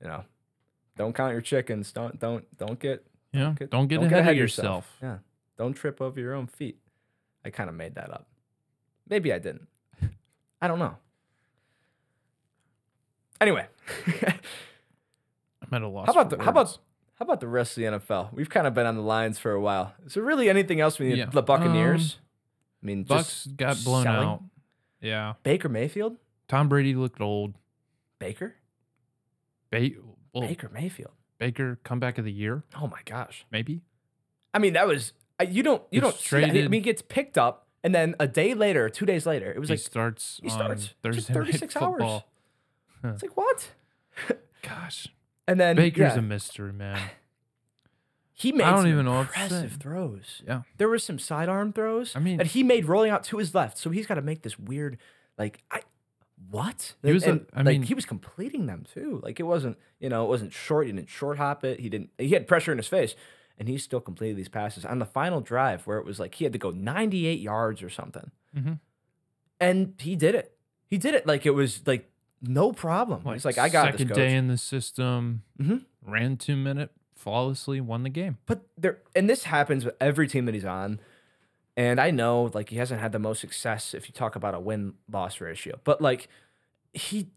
you 0.00 0.08
know, 0.08 0.24
don't 0.96 1.14
count 1.14 1.32
your 1.32 1.40
chickens. 1.40 1.92
Don't 1.92 2.18
don't 2.18 2.44
don't 2.58 2.78
get 2.78 3.06
Yeah. 3.32 3.54
get- 3.58 3.70
Don't 3.70 3.86
get 3.86 4.00
don't 4.00 4.12
ahead 4.12 4.32
of 4.32 4.36
yourself. 4.36 4.96
Yeah. 5.00 5.18
Don't 5.56 5.74
trip 5.74 6.00
over 6.00 6.18
your 6.18 6.34
own 6.34 6.48
feet. 6.48 6.78
I 7.44 7.50
kind 7.50 7.70
of 7.70 7.76
made 7.76 7.94
that 7.94 8.10
up. 8.10 8.26
Maybe 9.08 9.32
I 9.32 9.38
didn't. 9.38 9.68
I 10.60 10.68
don't 10.68 10.78
know. 10.78 10.96
Anyway, 13.42 13.66
I'm 15.60 15.74
at 15.74 15.82
a 15.82 15.88
loss. 15.88 16.06
how 16.06 16.12
about 16.12 16.30
the 16.30 16.42
how 16.42 16.50
about 16.50 16.78
how 17.14 17.24
about 17.24 17.40
the 17.40 17.48
rest 17.48 17.76
of 17.76 17.82
the 17.82 17.98
NFL? 17.98 18.32
We've 18.32 18.48
kind 18.48 18.66
of 18.68 18.74
been 18.74 18.86
on 18.86 18.94
the 18.96 19.02
lines 19.02 19.38
for 19.38 19.50
a 19.50 19.60
while. 19.60 19.94
Is 20.06 20.14
there 20.14 20.22
really 20.22 20.48
anything 20.48 20.80
else 20.80 20.98
we 21.00 21.08
need? 21.08 21.18
Yeah. 21.18 21.26
The 21.26 21.42
Buccaneers. 21.42 22.14
Um, 22.14 22.20
I 22.82 22.86
mean, 22.86 23.02
Bucks 23.04 23.46
got 23.56 23.82
blown 23.84 24.04
selling? 24.04 24.28
out? 24.28 24.42
Yeah. 25.00 25.34
Baker 25.42 25.68
Mayfield. 25.68 26.16
Tom 26.48 26.68
Brady 26.68 26.94
looked 26.94 27.20
old. 27.20 27.54
Baker. 28.18 28.54
Ba- 29.70 29.90
well, 30.32 30.46
Baker 30.46 30.68
Mayfield. 30.72 31.12
Baker 31.38 31.80
comeback 31.82 32.18
of 32.18 32.24
the 32.24 32.30
year, 32.32 32.62
Oh 32.80 32.86
my 32.86 33.00
gosh. 33.04 33.44
maybe. 33.50 33.82
I 34.54 34.60
mean, 34.60 34.74
that 34.74 34.86
was 34.86 35.12
I- 35.40 35.44
you 35.44 35.64
don't 35.64 35.82
you 35.90 36.00
Gets 36.00 36.12
don't 36.12 36.20
see 36.20 36.40
that. 36.40 36.64
I 36.64 36.68
mean, 36.68 36.72
he 36.72 36.80
gets 36.80 37.02
picked 37.02 37.36
up, 37.36 37.66
and 37.82 37.92
then 37.92 38.14
a 38.20 38.28
day 38.28 38.54
later, 38.54 38.88
two 38.88 39.06
days 39.06 39.26
later, 39.26 39.50
it 39.50 39.58
was 39.58 39.68
he 39.68 39.72
like 39.74 39.80
starts 39.80 40.38
he 40.42 40.48
starts 40.48 40.82
just 40.82 40.94
Thursday 41.02 41.32
night 41.34 41.46
36 41.46 41.76
hours. 41.76 42.22
It's 43.04 43.22
like 43.22 43.36
what? 43.36 43.70
Gosh, 44.62 45.08
And 45.48 45.58
then 45.60 45.76
Baker's 45.76 46.12
yeah, 46.14 46.18
a 46.18 46.22
mystery 46.22 46.72
man. 46.72 47.00
he 48.32 48.52
made 48.52 48.64
I 48.64 48.70
don't 48.70 48.80
some 48.80 48.88
even 48.88 49.04
know 49.06 49.18
what 49.18 49.28
to 49.32 49.38
say. 49.38 49.42
impressive 49.44 49.72
throws. 49.80 50.42
Yeah. 50.46 50.62
There 50.78 50.88
were 50.88 50.98
some 50.98 51.18
sidearm 51.18 51.72
throws. 51.72 52.14
I 52.16 52.20
mean- 52.20 52.38
that 52.38 52.48
he 52.48 52.62
made 52.62 52.86
rolling 52.86 53.10
out 53.10 53.24
to 53.24 53.38
his 53.38 53.54
left, 53.54 53.78
so 53.78 53.90
he's 53.90 54.06
got 54.06 54.14
to 54.14 54.22
make 54.22 54.42
this 54.42 54.58
weird 54.58 54.98
like 55.38 55.60
I. 55.70 55.80
What? 56.50 56.94
He 57.04 57.12
was 57.12 57.24
a- 57.24 57.30
and, 57.30 57.46
I 57.54 57.58
like 57.62 57.66
mean- 57.66 57.82
he 57.84 57.94
was 57.94 58.04
completing 58.04 58.66
them 58.66 58.84
too. 58.92 59.20
Like 59.22 59.38
it 59.40 59.44
wasn't, 59.44 59.78
you 60.00 60.08
know, 60.08 60.24
it 60.24 60.28
wasn't 60.28 60.52
short. 60.52 60.86
He 60.86 60.92
didn't 60.92 61.08
short 61.08 61.38
hop 61.38 61.64
it. 61.64 61.80
He 61.80 61.88
didn't. 61.88 62.10
He 62.18 62.30
had 62.30 62.46
pressure 62.48 62.72
in 62.72 62.78
his 62.78 62.88
face, 62.88 63.14
and 63.58 63.68
he 63.68 63.78
still 63.78 64.00
completed 64.00 64.36
these 64.36 64.48
passes 64.48 64.84
on 64.84 64.98
the 64.98 65.06
final 65.06 65.40
drive 65.40 65.86
where 65.86 65.98
it 65.98 66.04
was 66.04 66.18
like 66.18 66.34
he 66.34 66.44
had 66.44 66.52
to 66.52 66.58
go 66.58 66.70
98 66.70 67.38
yards 67.40 67.82
or 67.82 67.88
something, 67.90 68.30
Mhm. 68.56 68.80
and 69.60 69.94
he 69.98 70.16
did 70.16 70.34
it. 70.34 70.56
He 70.86 70.98
did 70.98 71.14
it 71.14 71.26
like 71.26 71.46
it 71.46 71.50
was 71.52 71.86
like 71.86 72.10
no 72.42 72.72
problem. 72.72 73.22
He's 73.32 73.44
like, 73.44 73.58
I 73.58 73.68
got 73.68 73.86
second 73.92 74.08
this, 74.08 74.08
coach. 74.08 74.16
day 74.16 74.34
in 74.34 74.48
the 74.48 74.58
system. 74.58 75.42
Mhm. 75.60 75.84
Ran 76.04 76.36
two 76.36 76.56
minute 76.56 76.90
flawlessly, 77.14 77.80
won 77.80 78.02
the 78.02 78.08
game. 78.10 78.38
But 78.46 78.62
there, 78.76 78.98
and 79.14 79.30
this 79.30 79.44
happens 79.44 79.84
with 79.84 79.94
every 80.00 80.26
team 80.26 80.44
that 80.46 80.54
he's 80.54 80.64
on. 80.64 81.00
And 81.76 82.00
I 82.00 82.10
know, 82.10 82.50
like, 82.52 82.68
he 82.68 82.76
hasn't 82.76 83.00
had 83.00 83.12
the 83.12 83.18
most 83.18 83.40
success 83.40 83.94
if 83.94 84.08
you 84.08 84.12
talk 84.12 84.36
about 84.36 84.54
a 84.54 84.60
win 84.60 84.94
loss 85.10 85.40
ratio, 85.40 85.78
but 85.84 86.02
like, 86.02 86.28
he 86.92 87.28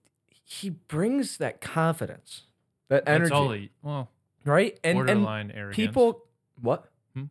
he 0.47 0.69
brings 0.71 1.37
that 1.37 1.61
confidence, 1.61 2.43
that 2.89 3.03
energy, 3.07 3.29
That's 3.29 3.31
all 3.31 3.51
he. 3.51 3.69
Well, 3.81 4.09
right? 4.43 4.77
And 4.83 4.97
and 4.99 5.07
borderline 5.07 5.51
arrogance. 5.51 5.75
people, 5.75 6.25
what? 6.59 6.89
Hmm? 7.15 7.23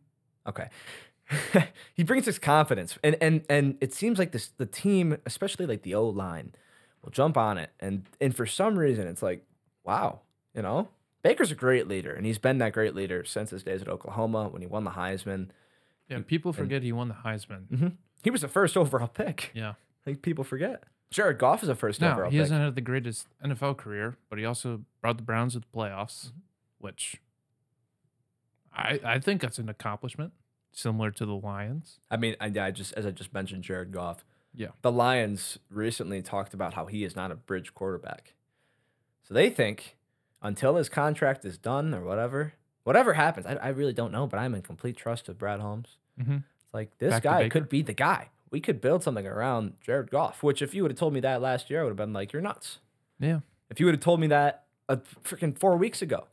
Okay. 0.47 0.69
he 1.93 2.03
brings 2.03 2.25
this 2.25 2.39
confidence, 2.39 2.97
and 3.03 3.15
and 3.21 3.43
and 3.49 3.77
it 3.81 3.93
seems 3.93 4.17
like 4.17 4.31
this 4.31 4.47
the 4.57 4.65
team, 4.65 5.17
especially 5.25 5.65
like 5.65 5.81
the 5.83 5.93
O 5.95 6.07
line, 6.07 6.53
jump 7.11 7.37
on 7.37 7.57
it, 7.57 7.71
and 7.79 8.03
and 8.21 8.35
for 8.35 8.45
some 8.45 8.77
reason, 8.79 9.07
it's 9.07 9.21
like, 9.21 9.45
wow, 9.83 10.21
you 10.53 10.61
know, 10.61 10.89
Baker's 11.23 11.51
a 11.51 11.55
great 11.55 11.87
leader, 11.87 12.13
and 12.13 12.25
he's 12.25 12.37
been 12.39 12.57
that 12.59 12.73
great 12.73 12.95
leader 12.95 13.23
since 13.23 13.49
his 13.51 13.63
days 13.63 13.81
at 13.81 13.87
Oklahoma 13.89 14.47
when 14.49 14.61
he 14.61 14.67
won 14.67 14.83
the 14.83 14.91
Heisman. 14.91 15.49
Yeah, 16.09 16.19
people 16.25 16.53
forget 16.53 16.83
he 16.83 16.91
won 16.91 17.07
the 17.07 17.15
Heisman. 17.15 17.67
Mm-hmm. 17.71 17.87
He 18.23 18.29
was 18.29 18.41
the 18.41 18.47
first 18.47 18.77
overall 18.77 19.07
pick. 19.07 19.51
Yeah. 19.53 19.73
Like 20.05 20.21
people 20.21 20.43
forget. 20.43 20.83
Jared 21.09 21.39
Goff 21.39 21.63
is 21.63 21.69
a 21.69 21.73
first 21.73 21.99
No, 21.99 22.11
overall 22.11 22.29
he 22.29 22.35
pick. 22.37 22.41
hasn't 22.41 22.61
had 22.61 22.75
the 22.75 22.81
greatest 22.81 23.25
NFL 23.43 23.77
career, 23.77 24.17
but 24.29 24.37
he 24.37 24.45
also 24.45 24.81
brought 25.01 25.17
the 25.17 25.23
Browns 25.23 25.53
to 25.53 25.59
the 25.61 25.65
playoffs, 25.75 26.27
Mm-hmm. 26.27 26.37
which 26.77 27.19
I 28.71 28.99
I 29.03 29.19
think 29.19 29.41
that's 29.41 29.57
an 29.57 29.67
accomplishment, 29.69 30.33
similar 30.71 31.09
to 31.11 31.25
the 31.25 31.33
Lions. 31.35 31.99
I 32.11 32.17
mean, 32.17 32.35
I, 32.39 32.51
I 32.59 32.71
just 32.71 32.93
as 32.93 33.05
I 33.05 33.11
just 33.11 33.33
mentioned, 33.33 33.63
Jared 33.63 33.91
Goff. 33.91 34.23
Yeah. 34.55 34.69
The 34.81 34.91
Lions 34.91 35.59
recently 35.69 36.21
talked 36.21 36.53
about 36.53 36.73
how 36.75 36.85
he 36.85 37.03
is 37.03 37.15
not 37.15 37.31
a 37.31 37.35
bridge 37.35 37.73
quarterback. 37.73 38.33
So 39.23 39.33
they 39.33 39.49
think 39.49 39.97
until 40.41 40.75
his 40.75 40.87
contract 40.89 41.43
is 41.45 41.57
done 41.57 41.93
or 41.93 42.01
whatever, 42.03 42.53
whatever 42.83 43.13
happens, 43.13 43.45
I, 43.45 43.53
I 43.55 43.67
really 43.69 43.93
don't 43.93 44.11
know, 44.11 44.27
but 44.27 44.37
I'm 44.39 44.53
in 44.55 44.61
complete 44.61 44.95
trust 44.95 45.27
of 45.27 45.37
Brad 45.37 45.59
Holmes. 45.59 45.97
Mhm. 46.19 46.43
It's 46.63 46.73
like 46.73 46.97
this 46.99 47.11
Back 47.15 47.23
guy 47.23 47.49
could 47.49 47.67
be 47.69 47.81
the 47.81 47.93
guy. 47.93 48.29
We 48.51 48.61
could 48.61 48.79
build 48.79 49.03
something 49.03 49.27
around 49.27 49.73
Jared 49.81 50.09
Goff, 50.11 50.41
which 50.43 50.61
if 50.61 50.73
you 50.73 50.83
would 50.83 50.91
have 50.91 50.99
told 50.99 51.13
me 51.13 51.19
that 51.21 51.41
last 51.41 51.69
year, 51.69 51.81
I 51.81 51.83
would 51.83 51.89
have 51.89 51.97
been 51.97 52.13
like, 52.13 52.31
you're 52.31 52.41
nuts. 52.41 52.79
Yeah. 53.19 53.39
If 53.69 53.79
you 53.79 53.85
would 53.87 53.95
have 53.95 54.03
told 54.03 54.19
me 54.19 54.27
that 54.27 54.65
a 54.87 54.97
freaking 54.97 55.57
four 55.57 55.75
weeks 55.75 56.01
ago, 56.01 56.27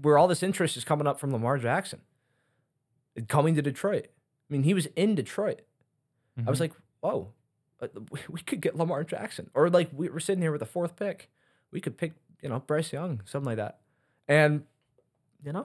where 0.00 0.16
all 0.18 0.26
this 0.26 0.42
interest 0.42 0.76
is 0.76 0.84
coming 0.84 1.06
up 1.06 1.20
from 1.20 1.30
Lamar 1.32 1.58
Jackson, 1.58 2.00
coming 3.28 3.54
to 3.54 3.62
Detroit. 3.62 4.06
I 4.06 4.52
mean, 4.52 4.62
he 4.62 4.74
was 4.74 4.86
in 4.96 5.14
Detroit. 5.14 5.60
I 6.38 6.48
was 6.48 6.58
Mhm. 6.58 6.62
like, 6.62 6.72
whoa, 7.00 7.32
we- 8.10 8.20
we 8.28 8.40
could 8.42 8.60
get 8.60 8.76
Lamar 8.76 9.04
Jackson. 9.04 9.50
Or 9.54 9.70
like 9.70 9.90
we 9.92 10.08
were 10.08 10.20
sitting 10.20 10.42
here 10.42 10.52
with 10.52 10.60
the 10.60 10.66
fourth 10.66 10.96
pick. 10.96 11.30
We 11.70 11.80
could 11.80 11.96
pick, 11.96 12.12
you 12.42 12.48
know, 12.48 12.60
Bryce 12.60 12.92
Young, 12.92 13.20
something 13.24 13.46
like 13.46 13.56
that. 13.56 13.78
And, 14.28 14.64
you 15.44 15.52
know, 15.52 15.64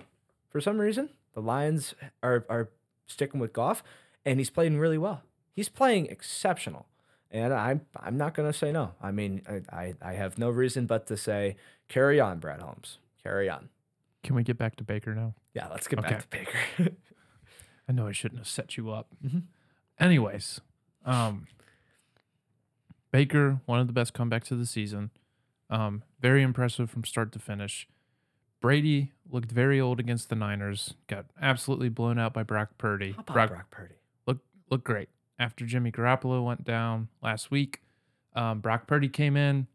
for 0.50 0.62
some 0.62 0.80
reason, 0.80 1.10
the 1.34 1.42
Lions 1.42 1.94
are, 2.24 2.46
are 2.50 2.70
sticking 3.08 3.40
with 3.40 3.54
Goff, 3.54 3.84
and 4.24 4.40
he's 4.40 4.50
playing 4.50 4.78
really 4.80 4.98
well. 4.98 5.22
He's 5.56 5.70
playing 5.70 6.08
exceptional. 6.08 6.86
And 7.32 7.54
I'm 7.54 7.82
I'm 7.98 8.18
not 8.18 8.34
gonna 8.34 8.54
say 8.54 8.72
no. 8.72 8.94
I 9.02 9.12
mean, 9.12 9.42
I, 9.50 9.62
I, 9.76 9.94
I 10.02 10.14
have 10.14 10.38
no 10.38 10.50
reason 10.50 10.86
but 10.86 11.08
to 11.08 11.18
say, 11.18 11.58
carry 11.90 12.20
on, 12.20 12.40
Brad 12.40 12.62
Holmes. 12.62 13.00
Carry 13.24 13.50
on. 13.50 13.70
Can 14.24 14.36
we 14.36 14.44
get 14.44 14.58
back 14.58 14.76
to 14.78 14.84
Baker 14.84 15.14
now? 15.16 15.34
Yeah, 15.54 15.68
let's 15.68 15.88
get 15.88 16.00
Okay. 16.00 16.10
back 16.10 16.22
to 16.22 16.28
Baker. 16.30 16.60
I 17.90 17.92
know 17.92 18.08
I 18.08 18.12
shouldn't 18.14 18.40
have 18.40 18.48
set 18.48 18.78
you 18.78 18.90
up. 18.92 19.08
Mhm. 19.26 19.44
Anyways, 20.00 20.62
um, 21.06 21.48
Baker, 23.16 23.62
one 23.66 23.80
of 23.80 23.88
the 23.88 23.94
best 23.94 24.14
comebacks 24.14 24.52
of 24.52 24.60
the 24.60 24.66
season. 24.66 25.12
Um, 25.70 26.04
very 26.20 26.44
impressive 26.44 26.90
from 26.90 27.04
start 27.06 27.32
to 27.34 27.40
finish. 27.40 27.88
Brady 28.62 29.12
looked 29.30 29.52
very 29.52 29.80
old 29.80 30.00
against 30.00 30.30
the 30.30 30.36
Niners. 30.36 30.96
Got 31.08 31.26
absolutely 31.42 31.90
blown 31.90 32.18
out 32.20 32.34
by 32.34 32.44
Brock 32.44 32.78
Purdy. 32.78 33.12
How 33.12 33.20
about 33.22 33.34
Brock 33.34 33.50
Brock 33.50 33.72
Purdy? 33.72 33.96
looked 34.28 34.46
looked 34.70 34.84
great 34.84 35.10
after 35.40 35.66
Jimmy 35.66 35.92
Garoppolo 35.92 36.44
went 36.44 36.64
down 36.64 37.08
last 37.22 37.52
week. 37.52 37.82
Um, 38.36 38.60
Brock 38.60 38.86
Purdy 38.88 39.08
came 39.08 39.38
in, 39.38 39.68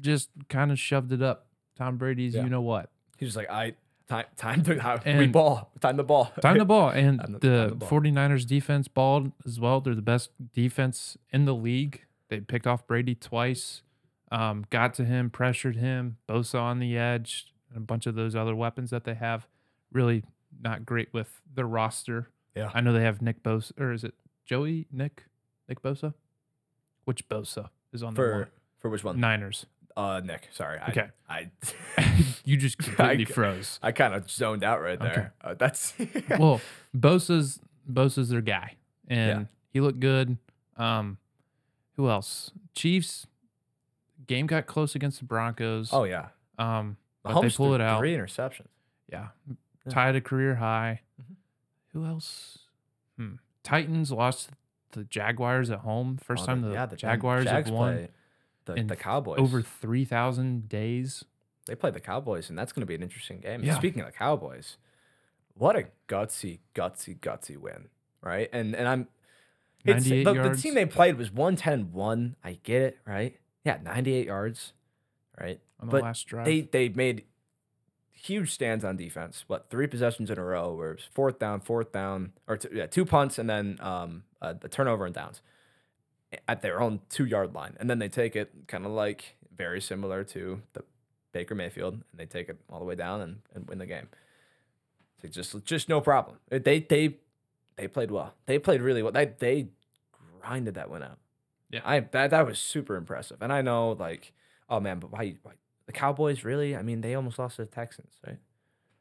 just 0.00 0.30
kind 0.48 0.70
of 0.72 0.78
shoved 0.78 1.12
it 1.12 1.22
up. 1.22 1.46
Tom 1.76 1.96
Brady's, 1.96 2.34
Yeah. 2.34 2.44
you 2.44 2.48
know 2.48 2.60
what? 2.62 2.90
He 3.18 3.24
was 3.24 3.36
like, 3.36 3.50
I 3.50 3.74
time 4.08 4.26
time 4.36 4.62
to 4.64 4.74
we 4.74 5.10
And- 5.24 5.32
ball. 5.32 5.70
Time 5.80 5.96
the 5.96 6.04
ball. 6.04 6.32
Time 6.40 6.58
the 6.58 6.64
ball. 6.64 6.88
And 6.90 7.20
the- 7.28 7.38
the, 7.38 7.66
the 7.70 7.74
ball. 7.76 7.88
49ers 7.88 8.46
defense 8.46 8.88
balled 8.88 9.32
as 9.46 9.58
well. 9.60 9.80
They're 9.80 9.94
the 9.94 10.02
best 10.02 10.30
defense 10.52 11.16
in 11.30 11.44
the 11.44 11.54
league. 11.54 12.04
They 12.30 12.40
picked 12.40 12.66
off 12.66 12.86
Brady 12.86 13.14
twice, 13.14 13.82
um, 14.32 14.64
got 14.70 14.94
to 14.94 15.04
him, 15.04 15.28
pressured 15.28 15.76
him, 15.76 16.16
Bosa 16.28 16.58
on 16.60 16.78
the 16.78 16.96
edge, 16.96 17.52
and 17.68 17.76
a 17.76 17.80
bunch 17.80 18.06
of 18.06 18.14
those 18.14 18.34
other 18.34 18.54
weapons 18.56 18.90
that 18.90 19.04
they 19.04 19.14
have. 19.14 19.46
Really 19.92 20.24
not 20.62 20.86
great 20.86 21.12
with 21.12 21.42
their 21.54 21.66
roster. 21.66 22.28
Yeah. 22.56 22.70
I 22.72 22.80
know 22.80 22.92
they 22.92 23.02
have 23.02 23.20
Nick 23.20 23.42
Bosa, 23.42 23.72
or 23.78 23.92
is 23.92 24.04
it 24.04 24.14
Joey 24.46 24.86
Nick? 24.90 25.24
Nick 25.68 25.82
Bosa? 25.82 26.14
Which 27.04 27.28
Bosa 27.28 27.68
is 27.92 28.02
on 28.02 28.14
for 28.14 28.48
the 28.54 28.60
for 28.80 28.88
which 28.88 29.02
one? 29.04 29.18
Niners? 29.20 29.66
Uh, 29.96 30.20
Nick. 30.24 30.48
Sorry. 30.52 30.78
I, 30.78 30.90
Okay. 30.90 31.08
I 31.28 31.50
you 32.44 32.56
just 32.56 32.78
completely 32.78 33.26
I- 33.26 33.34
froze. 33.34 33.78
I 33.82 33.90
kind 33.92 34.14
of 34.14 34.30
zoned 34.30 34.62
out 34.64 34.80
right 34.80 35.00
Okay. 35.00 35.12
there. 35.14 35.34
Uh, 35.42 35.54
that's 35.54 35.94
well, 36.38 36.60
Bosa's 36.96 37.58
Bosa's 37.92 38.28
their 38.28 38.40
guy, 38.40 38.76
and 39.08 39.40
Yeah. 39.40 39.46
he 39.72 39.80
looked 39.80 39.98
good. 40.00 40.36
Um, 40.76 41.18
who 42.00 42.08
else? 42.08 42.50
Chiefs. 42.74 43.26
Game 44.26 44.46
got 44.46 44.66
close 44.66 44.94
against 44.94 45.18
the 45.18 45.24
Broncos. 45.26 45.90
oh 45.92 46.04
yeah. 46.04 46.28
um, 46.58 46.96
but 47.22 47.34
Mahomes 47.34 47.42
they 47.42 47.50
pull 47.56 47.74
it 47.74 47.80
out. 47.82 47.98
Three 47.98 48.14
interceptions. 48.16 48.68
Yeah, 49.12 49.28
Yeah. 49.48 49.92
tied 49.92 50.16
a 50.16 50.20
career 50.20 50.54
high. 50.54 51.00
Mhm. 51.20 51.34
Who 51.92 52.06
else? 52.06 52.60
Hmm. 53.18 53.34
Titans 53.62 54.10
lost 54.12 54.50
the 54.92 55.04
Jaguars 55.04 55.68
at 55.70 55.80
home. 55.80 56.16
First 56.16 56.44
Oh, 56.44 56.46
time 56.46 56.62
the- 56.62 56.72
yeah, 56.72 56.86
the 56.86 56.96
Jaguars 56.96 57.44
Jags 57.44 57.68
have 57.68 57.74
won 57.76 58.08
the, 58.64 58.74
in 58.74 58.86
the 58.86 58.96
Cowboys 58.96 59.38
over 59.38 59.60
three 59.60 60.04
thousand 60.04 60.68
days. 60.68 61.24
They 61.66 61.74
play 61.74 61.90
the 61.90 62.00
Cowboys, 62.00 62.48
and 62.48 62.58
that's 62.58 62.72
going 62.72 62.82
to 62.82 62.86
be 62.86 62.94
an 62.94 63.02
interesting 63.02 63.40
game. 63.40 63.62
Yeah. 63.62 63.74
Speaking 63.76 64.00
of 64.00 64.06
the 64.06 64.12
Cowboys, 64.12 64.76
what 65.54 65.76
a 65.76 65.88
gutsy, 66.08 66.60
gutsy, 66.74 67.18
gutsy 67.18 67.56
win, 67.58 67.88
right? 68.22 68.48
And 68.52 68.74
and 68.74 68.88
I'm 68.88 69.08
it's, 69.84 70.06
98 70.06 70.24
the, 70.24 70.32
the 70.50 70.56
team 70.56 70.74
they 70.74 70.86
played 70.86 71.16
was 71.16 71.30
110-1. 71.30 72.34
I 72.44 72.58
get 72.62 72.82
it, 72.82 72.98
right? 73.06 73.36
Yeah, 73.64 73.78
98 73.82 74.26
yards, 74.26 74.72
right? 75.40 75.60
on 75.80 75.88
the 75.88 75.92
but 75.92 76.02
last 76.02 76.26
drive. 76.26 76.44
They 76.44 76.60
they 76.60 76.88
made 76.88 77.24
huge 78.12 78.52
stands 78.52 78.84
on 78.84 78.96
defense. 78.96 79.44
What 79.46 79.70
three 79.70 79.86
possessions 79.86 80.30
in 80.30 80.38
a 80.38 80.44
row 80.44 80.74
where 80.74 80.92
it 80.92 80.96
was 80.96 81.08
fourth 81.12 81.38
down, 81.38 81.60
fourth 81.60 81.92
down, 81.92 82.32
or 82.46 82.56
two, 82.56 82.68
yeah, 82.72 82.86
two 82.86 83.04
punts 83.04 83.38
and 83.38 83.48
then 83.48 83.78
um 83.80 84.24
a, 84.40 84.56
a 84.62 84.68
turnover 84.68 85.06
and 85.06 85.14
downs. 85.14 85.42
at 86.46 86.62
their 86.62 86.80
own 86.80 87.00
two 87.08 87.24
yard 87.24 87.54
line, 87.54 87.76
and 87.80 87.88
then 87.88 87.98
they 87.98 88.08
take 88.08 88.36
it 88.36 88.52
kind 88.66 88.84
of 88.84 88.92
like 88.92 89.36
very 89.56 89.80
similar 89.80 90.22
to 90.24 90.62
the 90.74 90.84
Baker 91.32 91.54
Mayfield, 91.54 91.94
and 91.94 92.04
they 92.16 92.26
take 92.26 92.48
it 92.48 92.58
all 92.68 92.78
the 92.78 92.84
way 92.84 92.94
down 92.94 93.20
and, 93.20 93.38
and 93.54 93.68
win 93.68 93.78
the 93.78 93.86
game. 93.86 94.08
It's 95.22 95.34
just 95.34 95.64
just 95.64 95.88
no 95.88 96.00
problem. 96.00 96.38
They 96.50 96.80
they 96.80 97.16
they 97.76 97.88
played 97.88 98.10
well. 98.10 98.34
They 98.46 98.58
played 98.58 98.82
really 98.82 99.02
well. 99.02 99.12
They 99.12 99.32
they 99.38 99.68
grinded 100.40 100.74
that 100.74 100.90
one 100.90 101.02
out. 101.02 101.18
Yeah. 101.70 101.80
I 101.84 102.00
that 102.00 102.30
that 102.30 102.46
was 102.46 102.58
super 102.58 102.96
impressive. 102.96 103.38
And 103.40 103.52
I 103.52 103.62
know 103.62 103.92
like, 103.92 104.32
oh 104.68 104.80
man, 104.80 104.98
but 104.98 105.10
why, 105.12 105.36
why 105.42 105.52
the 105.86 105.92
Cowboys 105.92 106.44
really? 106.44 106.76
I 106.76 106.82
mean, 106.82 107.00
they 107.00 107.14
almost 107.14 107.38
lost 107.38 107.56
to 107.56 107.62
the 107.64 107.70
Texans, 107.70 108.12
right? 108.26 108.38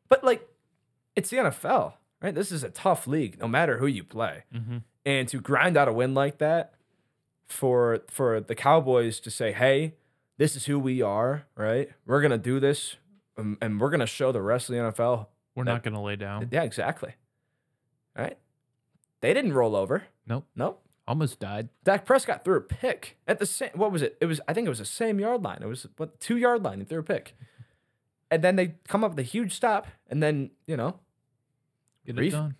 But 0.07 0.23
like, 0.23 0.47
it's 1.15 1.29
the 1.29 1.37
NFL, 1.37 1.93
right? 2.21 2.33
This 2.33 2.51
is 2.51 2.63
a 2.63 2.69
tough 2.69 3.05
league, 3.07 3.39
no 3.39 3.47
matter 3.47 3.77
who 3.77 3.87
you 3.87 4.03
play. 4.03 4.43
Mm-hmm. 4.53 4.77
And 5.05 5.27
to 5.29 5.39
grind 5.39 5.77
out 5.77 5.87
a 5.87 5.93
win 5.93 6.13
like 6.13 6.37
that, 6.39 6.73
for 7.47 8.01
for 8.07 8.39
the 8.39 8.55
Cowboys 8.55 9.19
to 9.21 9.31
say, 9.31 9.51
hey, 9.51 9.95
this 10.37 10.55
is 10.55 10.65
who 10.65 10.77
we 10.79 11.01
are, 11.01 11.45
right? 11.55 11.89
We're 12.05 12.21
gonna 12.21 12.37
do 12.37 12.59
this, 12.59 12.95
um, 13.37 13.57
and 13.61 13.79
we're 13.79 13.89
gonna 13.89 14.05
show 14.05 14.31
the 14.31 14.41
rest 14.41 14.69
of 14.69 14.75
the 14.75 14.81
NFL. 14.81 15.27
We're 15.55 15.63
That- 15.65 15.71
not 15.73 15.83
going 15.83 15.95
to 15.95 15.99
lay 15.99 16.15
down. 16.15 16.47
Yeah, 16.51 16.61
exactly. 16.63 17.15
All 18.15 18.23
right. 18.23 18.37
They 19.21 19.33
didn't 19.33 19.53
roll 19.53 19.75
over. 19.75 20.03
Nope. 20.27 20.45
Nope. 20.55 20.81
Almost 21.07 21.39
died. 21.39 21.69
Dak 21.83 22.05
Prescott 22.05 22.43
threw 22.45 22.55
a 22.57 22.61
pick 22.61 23.17
at 23.27 23.39
the 23.39 23.45
same. 23.45 23.71
What 23.73 23.91
was 23.91 24.01
it? 24.01 24.17
It 24.21 24.27
was. 24.27 24.39
I 24.47 24.53
think 24.53 24.65
it 24.67 24.69
was 24.69 24.79
the 24.79 24.85
same 24.85 25.19
yard 25.19 25.43
line. 25.43 25.59
It 25.61 25.67
was 25.67 25.87
what 25.97 26.19
two 26.19 26.37
yard 26.37 26.63
line. 26.63 26.79
He 26.79 26.85
threw 26.85 26.99
a 26.99 27.03
pick, 27.03 27.35
and 28.29 28.43
then 28.43 28.55
they 28.55 28.75
come 28.87 29.03
up 29.03 29.11
with 29.11 29.19
a 29.19 29.23
huge 29.23 29.53
stop, 29.53 29.87
and 30.07 30.21
then 30.21 30.51
you 30.67 30.77
know, 30.77 30.99
Get 32.05 32.17
it 32.19 32.29
done. 32.29 32.55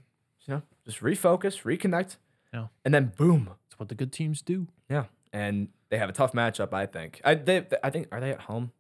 you 0.47 0.55
know, 0.55 0.61
just 0.85 0.99
refocus, 1.01 1.61
reconnect, 1.63 2.17
Yeah. 2.51 2.67
and 2.83 2.91
then 2.93 3.13
boom, 3.15 3.49
That's 3.69 3.79
what 3.79 3.89
the 3.89 3.95
good 3.95 4.11
teams 4.11 4.41
do. 4.41 4.67
yeah. 4.89 5.05
And 5.31 5.67
they 5.89 5.99
have 5.99 6.09
a 6.09 6.13
tough 6.13 6.33
matchup. 6.33 6.73
I 6.73 6.87
think. 6.87 7.21
I 7.23 7.35
they. 7.35 7.67
I 7.83 7.91
think 7.91 8.07
are 8.11 8.19
they 8.19 8.31
at 8.31 8.41
home? 8.41 8.71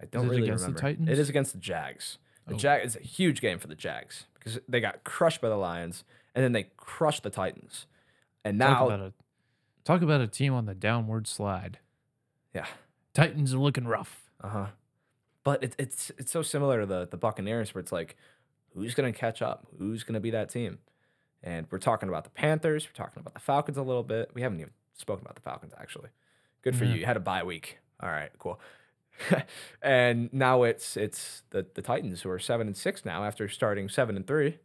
I 0.00 0.04
don't 0.04 0.26
it 0.26 0.30
really 0.30 0.42
against 0.42 0.64
the 0.64 0.68
remember. 0.72 0.80
Titans? 0.80 1.08
It 1.08 1.18
is 1.18 1.28
against 1.30 1.52
the 1.54 1.58
Jags. 1.60 2.18
The 2.46 2.54
Oh. 2.54 2.58
Jag 2.58 2.84
is 2.84 2.94
a 2.96 3.00
huge 3.00 3.40
game 3.40 3.58
for 3.58 3.68
the 3.68 3.74
Jags 3.74 4.26
because 4.34 4.58
they 4.68 4.80
got 4.80 5.02
crushed 5.04 5.40
by 5.40 5.48
the 5.48 5.56
Lions, 5.56 6.04
and 6.34 6.44
then 6.44 6.52
they 6.52 6.68
crushed 6.76 7.22
the 7.22 7.30
Titans, 7.30 7.86
and 8.44 8.58
Talk 8.58 8.70
now 8.80 8.86
about 8.86 9.00
a 9.00 9.12
talk 9.84 10.02
about 10.02 10.20
a 10.20 10.26
team 10.28 10.54
on 10.54 10.66
the 10.66 10.74
downward 10.74 11.26
slide. 11.26 11.78
yeah. 12.54 12.66
Titans 13.14 13.52
are 13.52 13.58
looking 13.58 13.84
rough. 13.86 14.30
Uh 14.42 14.48
huh. 14.48 14.66
But 15.44 15.62
it's 15.62 15.76
it's 15.78 16.10
it's 16.18 16.32
so 16.32 16.42
similar 16.42 16.80
to 16.80 16.86
the 16.86 17.08
the 17.10 17.16
Buccaneers, 17.16 17.74
where 17.74 17.80
it's 17.80 17.92
like, 17.92 18.16
who's 18.74 18.94
gonna 18.94 19.12
catch 19.12 19.42
up? 19.42 19.66
Who's 19.78 20.02
gonna 20.04 20.20
be 20.20 20.30
that 20.30 20.48
team? 20.48 20.78
And 21.42 21.66
we're 21.70 21.78
talking 21.78 22.08
about 22.08 22.24
the 22.24 22.30
Panthers. 22.30 22.86
We're 22.86 22.92
talking 23.04 23.20
about 23.20 23.34
the 23.34 23.40
Falcons 23.40 23.76
a 23.76 23.82
little 23.82 24.04
bit. 24.04 24.30
We 24.34 24.42
haven't 24.42 24.60
even 24.60 24.72
spoken 24.94 25.24
about 25.24 25.34
the 25.34 25.42
Falcons 25.42 25.72
actually. 25.78 26.10
Good 26.62 26.76
for 26.76 26.84
Yeah. 26.84 26.92
you. 26.94 27.00
You 27.00 27.06
had 27.06 27.16
a 27.16 27.20
bye 27.20 27.42
week. 27.42 27.78
All 28.00 28.08
right, 28.08 28.30
cool. 28.38 28.60
and 29.82 30.32
now 30.32 30.62
it's 30.62 30.96
it's 30.96 31.42
the 31.50 31.66
the 31.74 31.82
Titans 31.82 32.22
who 32.22 32.30
are 32.30 32.38
seven 32.38 32.66
and 32.66 32.76
six 32.76 33.04
now 33.04 33.24
after 33.24 33.48
starting 33.48 33.88
seven 33.88 34.16
and 34.16 34.26
three, 34.26 34.58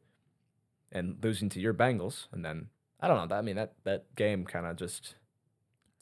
and 0.92 1.18
losing 1.24 1.50
to 1.50 1.60
your 1.60 1.74
Bengals. 1.74 2.28
And 2.32 2.44
then 2.46 2.68
I 3.00 3.08
don't 3.08 3.18
know. 3.18 3.28
That 3.28 3.40
I 3.40 3.42
mean 3.42 3.56
that 3.58 3.74
that 3.84 4.16
game 4.16 4.46
kind 4.46 4.66
of 4.66 4.76
just 4.78 5.16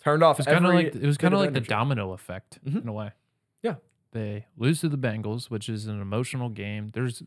turned 0.03 0.23
off. 0.23 0.37
It 0.39 0.45
was 0.45 0.53
kind 0.53 0.65
of 0.65 0.73
like 0.73 0.95
it 0.95 1.01
was 1.05 1.17
kind 1.17 1.33
of 1.33 1.39
like 1.39 1.53
the 1.53 1.61
domino 1.61 2.11
effect 2.13 2.59
Mhm. 2.65 2.81
in 2.83 2.87
a 2.87 2.93
way. 2.93 3.11
Yeah. 3.61 3.75
They 4.11 4.45
lose 4.57 4.81
to 4.81 4.89
the 4.89 4.97
Bengals, 4.97 5.49
which 5.49 5.67
is 5.67 5.87
an 5.87 5.99
emotional 6.01 6.49
game. 6.49 6.91
There's 6.93 7.23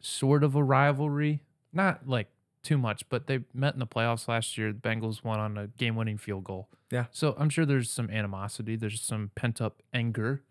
sort 0.00 0.42
of 0.44 0.54
a 0.54 0.62
rivalry, 0.62 1.40
not 1.72 2.08
like 2.08 2.28
too 2.62 2.78
much, 2.78 3.08
but 3.08 3.26
they 3.26 3.40
met 3.52 3.74
in 3.74 3.80
the 3.80 3.86
playoffs 3.86 4.26
last 4.28 4.56
year. 4.58 4.72
The 4.72 4.78
Bengals 4.78 5.22
won 5.22 5.38
on 5.38 5.56
a 5.58 5.66
game-winning 5.68 6.18
field 6.18 6.44
goal. 6.44 6.68
Yeah. 6.90 7.06
So 7.10 7.34
I'm 7.38 7.48
sure 7.50 7.64
there's 7.66 7.90
some 7.90 8.10
animosity. 8.10 8.76
There's 8.76 9.00
some 9.02 9.30
pent-up 9.34 9.82
anger 9.92 10.42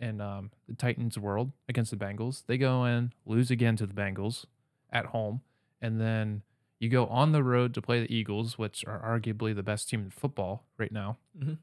in 0.00 0.20
um, 0.20 0.50
the 0.68 0.74
Titans' 0.74 1.18
world 1.18 1.52
against 1.68 1.90
the 1.90 1.96
Bengals. 1.96 2.44
They 2.46 2.56
go 2.56 2.84
in, 2.84 3.12
lose 3.26 3.50
again 3.50 3.76
to 3.76 3.86
the 3.86 3.94
Bengals 3.94 4.46
at 4.92 5.06
home, 5.06 5.40
and 5.80 6.00
then 6.00 6.42
you 6.78 6.88
go 6.88 7.06
on 7.06 7.32
the 7.32 7.42
road 7.42 7.74
to 7.74 7.82
play 7.82 8.00
the 8.00 8.14
Eagles, 8.14 8.58
which 8.58 8.84
are 8.86 9.00
arguably 9.00 9.54
the 9.54 9.62
best 9.62 9.88
team 9.88 10.00
in 10.02 10.10
football 10.10 10.64
right 10.78 10.92
now, 10.92 11.18
Mhm. 11.38 11.58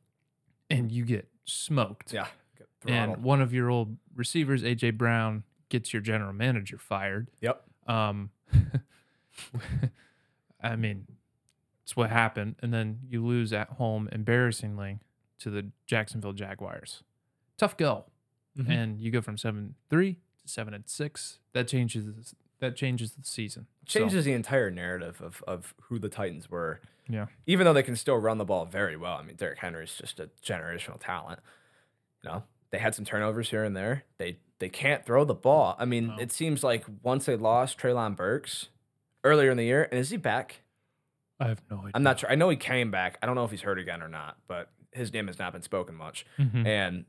and 0.70 0.92
you 0.92 1.06
get 1.06 1.30
smoked. 1.46 2.14
Yeah. 2.14 2.28
and 2.86 3.22
one 3.24 3.42
of 3.42 3.54
your 3.54 3.70
old 3.70 3.98
receivers, 4.16 4.64
AJ 4.64 4.92
Brown, 4.92 5.44
gets 5.68 5.92
your 5.92 6.02
general 6.02 6.32
manager 6.32 6.78
fired. 6.78 7.30
Yep. 7.42 7.62
Um, 7.88 8.30
I 10.62 10.76
mean, 10.76 11.08
it's 11.84 11.96
what 11.96 12.10
happened, 12.10 12.56
and 12.62 12.74
then 12.74 13.00
you 13.08 13.26
lose 13.26 13.54
at 13.54 13.70
home 13.72 14.10
embarrassingly 14.12 15.00
to 15.40 15.50
the 15.50 15.72
Jacksonville 15.86 16.34
Jaguars. 16.34 17.04
Tough 17.58 17.78
go, 17.78 18.06
Mhm. 18.58 18.70
and 18.70 19.02
you 19.02 19.12
go 19.12 19.22
from 19.22 19.38
seven 19.38 19.76
three 19.90 20.18
to 20.42 20.48
seven 20.48 20.74
and 20.74 20.88
six. 20.88 21.40
That 21.54 21.68
changes. 21.68 22.36
That 22.60 22.76
changes 22.76 23.12
the 23.12 23.24
season. 23.24 23.68
So, 23.88 24.00
changes 24.00 24.26
the 24.26 24.34
entire 24.34 24.72
narrative 24.72 25.22
of, 25.22 25.44
of 25.48 25.74
who 25.84 26.00
the 26.00 26.10
Titans 26.10 26.50
were. 26.50 26.82
Yeah. 27.08 27.28
Even 27.46 27.66
though 27.66 27.74
they 27.74 27.84
can 27.84 27.96
still 27.96 28.18
run 28.18 28.38
the 28.38 28.46
ball 28.46 28.66
very 28.66 28.98
well. 28.98 29.14
I 29.18 29.24
mean, 29.24 29.36
Derrick 29.36 29.60
Henry's 29.60 29.96
just 29.96 30.20
a 30.20 30.30
generational 30.44 30.98
talent. 31.00 31.40
You 32.24 32.30
know, 32.32 32.44
they 32.72 32.80
had 32.80 32.96
some 32.96 33.06
turnovers 33.06 33.50
here 33.50 33.64
and 33.64 33.76
there. 33.78 34.04
They 34.18 34.40
they 34.60 34.70
can't 34.70 35.06
throw 35.06 35.24
the 35.24 35.36
ball. 35.36 35.76
I 35.78 35.86
mean, 35.86 36.08
No. 36.08 36.18
it 36.18 36.32
seems 36.32 36.64
like 36.64 36.84
once 37.04 37.26
they 37.26 37.36
lost 37.36 37.78
Treylon 37.78 38.16
Burks 38.16 38.70
earlier 39.24 39.52
in 39.52 39.58
the 39.58 39.64
year, 39.66 39.88
and 39.92 40.00
is 40.00 40.10
he 40.10 40.18
back? 40.18 40.62
I 41.40 41.48
have 41.50 41.62
no 41.70 41.78
idea. 41.78 41.92
I'm 41.94 42.02
not 42.02 42.20
sure. 42.20 42.32
I 42.32 42.34
know 42.36 42.50
he 42.50 42.58
came 42.58 42.90
back. 42.90 43.20
I 43.22 43.28
don't 43.28 43.36
know 43.36 43.44
if 43.46 43.52
he's 43.52 43.62
hurt 43.62 43.78
again 43.78 44.02
or 44.02 44.10
not, 44.10 44.38
but 44.48 44.72
his 44.92 45.14
name 45.14 45.28
has 45.28 45.38
not 45.38 45.54
been 45.54 45.62
spoken 45.62 45.94
much. 45.94 46.26
Mhm. 46.40 46.66
And 46.66 47.06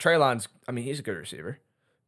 Treylon's, 0.00 0.48
I 0.66 0.72
mean, 0.72 0.82
he's 0.84 0.98
a 0.98 1.02
good 1.02 1.16
receiver, 1.16 1.60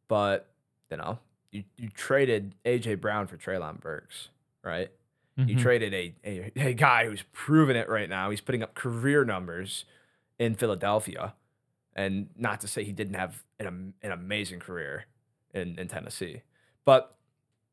but 0.09 0.51
you 0.91 0.97
know, 0.97 1.19
you, 1.51 1.63
you 1.77 1.89
traded 1.89 2.55
AJ 2.65 3.01
Brown 3.01 3.27
for 3.27 3.37
Treylon 3.37 3.79
Burks, 3.79 4.29
right? 4.63 4.89
You 5.37 5.55
Mhm. 5.55 5.59
traded 5.61 5.93
a, 5.93 6.13
a 6.25 6.51
a 6.69 6.73
guy 6.73 7.05
who's 7.05 7.23
proven 7.31 7.75
it 7.75 7.89
right 7.89 8.09
now. 8.09 8.29
He's 8.29 8.41
putting 8.41 8.61
up 8.61 8.75
career 8.75 9.23
numbers 9.25 9.85
in 10.37 10.55
Philadelphia, 10.55 11.33
and 11.95 12.29
not 12.37 12.61
to 12.61 12.67
say 12.67 12.83
he 12.83 12.91
didn't 12.91 13.15
have 13.15 13.43
an 13.59 13.93
an 14.03 14.11
amazing 14.11 14.59
career 14.59 15.05
in, 15.53 15.79
in 15.79 15.87
Tennessee, 15.87 16.41
but 16.85 17.15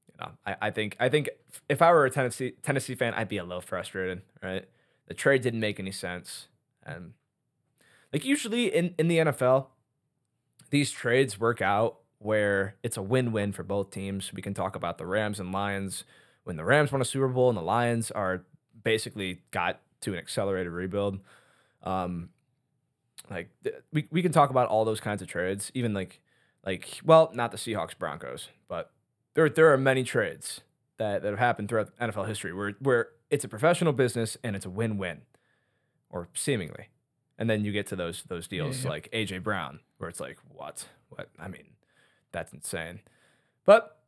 you 0.09 0.15
know, 0.21 0.33
I, 0.47 0.57
I 0.63 0.71
think 0.71 0.97
I 1.01 1.09
think 1.09 1.29
if 1.69 1.83
I 1.83 1.91
were 1.93 2.05
a 2.07 2.11
Tennessee 2.11 2.53
Tennessee 2.63 2.95
fan, 2.95 3.13
I'd 3.15 3.29
be 3.29 3.39
a 3.39 3.45
little 3.45 3.61
frustrated. 3.61 4.23
Right, 4.43 4.67
the 5.07 5.15
trade 5.15 5.43
didn't 5.43 5.61
make 5.61 5.79
any 5.81 5.93
sense, 5.93 6.47
and 6.85 7.13
like 8.13 8.25
usually 8.25 8.67
in 8.75 8.95
in 8.99 9.09
the 9.09 9.19
NFL, 9.19 9.67
these 10.71 10.91
trades 10.91 11.39
work 11.39 11.61
out 11.61 11.99
where 12.19 12.75
it's 12.83 12.97
a 12.97 13.03
win-win 13.03 13.53
for 13.53 13.63
both 13.63 13.91
teams. 13.91 14.33
We 14.33 14.43
can 14.43 14.55
talk 14.55 14.75
about 14.77 14.99
the 14.99 15.07
Rams 15.07 15.39
and 15.39 15.53
Lions 15.53 16.05
when 16.45 16.57
the 16.57 16.65
Rams 16.65 16.91
won 16.91 17.01
a 17.01 17.05
Super 17.05 17.29
Bowl 17.29 17.49
and 17.49 17.59
the 17.59 17.63
Lions 17.63 18.11
are 18.11 18.45
basically 18.83 19.43
got 19.51 19.81
to 20.01 20.13
an 20.13 20.19
accelerated 20.19 20.73
rebuild. 20.73 21.21
Um, 21.83 22.31
like 23.31 23.51
th- 23.63 23.77
we 23.93 24.09
we 24.11 24.23
can 24.23 24.33
talk 24.33 24.51
about 24.51 24.69
all 24.69 24.85
those 24.85 25.01
kinds 25.01 25.23
of 25.23 25.29
trades, 25.29 25.71
even 25.75 25.95
like 25.95 26.21
like 26.65 27.01
well, 27.05 27.31
not 27.35 27.53
the 27.53 27.59
Seahawks 27.59 27.97
Broncos, 27.97 28.49
but 28.69 28.91
there 29.35 29.49
there 29.49 29.73
are 29.73 29.79
many 29.79 30.05
trades 30.05 30.63
that, 30.99 31.23
that 31.23 31.29
have 31.29 31.39
happened 31.39 31.69
throughout 31.69 31.97
NFL 31.99 32.27
history 32.27 32.53
where 32.53 32.73
where 32.81 33.09
it's 33.31 33.45
a 33.45 33.49
professional 33.49 33.93
business 33.93 34.37
and 34.43 34.57
it's 34.57 34.67
a 34.67 34.71
win-win, 34.71 35.23
or 36.11 36.29
seemingly. 36.35 36.89
And 37.39 37.49
then 37.49 37.65
you 37.65 37.73
get 37.73 37.87
to 37.89 37.97
those 37.97 38.25
those 38.29 38.49
deals 38.49 38.85
yeah. 38.85 38.91
like 38.91 39.11
AJ 39.13 39.43
Brown, 39.43 39.81
where 39.99 40.11
it's 40.11 40.21
like, 40.21 40.39
what? 40.49 40.87
What? 41.11 41.29
I 41.39 41.49
mean, 41.49 41.67
that's 42.33 42.53
insane. 42.53 43.01
But 43.65 43.99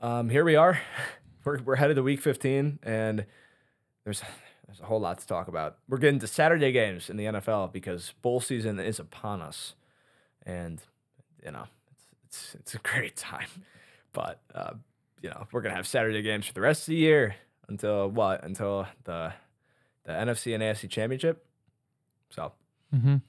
um, 0.00 0.28
here 0.28 0.44
we 0.44 0.56
are. 0.56 0.80
We're, 1.44 1.58
we're 1.62 1.76
headed 1.76 1.96
to 1.96 2.02
week 2.02 2.20
15, 2.20 2.80
and 2.82 3.24
there's 4.04 4.22
there's 4.66 4.78
a 4.80 4.84
whole 4.84 5.00
lot 5.00 5.20
to 5.20 5.26
talk 5.26 5.48
about. 5.48 5.78
We're 5.88 5.96
getting 5.96 6.18
to 6.18 6.26
Saturday 6.26 6.70
games 6.70 7.08
in 7.08 7.16
the 7.16 7.24
NFL 7.24 7.72
because 7.72 8.12
bowl 8.20 8.40
season 8.40 8.78
is 8.78 8.98
upon 8.98 9.40
us, 9.40 9.74
and 10.44 10.82
you 11.42 11.50
know 11.50 11.64
it's 11.86 12.04
it's, 12.26 12.54
it's 12.56 12.74
a 12.74 12.78
great 12.80 13.16
time. 13.16 13.48
But 14.12 14.42
uh, 14.54 14.72
you 15.22 15.30
know 15.30 15.46
we're 15.50 15.62
gonna 15.62 15.76
have 15.76 15.86
Saturday 15.86 16.20
games 16.20 16.44
for 16.46 16.52
the 16.52 16.60
rest 16.60 16.82
of 16.82 16.86
the 16.88 16.96
year 16.96 17.36
until 17.68 18.08
what? 18.10 18.44
Until 18.44 18.86
the 19.04 19.32
the 20.04 20.12
NFC 20.12 20.52
and 20.54 20.62
AFC 20.62 20.90
championship. 20.90 21.46
So 22.28 22.52
Mhm. 22.94 23.06
Um, 23.06 23.22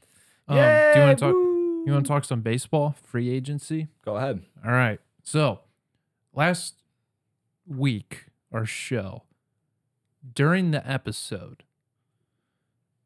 do 0.48 1.00
you 1.00 1.06
want 1.06 1.18
to 1.18 1.26
talk? 1.32 1.51
You 1.86 1.94
want 1.94 2.06
to 2.06 2.08
talk 2.08 2.26
some 2.26 2.42
baseball 2.42 2.96
free 3.04 3.30
agency? 3.30 3.88
Go 4.06 4.18
ahead. 4.18 4.44
All 4.64 4.72
right. 4.72 5.00
So 5.24 5.62
last 6.34 6.76
week 7.68 8.26
or 8.52 8.66
show 8.66 9.24
during 10.36 10.72
the 10.72 10.88
episode, 10.90 11.64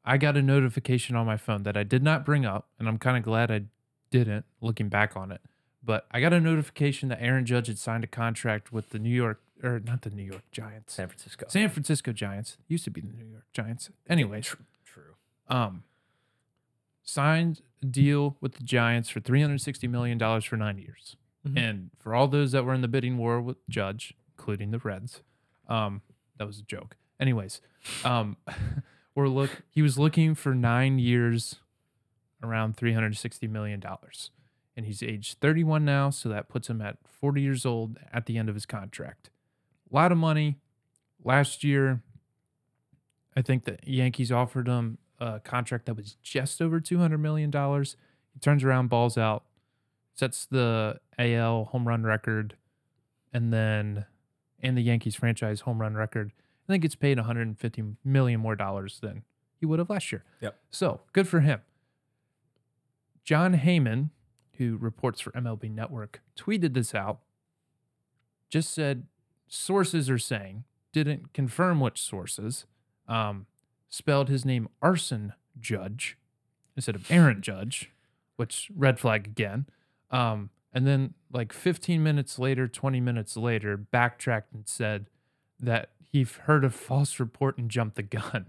I 0.04 0.18
got 0.18 0.38
a 0.38 0.42
notification 0.42 1.16
on 1.16 1.26
my 1.26 1.38
phone 1.38 1.64
that 1.64 1.78
I 1.78 1.84
did 1.84 2.04
not 2.04 2.26
bring 2.26 2.46
up, 2.46 2.68
and 2.78 2.88
I'm 2.88 2.98
kind 2.98 3.18
of 3.18 3.24
glad 3.24 3.50
I 3.50 3.64
didn't 4.12 4.46
looking 4.62 4.90
back 4.90 5.16
on 5.16 5.32
it. 5.32 5.42
But 5.84 6.06
I 6.12 6.20
got 6.20 6.34
a 6.34 6.40
notification 6.40 7.10
that 7.10 7.22
Aaron 7.22 7.46
Judge 7.46 7.68
had 7.68 7.78
signed 7.78 8.04
a 8.04 8.08
contract 8.08 8.74
with 8.74 8.90
the 8.90 9.00
New 9.00 9.10
York 9.10 9.42
or 9.64 9.80
not 9.80 10.02
the 10.02 10.10
New 10.10 10.24
York 10.24 10.44
Giants. 10.52 10.94
San 10.94 11.08
Francisco. 11.08 11.46
San 11.48 11.70
Francisco 11.70 12.12
Giants. 12.12 12.58
Used 12.68 12.84
to 12.84 12.92
be 12.92 13.02
the 13.02 13.14
New 13.14 13.26
York 13.26 13.46
Giants. 13.54 13.90
Anyways, 14.10 14.56
true. 14.84 15.16
Um, 15.48 15.84
signed 17.16 17.62
a 17.82 17.86
deal 17.86 18.38
with 18.42 18.54
the 18.56 18.64
Giants 18.64 19.10
for 19.10 19.20
three 19.22 19.42
hundred 19.42 19.62
sixty 19.62 19.88
million 19.88 20.18
dollars 20.18 20.46
for 20.46 20.58
nine 20.58 20.78
years, 20.78 21.16
Mhm. 21.48 21.58
and 21.58 21.90
for 22.00 22.14
all 22.14 22.28
those 22.28 22.52
that 22.52 22.66
were 22.66 22.74
in 22.74 22.82
the 22.82 22.88
bidding 22.88 23.18
war 23.18 23.42
with 23.42 23.58
Judge, 23.70 24.14
including 24.38 24.72
the 24.72 24.80
Reds, 24.80 25.22
um, 25.68 26.02
that 26.38 26.46
was 26.48 26.60
a 26.60 26.64
joke. 26.64 26.98
Anyways, 27.20 27.62
um, 28.04 28.38
we're 29.16 29.28
look. 29.30 29.64
He 29.70 29.82
was 29.82 29.98
looking 29.98 30.36
for 30.36 30.54
nine 30.54 31.00
years, 31.00 31.56
around 32.44 32.76
three 32.78 32.94
hundred 32.94 33.16
sixty 33.18 33.48
million 33.48 33.80
dollars, 33.80 34.32
and 34.76 34.86
he's 34.86 35.02
age 35.02 35.36
thirty 35.36 35.64
one 35.64 35.86
now, 35.86 36.10
so 36.10 36.28
that 36.30 36.50
puts 36.50 36.70
him 36.70 36.82
at 36.82 36.98
forty 37.08 37.42
years 37.42 37.66
old 37.66 37.98
at 38.12 38.26
the 38.26 38.38
end 38.38 38.50
of 38.50 38.56
his 38.56 38.66
contract. 38.66 39.30
A 39.92 39.96
lot 39.96 40.12
of 40.12 40.18
money. 40.18 40.58
Last 41.24 41.64
year, 41.64 42.02
I 43.36 43.42
think 43.42 43.64
the 43.64 43.78
Yankees 43.84 44.32
offered 44.32 44.68
him 44.68 44.98
a 45.20 45.40
contract 45.40 45.86
that 45.86 45.96
was 45.96 46.18
just 46.22 46.62
over 46.62 46.80
two 46.80 47.00
hundred 47.00 47.20
million 47.20 47.50
dollars. 47.52 47.96
He 48.34 48.40
turns 48.40 48.64
around, 48.64 48.90
balls 48.90 49.18
out, 49.18 49.44
sets 50.14 50.46
the 50.46 51.00
AL 51.18 51.66
home 51.66 51.88
run 51.88 52.04
record, 52.04 52.56
and 53.34 53.54
then 53.54 54.06
and 54.62 54.78
the 54.78 54.82
Yankees 54.82 55.16
franchise 55.16 55.62
home 55.62 55.80
run 55.82 55.96
record. 55.96 56.32
and 56.68 56.74
then 56.74 56.80
gets 56.80 56.96
paid 56.96 57.18
150 57.18 57.84
million 58.04 58.40
more 58.40 58.56
dollars 58.56 59.00
than 59.02 59.24
he 59.60 59.66
would 59.66 59.80
have 59.80 59.90
last 59.90 60.12
year. 60.12 60.24
Yep. 60.42 60.58
So 60.72 61.02
good 61.14 61.28
for 61.28 61.42
him. 61.42 61.62
Jon 63.24 63.56
Heyman, 63.58 64.10
who 64.58 64.78
reports 64.78 65.20
for 65.22 65.32
MLB 65.32 65.72
Network, 65.72 66.22
tweeted 66.38 66.74
this 66.74 66.94
out. 66.96 67.20
Just 68.50 68.74
said 68.74 69.08
sources 69.48 70.10
are 70.10 70.18
saying, 70.20 70.64
didn't 70.92 71.34
confirm 71.34 71.80
which 71.80 72.02
sources, 72.02 72.66
um, 73.08 73.46
spelled 73.96 74.28
his 74.28 74.44
name 74.44 74.68
Arson 74.82 75.32
Judge 75.58 76.18
instead 76.76 76.96
of 76.96 77.10
Aaron 77.10 77.42
Judge, 77.42 77.92
which 78.36 78.70
red 78.76 79.00
flag 79.00 79.26
again. 79.26 79.68
Um, 80.12 80.50
and 80.74 80.86
then 80.86 81.14
like 81.32 81.54
15 81.54 82.04
minutes 82.04 82.38
later, 82.38 82.68
20 82.68 83.00
minutes 83.00 83.38
later, 83.38 83.78
backtracked 83.78 84.52
and 84.54 84.68
said 84.68 85.06
that 85.62 85.92
he 86.12 86.24
heard 86.24 86.66
a 86.66 86.70
false 86.70 87.20
report 87.22 87.58
and 87.58 87.72
jumped 87.72 87.96
the 87.96 88.04
gun. 88.04 88.48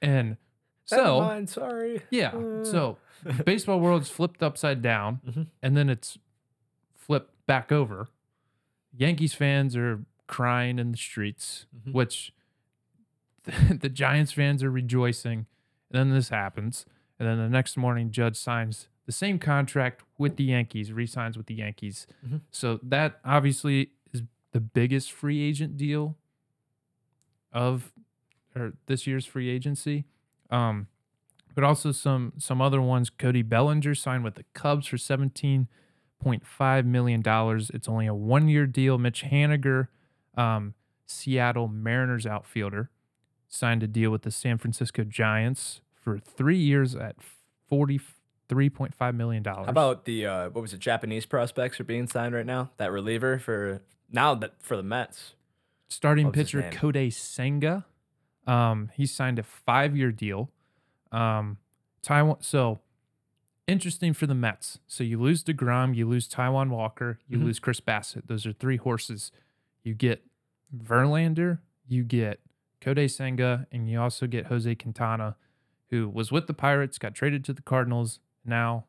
And 0.00 0.36
so 0.84 1.20
mind, 1.20 1.50
sorry. 1.50 2.02
yeah. 2.10 2.28
Uh. 2.30 2.64
So 2.64 2.98
baseball 3.44 3.80
world's 3.80 4.08
flipped 4.10 4.42
upside 4.42 4.82
down 4.82 5.20
Mhm. 5.26 5.46
and 5.62 5.76
then 5.76 5.88
it's 5.90 6.18
flipped 6.94 7.34
back 7.46 7.72
over. 7.72 8.06
Yankees 8.96 9.34
fans 9.34 9.76
are 9.76 10.04
crying 10.28 10.78
in 10.78 10.92
the 10.92 10.96
streets, 10.96 11.66
Mhm. 11.88 11.92
which 11.92 12.32
the 13.70 13.88
Giants 13.88 14.32
fans 14.32 14.62
are 14.62 14.70
rejoicing. 14.70 15.46
And 15.90 16.10
then 16.10 16.10
this 16.10 16.28
happens. 16.30 16.86
And 17.18 17.28
then 17.28 17.38
the 17.38 17.48
next 17.48 17.76
morning, 17.76 18.10
Judge 18.10 18.36
signs 18.36 18.88
the 19.06 19.12
same 19.12 19.38
contract 19.38 20.02
with 20.18 20.36
the 20.36 20.44
Yankees, 20.44 20.92
re-signs 20.92 21.36
with 21.36 21.46
the 21.46 21.54
Yankees. 21.54 22.06
Mhm. 22.26 22.40
So 22.50 22.80
that 22.82 23.20
obviously 23.24 23.90
is 24.12 24.22
the 24.52 24.60
biggest 24.60 25.12
free 25.12 25.40
agent 25.42 25.76
deal 25.76 26.16
of 27.52 27.92
or 28.56 28.74
this 28.86 29.06
year's 29.06 29.26
free 29.26 29.48
agency. 29.48 30.04
Um, 30.50 30.88
but 31.54 31.64
also 31.64 31.92
some 31.92 32.32
some 32.38 32.60
other 32.60 32.80
ones. 32.80 33.10
Cody 33.10 33.42
Bellinger 33.42 33.94
signed 33.94 34.24
with 34.24 34.34
the 34.34 34.44
Cubs 34.54 34.86
for 34.86 34.98
seventeen 34.98 35.68
point 36.20 36.44
five 36.46 36.84
million 36.84 37.20
dollars. 37.20 37.70
It's 37.70 37.88
only 37.88 38.06
a 38.06 38.14
one 38.14 38.48
year 38.48 38.66
deal. 38.66 38.98
Mitch 38.98 39.22
Haniger, 39.24 39.88
um, 40.36 40.74
Seattle 41.06 41.68
Mariners 41.68 42.26
outfielder, 42.26 42.90
signed 43.54 43.82
a 43.82 43.86
deal 43.86 44.10
with 44.10 44.22
the 44.22 44.30
San 44.30 44.58
Francisco 44.58 45.04
Giants 45.04 45.80
for 45.94 46.18
three 46.18 46.58
years 46.58 46.94
at 46.96 47.16
forty 47.68 48.00
three 48.48 48.68
point 48.68 48.94
five 48.94 49.14
million 49.14 49.42
dollars. 49.42 49.66
How 49.66 49.70
about 49.70 50.04
the 50.04 50.26
uh, 50.26 50.50
what 50.50 50.62
was 50.62 50.72
it? 50.74 50.80
Japanese 50.80 51.24
prospects 51.26 51.78
are 51.80 51.84
being 51.84 52.06
signed 52.08 52.34
right 52.34 52.44
now. 52.46 52.70
That 52.76 52.90
reliever 52.92 53.38
for 53.38 53.82
now 54.10 54.34
that 54.34 54.54
for 54.62 54.76
the 54.76 54.82
Mets. 54.82 55.34
starting 55.88 56.26
What 56.26 56.36
was 56.36 56.50
his 56.52 56.62
pitcher? 56.62 56.76
Kodai 56.76 57.12
Senga. 57.12 57.86
Um, 58.46 58.90
he 58.94 59.06
signed 59.06 59.38
a 59.38 59.42
five 59.42 59.96
year 59.96 60.12
deal. 60.12 60.50
Um, 61.12 61.58
Taijuan. 62.04 62.44
So 62.44 62.80
interesting 63.66 64.12
for 64.12 64.26
the 64.26 64.34
Mets. 64.34 64.78
So 64.86 65.02
you 65.04 65.18
lose 65.18 65.42
Degrom, 65.42 65.94
you 65.94 66.06
lose 66.06 66.28
Taijuan 66.28 66.68
Walker, 66.68 67.18
you 67.28 67.38
Mhm. 67.38 67.44
lose 67.44 67.58
Chris 67.58 67.80
Bassitt. 67.80 68.26
Those 68.26 68.44
are 68.44 68.52
three 68.52 68.76
horses. 68.76 69.32
You 69.82 69.94
get 69.94 70.22
Verlander, 70.76 71.60
you 71.86 72.02
get 72.04 72.40
Kodai 72.84 73.10
Senga, 73.10 73.66
and 73.72 73.88
you 73.88 74.00
also 74.00 74.26
get 74.26 74.46
Jose 74.46 74.74
Quintana, 74.74 75.36
who 75.90 76.08
was 76.08 76.30
with 76.30 76.46
the 76.46 76.54
Pirates, 76.54 76.98
got 76.98 77.14
traded 77.14 77.44
to 77.46 77.52
the 77.52 77.62
Cardinals. 77.62 78.20
Now, 78.44 78.84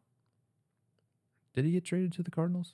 did 1.53 1.65
he 1.65 1.71
get 1.71 1.85
traded 1.85 2.11
to 2.13 2.23
the 2.23 2.31
Cardinals? 2.31 2.73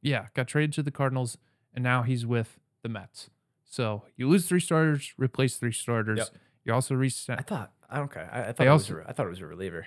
Yeah, 0.00 0.26
got 0.34 0.46
traded 0.48 0.72
to 0.74 0.82
the 0.82 0.90
Cardinals, 0.90 1.38
and 1.72 1.82
now 1.82 2.02
he's 2.02 2.24
with 2.26 2.58
the 2.82 2.88
Mets. 2.88 3.30
So 3.64 4.04
you 4.16 4.28
lose 4.28 4.46
three 4.46 4.60
starters, 4.60 5.12
replace 5.18 5.56
three 5.56 5.72
starters. 5.72 6.18
Yep. 6.18 6.28
You 6.64 6.72
also 6.74 6.94
reset. 6.94 7.38
I 7.38 7.42
thought 7.42 7.72
I 7.90 7.98
don't 7.98 8.12
care. 8.12 8.30
I, 8.32 8.40
I 8.48 8.52
thought 8.52 8.66
it 8.66 8.68
also- 8.68 8.94
was 8.96 9.04
a, 9.06 9.10
I 9.10 9.12
thought 9.12 9.26
it 9.26 9.30
was 9.30 9.40
a 9.40 9.46
reliever. 9.46 9.86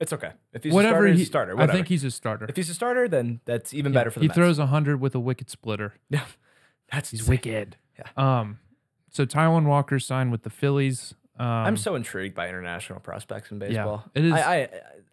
It's 0.00 0.12
okay. 0.12 0.32
If 0.52 0.64
he's 0.64 0.72
whatever 0.72 0.96
a 0.96 0.98
starter, 0.98 1.12
he's 1.14 1.22
a 1.22 1.26
starter. 1.26 1.52
I 1.52 1.54
Whatever. 1.54 1.72
think 1.72 1.88
he's 1.88 2.04
a 2.04 2.10
starter. 2.10 2.46
if 2.48 2.56
he's 2.56 2.68
a 2.68 2.74
starter, 2.74 3.08
then 3.08 3.40
that's 3.44 3.72
even 3.72 3.92
Yeah, 3.92 4.00
better 4.00 4.10
for 4.10 4.18
the 4.18 4.24
he 4.24 4.28
Mets. 4.28 4.36
throws 4.36 4.58
hundred 4.58 5.00
with 5.00 5.14
a 5.14 5.20
wicked 5.20 5.50
splitter. 5.50 5.94
Yeah, 6.10 6.24
that's 6.92 7.10
He's 7.10 7.20
insane. 7.20 7.30
wicked. 7.32 7.76
Yeah. 7.98 8.40
Um, 8.40 8.58
so 9.14 9.24
Taijuan 9.24 9.64
Walker 9.64 9.98
signed 9.98 10.30
with 10.30 10.42
the 10.42 10.50
Phillies. 10.50 11.14
Um, 11.38 11.46
I'm 11.46 11.76
so 11.78 11.94
intrigued 11.94 12.34
by 12.34 12.48
international 12.48 13.00
prospects 13.00 13.50
in 13.50 13.58
baseball. 13.58 14.04
Yeah, 14.14 14.20
it 14.22 14.24
is- 14.26 14.32
I 14.34 14.54
I, 14.54 14.68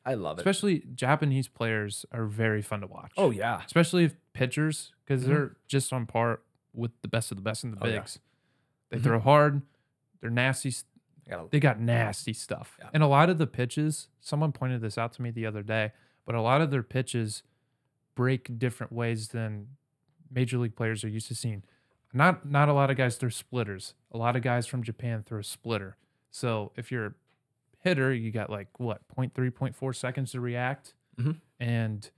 I, 0.05 0.13
love 0.15 0.37
it. 0.37 0.41
especially 0.41 0.83
Japanese 0.93 1.47
players 1.47 2.05
are 2.11 2.25
very 2.25 2.61
fun 2.61 2.81
to 2.81 2.87
watch. 2.87 3.11
Oh 3.17 3.31
yeah. 3.31 3.61
especially 3.65 4.03
if 4.03 4.15
pitchers 4.33 4.91
because 5.05 5.23
Mhm. 5.23 5.27
they're 5.27 5.55
just 5.67 5.93
on 5.93 6.05
par 6.05 6.41
with 6.73 6.91
the 7.01 7.07
best 7.07 7.31
of 7.31 7.37
the 7.37 7.41
best 7.43 7.63
in 7.63 7.71
the 7.71 7.77
Oh, 7.81 7.87
yeah. 7.87 7.99
bigs. 7.99 8.19
They 8.89 8.97
Mhm. 8.97 9.03
throw 9.03 9.19
hard. 9.19 9.61
They're 10.19 10.29
nasty. 10.29 10.73
gotta- 11.29 11.47
They 11.49 11.59
got 11.59 11.79
nasty 11.79 12.33
stuff. 12.33 12.75
Yeah. 12.79 12.89
And 12.93 13.01
a 13.03 13.07
lot 13.07 13.29
of 13.29 13.37
the 13.37 13.47
pitches, 13.47 14.09
someone 14.19 14.51
pointed 14.51 14.81
this 14.81 14.97
out 14.97 15.13
to 15.13 15.21
me 15.21 15.31
the 15.31 15.45
other 15.45 15.63
day, 15.63 15.91
but 16.25 16.35
a 16.35 16.41
lot 16.41 16.61
of 16.61 16.71
their 16.71 16.83
pitches 16.83 17.41
break 18.15 18.59
different 18.59 18.91
ways 18.91 19.29
than 19.29 19.69
major 20.29 20.57
league 20.57 20.75
players 20.75 21.03
are 21.03 21.09
used 21.09 21.27
to 21.29 21.35
seeing. 21.35 21.63
Not 22.13 22.45
not 22.45 22.67
a 22.69 22.73
lot 22.73 22.89
of 22.89 22.97
guys 22.97 23.15
throw 23.15 23.29
splitters. 23.29 23.93
A 24.11 24.17
lot 24.17 24.35
of 24.35 24.41
guys 24.41 24.67
from 24.67 24.83
Japan 24.83 25.23
throw 25.23 25.39
a 25.39 25.43
splitter. 25.43 25.97
So 26.29 26.71
if 26.75 26.91
you're 26.91 27.05
a 27.07 27.13
hitter, 27.79 28.13
you 28.13 28.31
got 28.31 28.49
like 28.49 28.79
what 28.79 29.01
0.3, 29.15 29.51
0.4 29.51 29.95
seconds 29.95 30.31
to 30.31 30.39
react, 30.41 30.93
Mhm. 31.17 31.39
and 31.59 32.09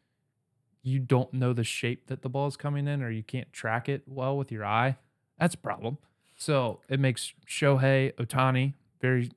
you 0.82 1.00
don't 1.00 1.32
know 1.34 1.54
the 1.54 1.64
shape 1.64 2.08
that 2.08 2.22
the 2.24 2.30
ball 2.30 2.48
is 2.48 2.58
coming 2.58 2.88
in, 2.88 3.02
or 3.02 3.10
you 3.10 3.24
can't 3.24 3.52
track 3.54 3.88
it 3.88 4.04
well 4.08 4.38
with 4.38 4.52
your 4.52 4.66
eye. 4.66 4.98
That's 5.40 5.56
a 5.56 5.58
problem. 5.60 5.98
So 6.36 6.82
it 6.90 7.00
makes 7.00 7.34
Shohei 7.48 8.14
Ohtani 8.16 8.74
very 9.00 9.32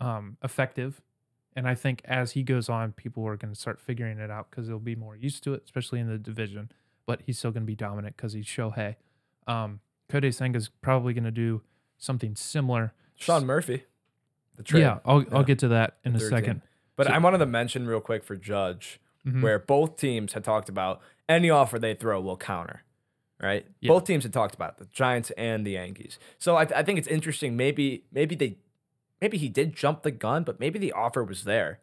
um, 0.00 0.36
effective. 0.42 1.00
And 1.56 1.68
I 1.68 1.74
think 1.74 2.02
as 2.04 2.32
he 2.32 2.42
goes 2.42 2.68
on, 2.68 2.92
people 2.92 3.26
are 3.26 3.36
going 3.36 3.52
to 3.54 3.58
start 3.58 3.80
figuring 3.80 4.18
it 4.18 4.30
out 4.30 4.50
because 4.50 4.66
they'll 4.66 4.78
be 4.80 4.96
more 4.96 5.16
used 5.16 5.44
to 5.44 5.54
it, 5.54 5.62
especially 5.64 6.00
in 6.00 6.08
the 6.08 6.18
division. 6.18 6.70
But 7.06 7.22
he's 7.22 7.38
still 7.38 7.52
going 7.52 7.62
to 7.62 7.66
be 7.66 7.76
dominant 7.76 8.16
because 8.16 8.32
he's 8.32 8.44
Shohei. 8.46 8.96
Um, 9.46 9.80
Kodai 10.08 10.28
Senga's 10.28 10.68
probably 10.68 11.12
going 11.14 11.24
to 11.24 11.30
do 11.30 11.62
something 11.98 12.36
similar. 12.36 12.92
Sean 13.14 13.46
Murphy. 13.46 13.84
The 14.56 14.62
trade. 14.62 14.80
Yeah, 14.82 14.98
I'll, 15.04 15.22
Yeah. 15.22 15.28
I'll 15.32 15.44
get 15.44 15.58
to 15.60 15.68
that 15.68 15.96
in 16.04 16.14
a 16.14 16.20
second. 16.20 16.62
But 16.96 17.06
So- 17.08 17.12
I 17.12 17.18
wanted 17.18 17.38
to 17.38 17.46
mention 17.46 17.86
real 17.86 18.00
quick 18.00 18.22
for 18.24 18.36
Judge, 18.36 19.00
Mhm. 19.26 19.42
where 19.42 19.58
both 19.58 19.96
teams 19.96 20.32
had 20.34 20.44
talked 20.44 20.68
about 20.68 21.00
any 21.28 21.50
offer 21.50 21.78
they 21.78 21.94
throw 21.94 22.20
will 22.20 22.36
counter. 22.36 22.82
Right. 23.42 23.66
Yeah. 23.80 23.88
Both 23.88 24.04
teams 24.04 24.22
had 24.22 24.32
talked 24.32 24.54
about 24.54 24.72
it, 24.74 24.76
the 24.78 24.84
Giants 24.86 25.30
and 25.32 25.66
the 25.66 25.72
Yankees. 25.72 26.18
So 26.38 26.56
I, 26.56 26.62
I 26.62 26.82
think 26.84 26.98
it's 26.98 27.08
interesting. 27.08 27.56
Maybe 27.56 28.04
maybe 28.12 28.34
they 28.36 28.58
maybe 29.20 29.36
he 29.38 29.48
did 29.48 29.74
jump 29.74 30.02
the 30.02 30.12
gun, 30.12 30.44
but 30.44 30.60
maybe 30.60 30.78
the 30.78 30.92
offer 30.92 31.24
was 31.24 31.42
there. 31.44 31.80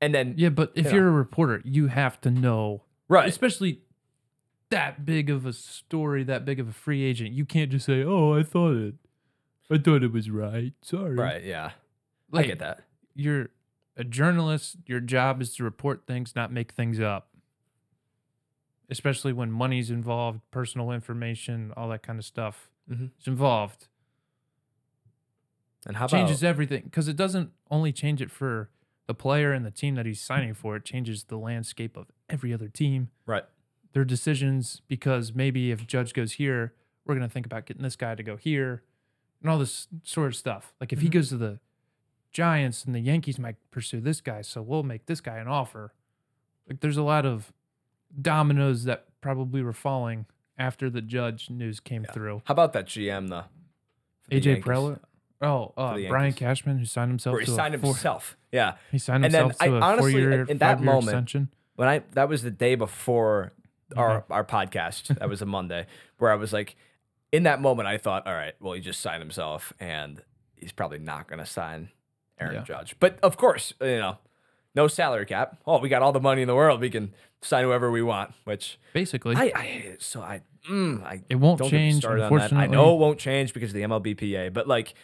And 0.00 0.14
then 0.14 0.34
Yeah, 0.36 0.50
but 0.50 0.72
if 0.76 0.86
Yeah. 0.86 0.94
you're 0.94 1.08
a 1.08 1.12
reporter, 1.12 1.60
you 1.64 1.88
have 1.88 2.20
to 2.20 2.30
know, 2.30 2.82
right. 3.08 3.28
especially 3.28 3.80
that 4.70 5.04
big 5.04 5.30
of 5.30 5.46
a 5.46 5.52
story, 5.52 6.24
that 6.24 6.44
big 6.44 6.60
of 6.60 6.68
a 6.68 6.72
free 6.72 7.02
agent. 7.04 7.32
You 7.32 7.44
can't 7.44 7.70
just 7.70 7.86
say, 7.86 8.02
"Oh, 8.02 8.34
I 8.34 8.42
thought 8.42 8.74
it, 8.76 8.94
I 9.70 9.78
thought 9.78 10.02
it 10.02 10.12
was 10.12 10.30
right." 10.30 10.72
Sorry, 10.82 11.14
Right. 11.14 11.42
Yeah. 11.44 11.72
Like, 12.30 12.44
I 12.46 12.48
get 12.48 12.58
that. 12.58 12.84
You're 13.14 13.48
a 13.96 14.04
journalist. 14.04 14.76
Your 14.86 15.00
job 15.00 15.40
is 15.40 15.54
to 15.56 15.64
report 15.64 16.06
things, 16.06 16.36
not 16.36 16.52
make 16.52 16.72
things 16.72 17.00
up. 17.00 17.30
Especially 18.90 19.32
when 19.32 19.50
money's 19.50 19.90
involved, 19.90 20.40
personal 20.50 20.90
information, 20.92 21.72
all 21.76 21.88
that 21.90 22.02
kind 22.02 22.18
of 22.18 22.24
stuff 22.24 22.70
Mhm. 22.90 23.10
is 23.18 23.26
involved. 23.26 23.88
And 25.86 25.96
how 25.96 26.04
about 26.06 26.16
changes 26.16 26.42
about 26.42 26.48
everything 26.50 26.82
because 26.84 27.08
it 27.08 27.16
doesn't 27.16 27.52
only 27.70 27.92
change 27.92 28.20
it 28.22 28.30
for 28.30 28.70
the 29.06 29.14
player 29.14 29.52
and 29.52 29.64
the 29.64 29.70
team 29.70 29.94
that 29.94 30.04
he's 30.06 30.20
signing 30.20 30.52
for. 30.54 30.76
It 30.76 30.84
changes 30.84 31.24
the 31.24 31.38
landscape 31.38 31.96
of 31.96 32.10
every 32.28 32.52
other 32.52 32.68
team. 32.68 33.10
right? 33.26 33.44
Their 33.92 34.04
decisions 34.04 34.82
because 34.88 35.34
maybe 35.34 35.70
if 35.70 35.86
Judge 35.86 36.12
goes 36.12 36.32
here, 36.32 36.74
we're 37.04 37.14
going 37.14 37.26
to 37.26 37.32
think 37.32 37.46
about 37.46 37.66
getting 37.66 37.82
this 37.82 37.96
guy 37.96 38.14
to 38.14 38.22
go 38.22 38.36
here 38.36 38.82
and 39.40 39.50
all 39.50 39.58
this 39.58 39.88
sort 40.02 40.26
of 40.28 40.36
stuff. 40.36 40.72
Like 40.80 40.92
if 40.92 41.00
he 41.00 41.08
Mhm. 41.08 41.12
goes 41.12 41.28
to 41.30 41.36
the 41.36 41.58
Giants 42.32 42.84
and 42.84 42.94
the 42.94 43.00
Yankees 43.00 43.38
might 43.38 43.56
pursue 43.70 44.00
this 44.00 44.20
guy, 44.20 44.42
so 44.42 44.60
we'll 44.60 44.82
make 44.82 45.06
this 45.06 45.20
guy 45.20 45.38
an 45.38 45.48
offer. 45.48 45.94
Like 46.68 46.80
there's 46.80 46.98
a 46.98 47.02
lot 47.02 47.24
of 47.24 47.52
dominoes 48.20 48.84
that 48.84 49.06
probably 49.20 49.62
were 49.62 49.72
falling 49.72 50.26
after 50.58 50.90
the 50.90 51.00
judge 51.00 51.50
news 51.50 51.80
came 51.80 52.04
through. 52.04 52.42
How 52.44 52.52
about 52.52 52.72
that 52.74 52.86
GM 52.86 53.28
though? 53.28 53.44
AJ 54.30 54.44
Yankees? 54.46 54.64
Preller. 54.64 54.98
Oh, 55.40 55.72
uh, 55.76 55.96
Brian 56.08 56.32
Cashman, 56.32 56.78
who 56.78 56.84
signed 56.84 57.10
himself 57.12 57.32
Where 57.34 57.40
he 57.40 57.46
to 57.46 57.52
signed 57.52 57.80
four, 57.80 57.92
himself. 57.94 58.36
Yeah. 58.50 58.74
He 58.90 58.98
signed 58.98 59.24
And 59.24 59.32
then 59.32 59.44
himself 59.44 59.58
to 59.60 59.64
I- 59.64 59.78
a 59.78 59.80
honestly, 59.80 60.12
four-year, 60.12 60.42
in 60.42 60.58
that 60.58 60.78
five-year 60.78 60.84
moment, 60.92 61.04
extension. 61.08 61.48
when 61.76 61.88
I 61.88 62.00
that 62.12 62.28
was 62.28 62.42
the 62.42 62.50
day 62.50 62.74
before 62.74 63.52
our 63.96 64.22
Mm-hmm. 64.22 64.32
our 64.32 64.44
podcast. 64.44 65.18
That 65.18 65.28
was 65.28 65.42
a 65.42 65.46
Monday 65.46 65.86
where 66.18 66.30
I 66.32 66.34
was 66.36 66.52
like, 66.52 66.76
in 67.32 67.42
that 67.44 67.60
moment, 67.60 67.88
I 67.88 67.98
thought, 67.98 68.26
all 68.26 68.34
right, 68.34 68.54
well, 68.60 68.72
he 68.74 68.80
just 68.80 69.00
signed 69.00 69.22
himself, 69.22 69.72
and 69.80 70.22
he's 70.56 70.72
probably 70.72 70.98
not 70.98 71.28
going 71.28 71.38
to 71.40 71.46
sign 71.46 71.90
Aaron 72.40 72.54
Yeah. 72.56 72.62
Judge. 72.64 72.96
But 73.00 73.18
of 73.22 73.36
course, 73.36 73.74
you 73.80 73.98
know, 73.98 74.18
no 74.74 74.88
salary 74.88 75.26
cap. 75.26 75.58
Oh, 75.66 75.78
we 75.78 75.88
got 75.88 76.02
all 76.02 76.12
the 76.12 76.20
money 76.20 76.42
in 76.42 76.48
the 76.48 76.54
world. 76.54 76.80
We 76.80 76.90
can 76.90 77.12
sign 77.42 77.64
whoever 77.64 77.90
we 77.90 78.02
want. 78.02 78.32
Which 78.44 78.78
Basically, 78.92 79.36
I, 79.36 79.52
I 79.54 79.62
hate 79.62 79.84
it. 79.84 80.02
So 80.02 80.20
I, 80.22 80.40
mm, 80.70 81.02
I 81.04 81.22
it 81.28 81.36
won't 81.36 81.62
change. 81.64 82.02
that. 82.02 82.52
I 82.52 82.66
know 82.66 82.94
it 82.94 82.98
won't 82.98 83.18
change 83.18 83.52
because 83.54 83.70
of 83.70 83.74
the 83.74 83.82
MLBPA, 83.82 84.52
but 84.52 84.66
like, 84.68 84.94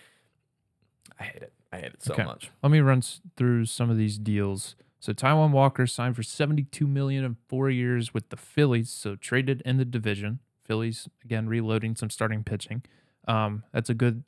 I 1.18 1.24
hate 1.24 1.43
it. 1.43 1.53
I 1.72 1.76
hate 1.78 1.93
it 1.93 2.03
so 2.03 2.14
Okay. 2.14 2.24
much. 2.24 2.51
Let 2.62 2.70
me 2.72 2.80
run 2.80 3.03
through 3.37 3.66
some 3.66 3.91
of 3.91 3.97
these 3.97 4.16
deals. 4.18 4.76
So 5.05 5.12
Taijuan 5.12 5.50
Walker 5.50 5.86
signed 5.86 6.16
for 6.16 6.22
72 6.22 6.86
million 6.86 7.26
in 7.26 7.36
4 7.46 7.68
years 7.68 8.14
with 8.14 8.30
the 8.30 8.38
Phillies, 8.38 8.88
so 8.88 9.16
traded 9.16 9.61
in 9.66 9.76
the 9.76 9.84
division. 9.84 10.38
Phillies 10.64 11.11
again 11.22 11.46
reloading 11.46 11.94
some 11.94 12.09
starting 12.09 12.42
pitching. 12.42 12.82
Um 13.28 13.64
that's 13.70 13.90
a 13.90 13.94
good 13.94 14.24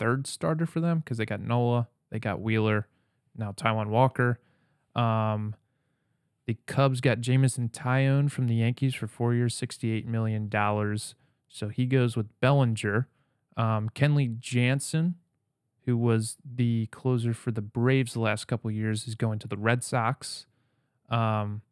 third 0.00 0.26
starter 0.26 0.66
for 0.66 0.80
them 0.80 1.02
cuz 1.02 1.18
they 1.18 1.24
got 1.24 1.38
Nola, 1.38 1.86
they 2.10 2.18
got 2.18 2.40
Wheeler, 2.40 2.88
now 3.36 3.52
Taijuan 3.52 3.90
Walker. 3.90 4.40
Um 4.96 5.54
the 6.46 6.58
Cubs 6.66 7.00
got 7.00 7.20
Jameson 7.20 7.68
Taillon 7.68 8.28
from 8.28 8.48
the 8.48 8.56
Yankees 8.56 8.96
for 8.96 9.06
4 9.06 9.34
years, 9.34 9.54
68 9.54 10.04
million 10.08 10.48
dollars. 10.48 11.14
So 11.46 11.68
he 11.68 11.86
goes 11.86 12.16
with 12.16 12.26
Bellinger. 12.40 13.06
Um 13.56 13.88
Kenley 13.90 14.36
Jansen 14.40 15.14
who 15.84 15.96
was 15.96 16.36
the 16.44 16.86
closer 16.86 17.34
for 17.34 17.50
the 17.50 17.62
Braves 17.62 18.14
the 18.14 18.20
last 18.20 18.46
couple 18.46 18.70
of 18.70 18.76
years, 18.76 19.06
is 19.08 19.14
going 19.14 19.38
to 19.40 19.48
the 19.48 19.56
Red 19.56 19.82
Sox. 19.82 20.46
Um, 21.10 21.62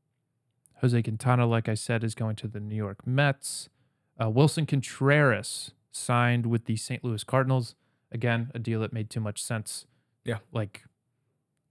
Jose 0.81 1.03
Quintana, 1.03 1.47
like 1.47 1.69
I 1.69 1.75
said, 1.75 2.03
is 2.03 2.15
going 2.15 2.37
to 2.37 2.49
the 2.49 2.61
New 2.61 2.75
York 2.77 3.07
Mets. 3.07 3.69
Uh, 4.19 4.31
Willson 4.31 4.67
Contreras 4.67 5.73
signed 5.93 6.47
with 6.47 6.65
the 6.65 6.77
St. 6.77 7.05
Louis 7.05 7.23
Cardinals. 7.25 7.75
Again, 8.13 8.51
a 8.55 8.59
deal 8.59 8.81
that 8.81 8.93
made 8.93 9.09
too 9.11 9.21
much 9.21 9.43
sense. 9.43 9.87
Yeah. 10.25 10.39
Like 10.53 10.83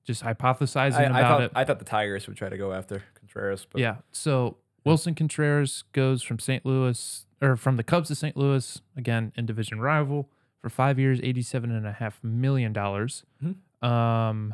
just 0.06 0.24
hypothesizing 0.24 0.94
I, 0.94 1.04
I 1.04 1.20
about 1.20 1.28
thought 1.28 1.42
it. 1.42 1.52
I 1.56 1.66
thought 1.66 1.80
the 1.80 1.86
Tigers 1.86 2.28
would 2.28 2.38
try 2.38 2.50
to 2.50 2.58
go 2.58 2.72
after 2.72 3.04
Contreras, 3.16 3.68
but 3.70 3.82
Yeah. 3.82 3.98
So 4.12 4.58
Willson 4.86 5.16
Contreras 5.16 5.84
goes 5.92 6.24
from 6.24 6.40
St. 6.40 6.66
Louis 6.66 7.26
or 7.42 7.56
from 7.56 7.76
the 7.76 7.84
Cubs 7.84 8.08
to 8.08 8.16
St. 8.16 8.38
Louis, 8.38 8.82
again, 8.96 9.34
in 9.36 9.46
division 9.46 9.80
rival 9.82 10.30
for 10.62 10.70
five 10.70 11.00
years, 11.00 11.20
eighty-seven 11.24 11.72
and 11.72 11.86
a 11.88 11.94
half 11.94 12.20
million 12.24 12.74
dollars. 12.74 13.24
Mhm. 13.44 13.56
Um, 13.88 14.54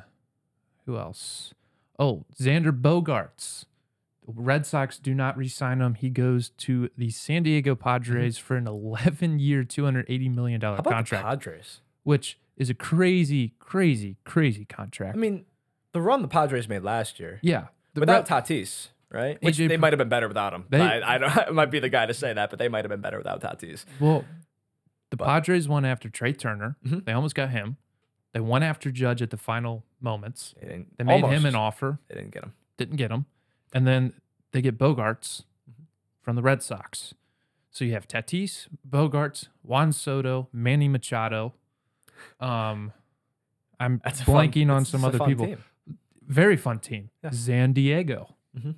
who 0.86 0.97
else? 0.97 1.53
Oh, 1.97 2.26
Xander 2.39 2.72
Bogaerts. 2.72 3.66
Red 4.28 4.66
Sox 4.66 4.97
do 4.97 5.14
not 5.14 5.38
re-sign 5.38 5.82
him. 5.82 5.93
He 5.93 6.10
goes 6.10 6.49
to 6.49 6.89
the 6.97 7.10
San 7.12 7.43
Diego 7.43 7.76
Padres 7.76 8.38
for 8.39 8.58
an 8.58 8.66
11-year, 8.66 9.64
$280 9.64 10.34
million 10.34 10.60
contract, 10.60 11.10
the 11.12 11.18
Padres? 11.18 11.82
which 12.03 12.39
is 12.58 12.70
a 12.70 12.74
crazy, 12.74 13.53
crazy, 13.60 14.18
crazy 14.24 14.66
contract. 14.66 15.16
I 15.16 15.20
mean, 15.20 15.45
the 15.91 16.01
run 16.01 16.22
the 16.24 16.28
Padres 16.28 16.68
made 16.68 16.82
last 16.84 17.20
year 17.20 17.39
yeah. 17.43 17.68
Without 17.93 18.28
Red- 18.30 18.43
Tatis, 18.45 18.88
right? 19.12 19.38
Which 19.43 19.58
AJ 19.58 19.68
they 19.70 19.78
might 19.78 19.93
have 19.93 19.99
been 19.99 20.10
better 20.10 20.28
without 20.28 20.53
him. 20.53 20.66
They- 20.70 20.82
I, 20.82 21.16
I 21.16 21.18
don't. 21.20 21.38
I 21.47 21.49
might 21.51 21.70
be 21.72 21.80
the 21.80 21.89
guy 21.89 22.06
to 22.08 22.14
say 22.14 22.34
that, 22.34 22.49
but 22.49 22.58
they 22.60 22.68
might 22.68 22.84
have 22.84 22.89
been 22.89 23.01
better 23.01 23.18
without 23.20 23.41
Tatis. 23.41 23.86
Well, 23.99 24.26
the 25.16 25.20
But- 25.20 25.26
Padres 25.28 25.68
won 25.68 25.86
after 25.86 26.09
Trea 26.09 26.34
Turner. 26.34 26.76
Mhm. 26.86 27.05
They 27.05 27.13
almost 27.13 27.36
got 27.36 27.49
him. 27.51 27.78
They 28.34 28.41
won 28.41 28.63
after 28.63 28.91
Judge 28.91 29.22
at 29.22 29.30
the 29.30 29.38
final 29.38 29.86
moments. 30.01 30.53
They, 30.61 30.86
They 30.97 31.03
made 31.05 31.24
him 31.24 31.45
an 31.45 31.55
offer, 31.55 31.99
They 32.09 32.16
didn't 32.16 32.32
get 32.32 32.43
him. 32.43 32.53
didn't 32.78 32.97
get 32.97 33.09
him. 33.11 33.26
And 33.74 33.88
then 33.88 34.13
they 34.51 34.61
get 34.61 34.78
Bogaerts 34.78 35.43
Mm-hmm. 35.70 35.84
from 36.22 36.36
the 36.36 36.41
Red 36.41 36.61
Sox. 36.61 37.13
So 37.72 37.86
you 37.86 37.93
have 37.93 38.07
Tatis, 38.07 38.68
Bogaerts, 38.89 39.47
Juan 39.63 39.91
Soto, 39.93 40.49
Manny 40.51 40.88
Machado. 40.89 41.53
Um, 42.39 42.91
I'm 43.80 43.99
That's 44.03 44.22
a 44.22 44.26
fun- 44.26 44.49
blanking 44.51 44.70
on 44.70 44.84
some 44.86 45.03
other 45.05 45.20
people. 45.20 45.45
team. 45.47 45.63
Very 46.28 46.57
fun 46.57 46.80
team. 46.80 47.09
Yeah. 47.24 47.30
San 47.32 47.72
Diego. 47.74 48.36
Mhm. 48.57 48.76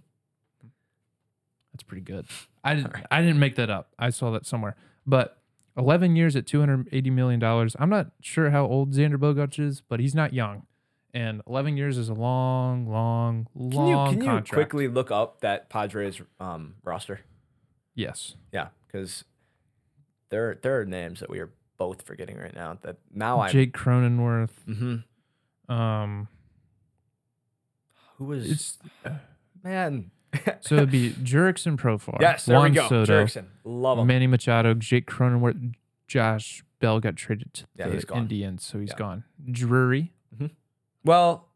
That's 1.74 1.84
pretty 1.84 2.02
good. 2.02 2.26
I 2.64 2.76
didn't. 2.76 2.94
I 3.12 3.22
didn't 3.22 3.40
make 3.40 3.56
that 3.56 3.70
up. 3.70 3.94
I 4.00 4.10
saw 4.10 4.32
that 4.32 4.46
somewhere. 4.46 4.76
But 5.06 5.42
11 5.78 6.16
years 6.16 6.36
at 6.36 6.48
280 6.48 7.10
million 7.12 7.40
dollars. 7.40 7.76
I'm 7.80 7.90
not 7.90 8.08
sure 8.22 8.50
how 8.50 8.66
old 8.66 8.94
Xander 8.94 9.18
Bogaerts 9.18 9.60
is, 9.60 9.82
but 9.82 10.00
he's 10.00 10.16
not 10.16 10.34
young. 10.34 10.64
And 11.14 11.42
11 11.48 11.78
years 11.78 11.98
is 11.98 12.10
a 12.10 12.14
long, 12.14 12.88
long, 12.90 13.48
Can 13.54 13.72
you 13.72 13.96
long 13.96 14.14
can 14.14 14.22
you 14.22 14.42
quickly 14.42 14.88
look 14.88 15.10
up 15.10 15.42
that 15.42 15.70
Padres 15.70 16.22
um, 16.40 16.76
roster? 16.84 17.22
Yes. 17.96 18.36
Yeah, 18.52 18.68
because 18.86 19.24
there 20.30 20.60
there 20.62 20.80
are 20.80 20.86
names 20.86 21.20
that 21.22 21.30
we 21.30 21.40
are 21.40 21.52
both 21.78 22.02
forgetting 22.02 22.38
right 22.38 22.54
now. 22.54 22.78
That 22.82 22.98
now 23.12 23.40
I 23.40 23.50
Jake 23.50 23.74
Cronenworth. 23.74 24.50
hmm 24.66 24.98
Um, 25.74 26.28
who 28.18 28.26
was 28.26 28.50
it's 28.50 28.78
man. 29.64 30.12
so 30.62 30.76
it'd 30.76 30.92
be 30.92 31.12
Jurickson 31.12 31.78
Profar. 31.78 32.18
yes, 32.20 32.46
there 32.46 32.58
Juan 32.58 32.72
we 32.72 32.76
go. 32.76 32.88
Soto, 32.88 33.26
Jurickson, 33.26 33.46
love 33.64 34.00
him. 34.00 34.08
Manny 34.08 34.28
Machado, 34.28 34.74
Jake 34.74 35.06
Cronenworth, 35.08 35.74
Josh 36.08 36.64
Bell 36.80 37.00
got 37.00 37.16
traded 37.16 37.54
to 37.56 37.66
Yeah, 37.76 37.88
the. 37.90 38.16
Indians, 38.16 38.64
so 38.66 38.80
he's 38.80 38.90
Yeah. 38.92 38.98
gone. 38.98 39.24
Drury. 39.52 40.14
Well, 41.04 41.48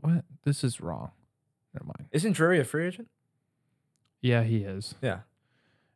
What? 0.00 0.24
This 0.44 0.62
is 0.64 0.80
wrong. 0.80 1.10
Never 1.74 1.84
mind. 1.86 2.08
isn't 2.12 2.32
Drury 2.32 2.58
a 2.60 2.64
free 2.64 2.86
agent? 2.86 3.08
Yeah, 4.20 4.42
he 4.42 4.58
is. 4.58 4.94
Yeah, 5.02 5.20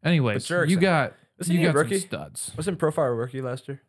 Anyways, 0.05 0.49
you 0.49 0.78
got 0.78 1.14
Wasn't 1.38 1.55
you 1.55 1.61
he 1.61 1.66
a 1.66 1.68
some 1.72 1.76
rookie? 1.76 1.99
studs. 1.99 2.53
wasn't 2.57 2.78
Profar 2.78 3.09
a 3.09 3.14
rookie 3.14 3.41
last 3.41 3.66
year? 3.68 3.80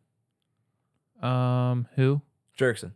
Um, 1.21 1.87
who? 1.95 2.21
Jurickson. 2.57 2.91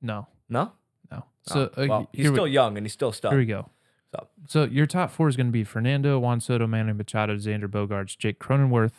No, 0.00 0.28
No. 0.48 0.72
no. 1.10 1.24
So 1.42 1.70
Oh, 1.76 1.82
uh, 1.82 1.86
well, 1.88 2.08
he's 2.12 2.28
still 2.28 2.44
we, 2.44 2.50
young 2.50 2.76
and 2.76 2.84
he's 2.86 2.92
still 2.92 3.10
stuck. 3.12 3.32
here 3.32 3.40
we 3.40 3.46
go. 3.46 3.68
So 4.14 4.28
So 4.46 4.64
your 4.64 4.86
top 4.86 5.10
four 5.10 5.28
is 5.28 5.36
going 5.36 5.46
to 5.48 5.52
be 5.52 5.64
Fernando, 5.64 6.18
Juan 6.18 6.40
Soto, 6.40 6.66
Manny 6.66 6.92
Machado, 6.92 7.36
Xander 7.36 7.66
Bogaerts, 7.66 8.16
Jake 8.16 8.38
Cronenworth, 8.38 8.92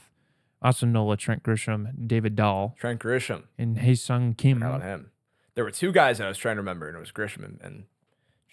Austin 0.62 0.92
Nola, 0.92 1.18
Trent 1.18 1.42
Grisham, 1.44 2.08
David 2.08 2.36
Dahl, 2.36 2.76
Trent 2.80 3.00
Grisham. 3.02 3.44
and 3.58 3.80
Ha-seong 3.80 4.38
Kim. 4.38 4.62
How 4.62 4.70
about 4.76 4.82
him? 4.84 5.12
There 5.56 5.64
were 5.64 5.72
two 5.72 5.92
guys 5.92 6.18
that 6.20 6.26
I 6.26 6.28
was 6.28 6.38
trying 6.38 6.56
to 6.58 6.62
remember, 6.62 6.88
and 6.88 6.96
it 6.96 7.00
was 7.00 7.12
Grisham 7.12 7.44
and, 7.44 7.60
and 7.62 7.84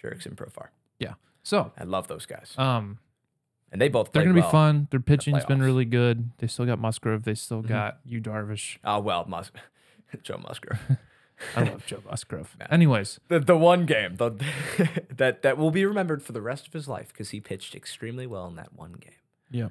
Jurickson 0.03 0.35
Profar. 0.35 0.67
Yeah. 0.99 1.13
So, 1.43 1.71
I 1.77 1.83
love 1.83 2.07
those 2.07 2.25
guys, 2.25 2.53
um, 2.57 2.99
and 3.71 3.79
they 3.81 3.87
both 3.87 4.11
they're 4.11 4.23
going 4.23 4.35
to 4.35 4.41
be 4.41 4.47
fun. 4.49 4.87
Their 4.91 4.99
pitching's 4.99 5.45
been 5.45 5.61
really 5.61 5.85
good. 5.85 6.31
They 6.39 6.47
still 6.47 6.65
got 6.65 6.79
Musgrove. 6.79 7.23
They 7.23 7.35
still 7.35 7.61
Mhm. 7.63 7.67
got 7.67 7.99
you 8.05 8.19
Darvish. 8.19 8.77
Oh 8.83 8.99
well, 8.99 9.25
Mus- 9.27 9.51
Joe 10.23 10.39
Musgrove. 10.45 10.79
I 11.55 11.63
love 11.69 11.85
Joe 11.85 12.01
Musgrove. 12.09 12.55
Anyways, 12.69 13.19
the 13.27 13.39
the 13.39 13.57
one 13.57 13.85
game 13.85 14.15
the, 14.15 14.31
that 15.15 15.41
that 15.43 15.57
will 15.57 15.71
be 15.71 15.85
remembered 15.85 16.23
for 16.23 16.31
the 16.31 16.41
rest 16.41 16.67
of 16.67 16.73
his 16.73 16.87
life 16.87 17.09
because 17.09 17.29
he 17.29 17.39
pitched 17.39 17.75
extremely 17.75 18.25
well 18.27 18.47
in 18.47 18.55
that 18.55 18.73
one 18.73 18.93
game. 18.93 19.11
yeah. 19.51 19.67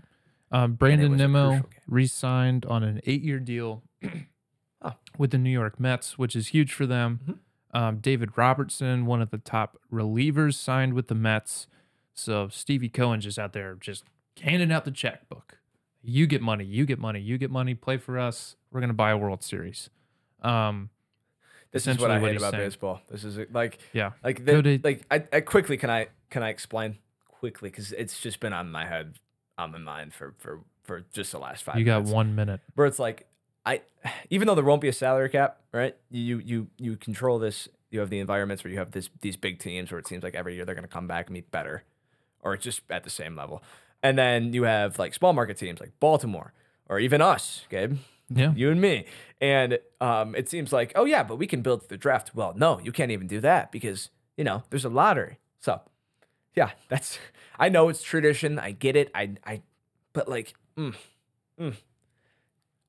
Um, 0.53 0.75
Brandon 0.75 1.17
Nimmo 1.17 1.63
re-signed 1.89 2.65
on 2.67 2.85
an 2.85 3.01
eight-year 3.05 3.41
deal 3.41 3.83
Oh. 4.81 4.93
with 5.19 5.33
the 5.33 5.39
New 5.39 5.51
York 5.51 5.81
Mets, 5.81 6.17
which 6.19 6.37
is 6.37 6.49
huge 6.49 6.73
for 6.73 6.87
them. 6.87 7.21
Mhm. 7.27 7.39
Um, 7.77 7.97
David 7.99 8.31
Robertson, 8.37 9.07
one 9.07 9.21
of 9.21 9.31
the 9.31 9.39
top 9.39 9.77
relievers, 9.93 10.55
signed 10.55 10.95
with 10.95 11.09
the 11.09 11.17
Mets. 11.17 11.67
So 12.15 12.47
Stevie 12.49 12.89
Cohen 12.89 13.21
just 13.21 13.39
out 13.41 13.53
there 13.55 13.75
just 13.75 14.05
handing 14.41 14.71
out 14.71 14.85
the 14.85 14.93
checkbook. 14.93 15.59
You 16.01 16.29
get 16.29 16.41
money, 16.43 16.65
you 16.65 16.87
get 16.87 17.01
money, 17.01 17.19
you 17.21 17.39
get 17.39 17.51
money. 17.51 17.75
Play 17.75 17.97
for 17.97 18.17
us. 18.17 18.55
We're 18.71 18.81
gonna 18.81 18.93
buy 18.95 19.11
a 19.11 19.17
World 19.19 19.43
Series. 19.43 19.91
Um, 20.43 20.91
This 21.73 21.87
is 21.87 21.99
what 21.99 22.11
I 22.11 22.19
what 22.19 22.31
hate 22.31 22.39
about 22.39 22.53
saying. 22.53 22.65
baseball. 22.65 23.01
This 23.11 23.25
is 23.25 23.39
like 23.53 23.79
yeah, 23.93 24.13
like 24.25 24.45
the, 24.45 24.63
to- 24.63 24.81
like 24.83 25.05
I, 25.11 25.25
I 25.33 25.41
quickly 25.41 25.77
can 25.77 25.91
I 25.91 26.09
can 26.31 26.43
I 26.43 26.49
explain 26.51 26.99
quickly 27.29 27.71
because 27.71 27.93
it's 27.93 28.19
just 28.21 28.41
been 28.41 28.53
on 28.53 28.71
my 28.71 28.87
head 28.87 29.19
on 29.59 29.73
my 29.73 29.79
mind 29.79 30.15
for 30.15 30.35
for 30.39 30.61
for 30.85 31.05
just 31.13 31.33
the 31.33 31.39
last 31.39 31.65
five. 31.65 31.79
you 31.79 31.85
got 31.85 31.99
minutes. 31.99 32.13
one 32.13 32.35
minute. 32.35 32.61
where 32.75 32.87
it's 32.87 32.99
like 32.99 33.27
I 33.65 33.83
even 34.31 34.47
though 34.47 34.55
there 34.55 34.65
won't 34.65 34.81
be 34.81 34.89
a 34.89 34.93
salary 34.93 35.29
cap, 35.29 35.61
right? 35.73 35.97
You 36.11 36.39
you 36.39 36.69
you 36.79 36.97
control 36.97 37.39
this. 37.39 37.69
You 37.91 38.01
have 38.01 38.11
the 38.11 38.19
environments 38.19 38.65
where 38.65 38.73
you 38.73 38.79
have 38.79 38.93
this 38.93 39.11
these 39.21 39.37
big 39.37 39.59
teams 39.59 39.91
where 39.91 39.99
it 39.99 40.07
seems 40.07 40.23
like 40.23 40.35
every 40.35 40.55
year 40.55 40.65
they're 40.65 40.75
going 40.75 40.87
to 40.87 40.93
come 40.93 41.07
back 41.07 41.27
and 41.27 41.35
be 41.35 41.41
better, 41.41 41.85
or 42.41 42.55
it's 42.55 42.65
just 42.65 42.83
at 42.91 43.05
the 43.05 43.11
same 43.11 43.37
level. 43.37 43.63
And 44.03 44.17
then 44.19 44.53
you 44.53 44.65
have 44.65 44.99
like 44.99 45.15
small 45.15 45.33
market 45.33 45.57
teams 45.57 45.81
like 45.81 45.93
Baltimore 46.01 46.53
or 46.89 47.01
even 47.01 47.21
us, 47.21 47.65
Gabe, 47.71 47.99
Yeah. 48.29 48.53
you 48.55 48.71
and 48.71 48.81
me. 48.81 49.07
And 49.41 49.79
um, 50.01 50.35
it 50.35 50.49
seems 50.49 50.73
like, 50.73 50.93
oh 50.95 51.05
yeah, 51.05 51.23
but 51.23 51.37
we 51.37 51.47
can 51.47 51.63
build 51.63 51.89
the 51.89 51.97
draft. 51.97 52.35
Well, 52.35 52.55
no, 52.57 52.81
you 52.81 52.93
can't 52.93 53.11
even 53.11 53.27
do 53.27 53.41
that 53.41 53.71
because 53.71 54.11
you 54.37 54.45
know 54.45 54.63
there's 54.71 54.85
a 54.85 54.89
lottery. 54.89 55.39
So, 55.61 55.81
yeah, 56.55 56.71
that's. 56.89 57.19
I 57.59 57.69
know 57.69 57.89
it's 57.89 58.03
tradition. 58.03 58.59
I 58.59 58.73
get 58.73 58.97
it. 58.97 59.11
I 59.15 59.35
I, 59.45 59.63
but 60.13 60.29
like, 60.29 60.55
mm, 60.77 60.95
mm. 61.61 61.75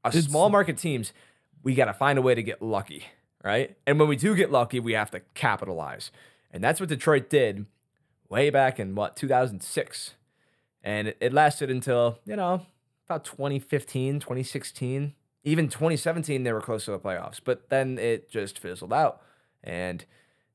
a 0.03 0.07
It's- 0.07 0.25
small 0.25 0.49
market 0.49 0.77
teams, 0.77 1.13
we 1.63 1.75
got 1.75 1.85
to 1.85 1.93
find 1.93 2.17
a 2.17 2.21
way 2.21 2.33
to 2.35 2.43
get 2.43 2.61
lucky, 2.61 3.05
right? 3.43 3.77
And 3.85 3.99
when 3.99 4.09
we 4.09 4.15
do 4.15 4.35
get 4.35 4.51
lucky, 4.51 4.79
we 4.79 4.93
have 4.93 5.11
to 5.11 5.21
capitalize, 5.35 6.11
and 6.51 6.63
that's 6.63 6.79
what 6.79 6.89
Detroit 6.89 7.29
did 7.29 7.65
way 8.29 8.49
back 8.49 8.77
in 8.79 8.93
what 8.93 9.15
2006 9.15 10.15
and 10.83 11.07
it, 11.07 11.17
it 11.21 11.31
lasted 11.31 11.71
until 11.71 12.19
you 12.25 12.35
know 12.35 12.61
about 13.07 13.23
2015 13.23 14.19
2016 14.19 15.13
even 15.47 15.67
2017 15.69 16.43
they 16.43 16.51
were 16.51 16.61
close 16.61 16.85
to 16.85 16.91
the 16.91 16.99
playoffs 16.99 17.39
but 17.43 17.69
then 17.69 17.97
it 17.97 18.29
just 18.29 18.59
fizzled 18.59 18.91
out 18.93 19.21
and 19.63 20.05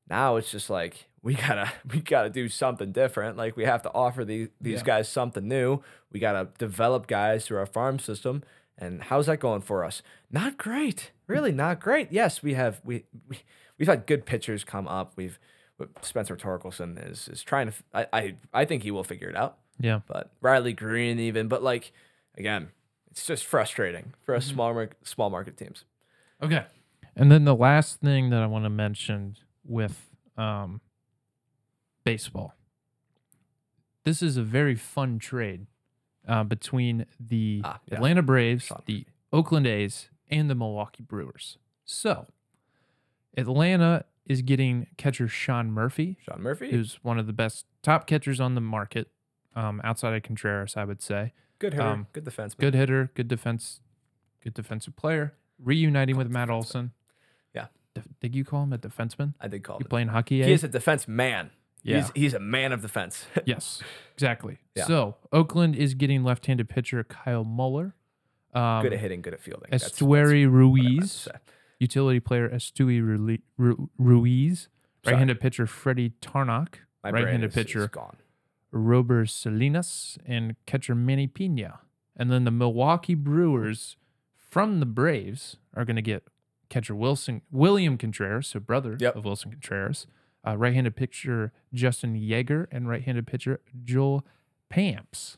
now 0.09 0.35
it's 0.35 0.51
just 0.51 0.69
like 0.69 1.05
we 1.21 1.33
gotta 1.33 1.71
we 1.93 1.99
gotta 1.99 2.29
do 2.29 2.47
something 2.47 2.91
different 2.91 3.35
like 3.37 3.55
we 3.57 3.65
have 3.65 3.81
to 3.81 3.91
offer 3.93 4.23
these 4.23 4.49
these 4.61 4.79
Yeah. 4.79 4.85
guys 4.85 5.09
something 5.09 5.47
new 5.47 5.81
we 6.11 6.19
gotta 6.19 6.49
develop 6.57 7.07
guys 7.07 7.45
through 7.45 7.57
our 7.57 7.65
farm 7.65 7.99
system 7.99 8.43
and 8.77 9.03
how's 9.03 9.25
that 9.27 9.39
going 9.39 9.61
for 9.61 9.83
us 9.83 10.01
not 10.31 10.57
great 10.57 11.11
really 11.27 11.51
not 11.51 11.79
great 11.79 12.11
yes 12.11 12.43
we 12.43 12.53
have 12.53 12.79
we, 12.83 13.05
we 13.27 13.39
we've 13.77 13.87
had 13.87 14.05
good 14.05 14.25
pitchers 14.25 14.63
come 14.63 14.87
up 14.87 15.13
we've 15.15 15.39
Spencer 16.01 16.37
Torkelson 16.37 17.11
is 17.11 17.27
is 17.27 17.43
trying 17.43 17.67
to. 17.69 17.73
I 17.93 18.07
I, 18.13 18.35
I 18.53 18.65
think 18.65 18.83
he 18.83 18.91
will 18.91 19.03
figure 19.03 19.27
it 19.27 19.35
out 19.35 19.57
Yeah. 19.79 19.99
but 20.07 20.29
Riley 20.39 20.71
Greene 20.71 21.19
even. 21.19 21.47
But 21.49 21.61
like 21.63 21.91
again, 22.37 22.69
it's 23.13 23.27
just 23.27 23.45
frustrating 23.45 24.13
for 24.23 24.33
us 24.33 24.43
small 24.47 24.73
mar- 24.73 24.89
small 25.03 25.29
market 25.29 25.55
teams. 25.55 25.85
Okay. 26.41 26.65
And 27.15 27.31
then 27.31 27.45
the 27.45 27.55
last 27.55 28.01
thing 28.01 28.31
that 28.31 28.41
I 28.41 28.47
want 28.47 28.65
to 28.65 28.71
mention 28.71 29.37
with 29.63 30.09
um, 30.35 30.81
baseball. 32.03 32.55
This 34.03 34.23
is 34.23 34.35
a 34.35 34.41
very 34.41 34.73
fun 34.73 35.19
trade 35.19 35.67
uh, 36.27 36.43
between 36.43 37.05
the 37.19 37.61
Ah, 37.63 37.79
yeah. 37.85 37.97
Atlanta 37.97 38.23
Braves, 38.23 38.65
Sean 38.65 38.81
the 38.87 39.05
Oakland 39.31 39.67
A's, 39.67 40.09
and 40.31 40.49
the 40.49 40.55
Milwaukee 40.55 41.03
Brewers. 41.03 41.59
So, 41.85 42.25
Atlanta 43.37 44.05
is 44.25 44.41
getting 44.41 44.87
catcher 44.97 45.27
Sean 45.27 45.71
Murphy, 45.71 46.17
Sean 46.25 46.41
Murphy, 46.41 46.71
who's 46.71 46.95
one 47.03 47.19
of 47.19 47.27
the 47.27 47.33
best 47.33 47.67
top 47.83 48.07
catchers 48.07 48.39
on 48.39 48.55
the 48.55 48.61
market, 48.61 49.09
um, 49.55 49.79
outside 49.83 50.15
of 50.15 50.23
Contreras, 50.23 50.75
I 50.75 50.83
would 50.83 51.01
say. 51.03 51.31
Good 51.63 51.75
hitter, 51.75 51.87
um, 51.87 52.07
good 52.11 52.25
defenseman. 52.25 52.57
Good 52.57 52.73
hitter, 52.73 53.09
good 53.15 53.29
defense, 53.29 53.79
good 54.43 54.53
defensive 54.53 54.97
player. 54.97 55.33
Reuniting 55.57 56.17
with 56.17 56.29
Matt 56.29 56.49
Olson. 56.49 56.91
Yeah. 57.55 57.67
Def- 57.95 58.09
did 58.19 58.35
you 58.35 58.43
call 58.43 58.63
him 58.63 58.73
a 58.73 58.77
defenseman? 58.77 59.33
I 59.39 59.47
did 59.47 59.63
call 59.63 59.77
You 59.79 59.85
him. 59.85 59.89
playing 59.89 60.07
hockey? 60.09 60.43
He 60.43 60.51
eh? 60.51 60.55
is 60.55 60.65
a 60.65 60.67
defense 60.67 61.07
man. 61.07 61.51
Yeah. 61.81 62.01
He's, 62.01 62.11
he's 62.15 62.33
a 62.33 62.39
man 62.41 62.73
of 62.73 62.81
defense. 62.81 63.27
yes, 63.45 63.81
exactly. 64.13 64.57
Yeah. 64.75 64.87
So 64.87 65.15
Oakland 65.31 65.77
is 65.77 65.93
getting 65.93 66.25
left-handed 66.25 66.67
pitcher 66.67 67.01
Kyle 67.05 67.45
Muller. 67.45 67.95
Um, 68.53 68.83
good 68.83 68.91
at 68.91 68.99
hitting, 68.99 69.21
good 69.21 69.33
at 69.33 69.39
fielding. 69.39 69.71
Esteury 69.71 70.01
what 70.05 70.19
I 70.19 70.23
meant 70.23 70.41
to 70.41 70.49
Ruiz, 70.49 71.27
utility 71.79 72.19
player 72.19 72.49
Esteury 72.49 73.39
Ruiz, 73.97 74.67
right-handed 75.05 75.39
pitcher 75.39 75.65
Freddy 75.65 76.11
Tarnok, 76.21 76.75
My 77.05 77.11
right-handed 77.11 77.51
is- 77.51 77.55
is 77.57 77.63
pitcher 77.63 77.87
gone. 77.87 78.17
Robert 78.73 79.29
Salinas, 79.29 80.17
and 80.25 80.55
catcher 80.65 80.95
Manny 80.95 81.27
Pina. 81.27 81.79
And 82.15 82.31
then 82.31 82.43
the 82.43 82.51
Milwaukee 82.51 83.15
Brewers 83.15 83.95
from 84.35 84.79
the 84.79 84.85
Braves 84.85 85.57
are 85.75 85.85
going 85.85 85.95
to 85.95 86.01
get 86.01 86.23
catcher 86.69 86.95
Wilson 86.95 87.41
William 87.51 87.97
Contreras, 87.97 88.47
so 88.47 88.59
brother 88.59 88.97
Yep. 88.99 89.15
of 89.15 89.23
Willson 89.25 89.51
Contreras, 89.51 90.07
uh, 90.45 90.57
right-handed 90.57 90.95
pitcher 90.95 91.53
Justin 91.73 92.15
Yeager, 92.15 92.67
and 92.71 92.87
right-handed 92.89 93.27
pitcher 93.27 93.61
Joel 93.83 94.25
Pamps. 94.69 95.37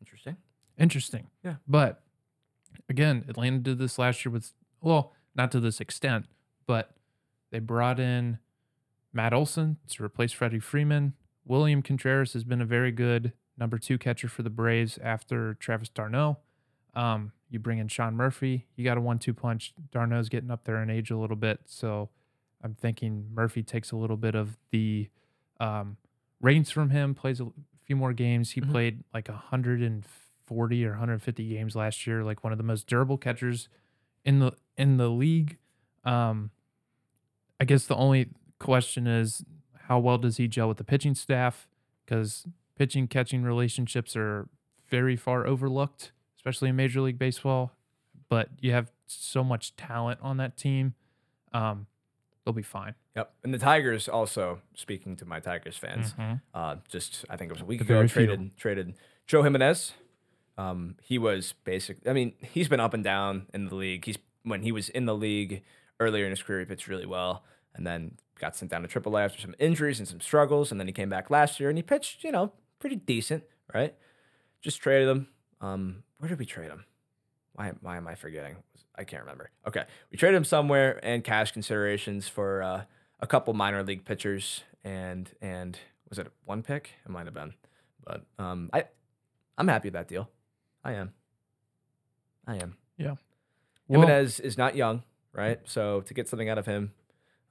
Interesting. 0.00 0.36
Interesting. 0.78 1.26
Yeah. 1.44 1.56
But 1.68 2.02
again, 2.88 3.24
Atlanta 3.28 3.58
did 3.58 3.78
this 3.78 3.98
last 3.98 4.24
year 4.24 4.32
with 4.32 4.52
well, 4.80 5.12
not 5.34 5.50
to 5.52 5.60
this 5.60 5.80
extent, 5.80 6.24
but 6.66 6.94
they 7.50 7.58
brought 7.58 8.00
in 8.00 8.38
Matt 9.12 9.34
Olson 9.34 9.76
to 9.88 10.02
replace 10.02 10.32
Freddie 10.32 10.58
Freeman. 10.58 11.12
William 11.50 11.82
Contreras 11.82 12.32
has 12.34 12.44
been 12.44 12.60
a 12.60 12.64
very 12.64 12.92
good 12.92 13.32
number 13.58 13.76
two 13.76 13.98
catcher 13.98 14.28
for 14.28 14.44
the 14.44 14.50
Braves 14.50 15.00
after 15.02 15.54
Travis 15.54 15.88
d'Arnaud. 15.88 16.38
Um, 16.94 17.32
you 17.50 17.58
bring 17.58 17.78
in 17.78 17.88
Sean 17.88 18.14
Murphy, 18.14 18.68
you 18.76 18.84
got 18.84 18.96
a 18.96 19.00
one-two 19.00 19.34
punch. 19.34 19.74
d'Arnaud's 19.90 20.28
getting 20.28 20.52
up 20.52 20.62
there 20.62 20.80
in 20.80 20.88
age 20.90 21.10
a 21.10 21.16
little 21.16 21.34
bit, 21.34 21.58
so 21.66 22.08
I'm 22.62 22.76
thinking 22.76 23.26
Murphy 23.34 23.64
takes 23.64 23.90
a 23.90 23.96
little 23.96 24.16
bit 24.16 24.36
of 24.36 24.58
the 24.70 25.10
um, 25.58 25.96
reins 26.40 26.70
from 26.70 26.90
him, 26.90 27.16
plays 27.16 27.40
a 27.40 27.48
few 27.82 27.96
more 27.96 28.12
games. 28.12 28.52
He 28.52 28.60
Mhm. 28.60 28.70
played 28.70 29.04
like 29.12 29.28
140 29.28 30.84
or 30.86 30.90
150 30.92 31.48
games 31.48 31.74
last 31.74 32.06
year, 32.06 32.22
like 32.22 32.44
one 32.44 32.52
of 32.52 32.58
the 32.58 32.64
most 32.64 32.86
durable 32.86 33.18
catchers 33.18 33.68
in 34.24 34.38
the 34.38 34.52
in 34.76 34.98
the 34.98 35.10
league. 35.10 35.58
Um, 36.04 36.52
I 37.58 37.64
guess 37.64 37.86
the 37.86 37.96
only 37.96 38.28
question 38.60 39.08
is 39.08 39.44
how 39.90 39.98
well 39.98 40.18
does 40.18 40.36
he 40.36 40.46
gel 40.46 40.68
with 40.68 40.76
the 40.76 40.84
pitching 40.84 41.16
staff? 41.16 41.66
Because 42.06 42.46
pitching 42.78 43.08
catching 43.08 43.42
relationships 43.42 44.14
are 44.14 44.48
very 44.88 45.16
far 45.16 45.48
overlooked, 45.48 46.12
especially 46.36 46.68
in 46.68 46.76
Major 46.76 47.00
League 47.00 47.18
Baseball. 47.18 47.72
But 48.28 48.50
you 48.60 48.70
have 48.70 48.92
so 49.08 49.42
much 49.42 49.74
talent 49.74 50.20
on 50.22 50.36
that 50.36 50.56
team, 50.56 50.94
um, 51.52 51.88
they'll 52.44 52.52
be 52.54 52.62
fine. 52.62 52.94
Yep. 53.16 53.32
And 53.42 53.52
the 53.52 53.58
Tigers 53.58 54.08
also, 54.08 54.60
speaking 54.76 55.16
to 55.16 55.24
my 55.24 55.40
Tigers 55.40 55.76
fans, 55.76 56.14
Mhm. 56.14 56.40
uh, 56.54 56.76
just 56.88 57.24
I 57.28 57.36
think 57.36 57.50
it 57.50 57.54
was 57.54 57.62
a 57.62 57.64
week 57.64 57.80
ago, 57.80 58.06
traded 58.06 58.56
traded 58.56 58.94
Joe 59.26 59.42
Jimenez. 59.42 59.94
Um, 60.56 60.94
he 61.02 61.18
was 61.18 61.54
basic. 61.64 62.06
I 62.06 62.12
mean, 62.12 62.34
he's 62.40 62.68
been 62.68 62.78
up 62.78 62.94
and 62.94 63.02
down 63.02 63.48
in 63.52 63.66
the 63.66 63.74
league. 63.74 64.04
He's 64.04 64.18
when 64.44 64.62
he 64.62 64.70
was 64.70 64.88
in 64.88 65.06
the 65.06 65.16
league 65.16 65.64
earlier 65.98 66.24
in 66.26 66.30
his 66.30 66.44
career, 66.44 66.60
he 66.60 66.64
pitched 66.66 66.86
really 66.86 67.06
well, 67.06 67.42
and 67.74 67.86
then 67.86 68.18
got 68.38 68.56
sent 68.56 68.70
down 68.70 68.82
to 68.82 68.88
AAA 68.88 69.24
after 69.24 69.40
some 69.40 69.54
injuries 69.58 69.98
and 69.98 70.08
some 70.08 70.20
struggles, 70.20 70.70
and 70.70 70.80
then 70.80 70.86
he 70.86 70.92
came 70.92 71.08
back 71.08 71.30
last 71.30 71.60
year 71.60 71.68
and 71.68 71.78
he 71.78 71.82
pitched, 71.82 72.24
you 72.24 72.32
know, 72.32 72.52
pretty 72.78 72.96
decent, 72.96 73.44
right? 73.74 73.94
Just 74.62 74.80
traded 74.80 75.08
him. 75.08 75.28
Um, 75.60 76.02
where 76.18 76.28
did 76.28 76.38
we 76.38 76.46
trade 76.46 76.70
him? 76.70 76.84
Why, 77.54 77.72
why 77.80 77.96
am 77.96 78.08
I 78.08 78.14
forgetting? 78.14 78.56
I 78.96 79.04
can't 79.04 79.22
remember. 79.22 79.50
Okay, 79.66 79.84
we 80.10 80.18
traded 80.18 80.36
him 80.36 80.44
somewhere 80.44 81.00
and 81.02 81.24
cash 81.24 81.52
considerations 81.52 82.28
for 82.28 82.62
uh, 82.62 82.82
a 83.20 83.26
couple 83.26 83.54
minor 83.54 83.82
league 83.82 84.04
pitchers 84.04 84.62
and 84.84 85.30
and 85.40 85.78
was 86.08 86.18
it 86.18 86.26
one 86.44 86.62
pick? 86.62 86.90
It 87.04 87.10
might 87.10 87.26
have 87.26 87.34
been, 87.34 87.54
but 88.04 88.24
um, 88.38 88.68
I 88.72 88.84
I'm 89.56 89.68
happy 89.68 89.88
with 89.88 89.94
that 89.94 90.08
deal. 90.08 90.28
I 90.84 90.92
am. 90.94 91.12
I 92.46 92.56
am. 92.56 92.76
Yeah. 92.96 93.14
Jimenez 93.88 94.40
is 94.40 94.56
not 94.56 94.76
young, 94.76 95.02
right? 95.32 95.60
So 95.64 96.00
to 96.02 96.14
get 96.14 96.28
something 96.28 96.48
out 96.48 96.58
of 96.58 96.66
him, 96.66 96.92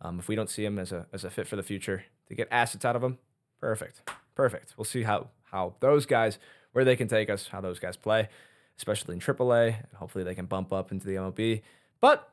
um, 0.01 0.19
if 0.19 0.27
we 0.27 0.35
don't 0.35 0.49
see 0.49 0.63
him 0.65 0.79
as 0.79 0.91
a 0.91 1.05
as 1.13 1.23
a 1.23 1.29
fit 1.29 1.47
for 1.47 1.55
the 1.55 1.63
future, 1.63 2.03
to 2.27 2.35
get 2.35 2.47
assets 2.51 2.85
out 2.85 2.95
of 2.95 3.03
him, 3.03 3.17
perfect, 3.59 4.01
perfect. 4.35 4.73
We'll 4.77 4.85
see 4.85 5.03
how 5.03 5.27
how 5.51 5.75
those 5.79 6.05
guys 6.05 6.37
where 6.71 6.85
they 6.85 6.95
can 6.95 7.07
take 7.07 7.29
us, 7.29 7.47
how 7.47 7.61
those 7.61 7.79
guys 7.79 7.97
play, 7.97 8.29
especially 8.77 9.15
in 9.15 9.19
AAA, 9.21 9.67
and 9.67 9.87
hopefully 9.95 10.23
they 10.23 10.35
can 10.35 10.45
bump 10.45 10.71
up 10.71 10.91
into 10.91 11.07
the 11.07 11.15
MLB. 11.15 11.61
But 11.99 12.29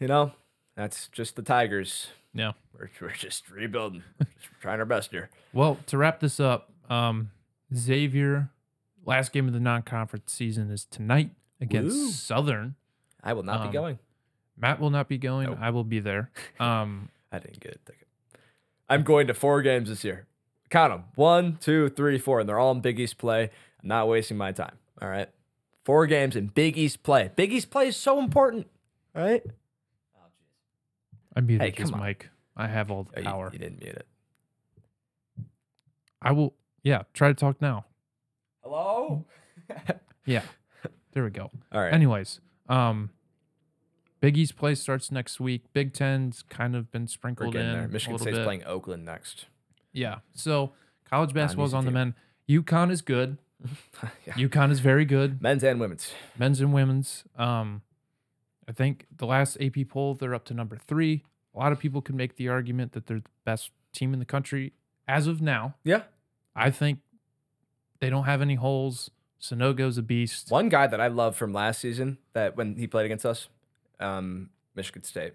you 0.00 0.06
know, 0.08 0.32
that's 0.76 1.08
just 1.08 1.36
the 1.36 1.42
Tigers. 1.42 2.08
Yeah. 2.34 2.52
we're 2.78 2.90
we're 3.00 3.12
just 3.12 3.48
rebuilding, 3.50 4.02
just 4.18 4.50
trying 4.60 4.78
our 4.80 4.84
best 4.84 5.10
here. 5.10 5.30
Well, 5.54 5.78
to 5.86 5.96
wrap 5.96 6.20
this 6.20 6.38
up, 6.40 6.70
um, 6.90 7.30
Xavier, 7.74 8.50
last 9.04 9.32
game 9.32 9.46
of 9.46 9.54
the 9.54 9.60
non-conference 9.60 10.32
season 10.32 10.70
is 10.70 10.84
tonight 10.84 11.30
against 11.60 11.96
Woo. 11.96 12.10
Southern. 12.10 12.74
I 13.22 13.32
will 13.32 13.42
not 13.42 13.60
Um, 13.62 13.68
be 13.68 13.72
going. 13.72 13.98
Matt 14.58 14.80
will 14.80 14.90
not 14.90 15.08
be 15.08 15.18
going. 15.18 15.48
Nope. 15.48 15.58
I 15.60 15.70
will 15.70 15.84
be 15.84 16.00
there. 16.00 16.30
Um, 16.60 17.10
I 17.30 17.38
didn't 17.38 17.60
get 17.60 17.74
a 17.74 17.78
ticket. 17.90 18.06
I'm 18.88 19.02
going 19.02 19.26
to 19.26 19.34
four 19.34 19.60
games 19.62 19.88
this 19.88 20.04
year. 20.04 20.26
Count 20.70 20.92
them. 20.92 21.04
One, 21.16 21.58
two, 21.60 21.88
three, 21.90 22.18
four. 22.18 22.40
And 22.40 22.48
they're 22.48 22.58
all 22.58 22.72
in 22.72 22.80
Big 22.80 22.98
East 22.98 23.18
play. 23.18 23.50
I'm 23.82 23.88
not 23.88 24.08
wasting 24.08 24.36
my 24.36 24.52
time. 24.52 24.76
All 25.02 25.08
right. 25.08 25.28
Four 25.84 26.06
games 26.06 26.34
in 26.36 26.46
Big 26.46 26.78
East 26.78 27.02
play. 27.02 27.30
Big 27.36 27.52
East 27.52 27.70
play 27.70 27.88
is 27.88 27.96
so 27.96 28.18
important. 28.18 28.66
All 29.14 29.22
right. 29.22 29.42
I 31.36 31.40
muted 31.40 31.74
Hey, 31.74 31.82
his 31.82 31.92
on. 31.92 32.00
mic. 32.00 32.30
I 32.56 32.66
have 32.68 32.90
all 32.90 33.06
Oh, 33.08 33.12
the 33.14 33.20
you- 33.20 33.26
power. 33.26 33.50
you, 33.52 33.58
didn't 33.58 33.80
mute 33.82 33.96
it. 33.96 34.06
I 36.22 36.32
will. 36.32 36.54
Yeah, 36.82 37.02
try 37.12 37.28
to 37.28 37.34
talk 37.34 37.60
now. 37.60 37.84
Hello? 38.62 39.24
Yeah, 40.24 40.42
there 41.12 41.22
we 41.22 41.30
go. 41.30 41.50
All 41.70 41.80
right. 41.80 41.92
Anyways, 41.92 42.40
um, 42.68 43.10
Big 44.26 44.38
East 44.38 44.56
play 44.56 44.74
starts 44.74 45.12
next 45.12 45.38
week. 45.38 45.72
Big 45.72 45.92
Ten's 45.92 46.42
kind 46.48 46.74
of 46.74 46.90
been 46.90 47.06
sprinkled 47.06 47.54
in 47.54 47.72
there. 47.72 47.86
Michigan 47.86 48.18
State's 48.18 48.38
bit. 48.38 48.44
playing 48.44 48.64
Oakland 48.64 49.04
next. 49.04 49.46
Yeah, 49.92 50.16
so 50.34 50.72
college 51.08 51.32
basketball's 51.32 51.72
on 51.72 51.84
the 51.84 51.92
men. 51.92 52.16
UConn 52.48 52.90
is 52.90 53.02
good. 53.02 53.38
yeah. 54.26 54.32
UConn 54.32 54.72
is 54.72 54.80
very 54.80 55.04
good. 55.04 55.40
Men's 55.40 55.62
and 55.62 55.78
women's. 55.78 56.12
Men's 56.36 56.60
and 56.60 56.72
women's. 56.72 57.22
Um, 57.38 57.82
I 58.68 58.72
think 58.72 59.06
the 59.16 59.26
last 59.26 59.58
AP 59.60 59.88
poll, 59.90 60.14
they're 60.14 60.34
up 60.34 60.44
to 60.46 60.54
number 60.54 60.76
three. 60.76 61.22
A 61.54 61.58
lot 61.60 61.70
of 61.70 61.78
people 61.78 62.02
could 62.02 62.16
make 62.16 62.34
the 62.34 62.48
argument 62.48 62.94
that 62.94 63.06
they're 63.06 63.20
the 63.20 63.30
best 63.44 63.70
team 63.92 64.12
in 64.12 64.18
the 64.18 64.24
country 64.24 64.72
as 65.06 65.28
of 65.28 65.40
now. 65.40 65.76
Yeah. 65.84 66.02
I 66.56 66.72
think 66.72 66.98
they 68.00 68.10
don't 68.10 68.24
have 68.24 68.42
any 68.42 68.56
holes. 68.56 69.08
Sanogo's 69.40 69.98
a 69.98 70.02
beast. 70.02 70.50
One 70.50 70.68
guy 70.68 70.88
that 70.88 71.00
I 71.00 71.06
love 71.06 71.36
from 71.36 71.52
last 71.52 71.80
season 71.80 72.18
that 72.32 72.56
when 72.56 72.74
he 72.74 72.88
played 72.88 73.04
against 73.04 73.24
us, 73.24 73.48
um, 74.00 74.50
Michigan 74.74 75.02
State. 75.02 75.34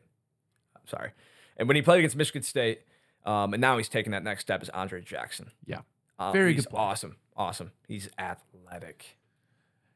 I'm 0.76 0.88
sorry. 0.88 1.12
And 1.58 1.68
when 1.68 1.76
he 1.76 1.82
played 1.82 2.00
against 2.00 2.16
Michigan 2.16 2.44
State, 2.44 2.82
um, 3.26 3.54
and 3.54 3.62
now 3.62 3.78
he's 3.78 3.90
taking 3.90 4.12
that 4.14 4.24
next 4.24 4.42
step 4.42 4.64
is 4.64 4.70
Andre 4.70 5.02
Jackson. 5.02 5.52
Yeah. 5.66 5.82
Uh, 6.18 6.32
Very 6.32 6.54
good 6.54 6.66
player. 6.70 6.82
Awesome. 6.82 7.16
Awesome. 7.36 7.72
He's 7.88 8.10
athletic. 8.18 9.18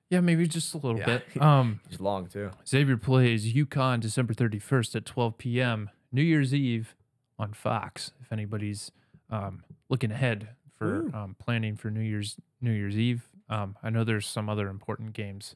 Yeah, 0.10 0.20
maybe 0.22 0.48
just 0.48 0.74
a 0.74 0.78
little 0.78 1.00
Yeah. 1.00 1.06
bit. 1.06 1.24
Um, 1.42 1.80
He's 1.90 2.00
long 2.00 2.28
too. 2.28 2.52
Xavier 2.68 2.98
plays 2.98 3.54
UConn 3.54 4.00
December 4.00 4.34
31st 4.34 4.96
at 4.96 5.06
12 5.06 5.38
p.m. 5.38 5.90
New 6.12 6.22
Year's 6.22 6.54
Eve 6.54 6.96
on 7.40 7.54
Fox. 7.54 8.12
If 8.22 8.32
anybody's 8.32 8.92
um, 9.30 9.64
looking 9.90 10.12
ahead 10.12 10.50
for 10.78 11.10
um, 11.16 11.36
planning 11.40 11.76
for 11.76 11.90
New 11.90 12.02
Year's 12.02 12.38
New 12.62 12.72
Year's 12.72 12.98
Eve, 12.98 13.28
um, 13.50 13.76
I 13.82 13.90
know 13.90 14.04
there's 14.04 14.28
some 14.28 14.48
other 14.50 14.68
important 14.70 15.14
games. 15.14 15.56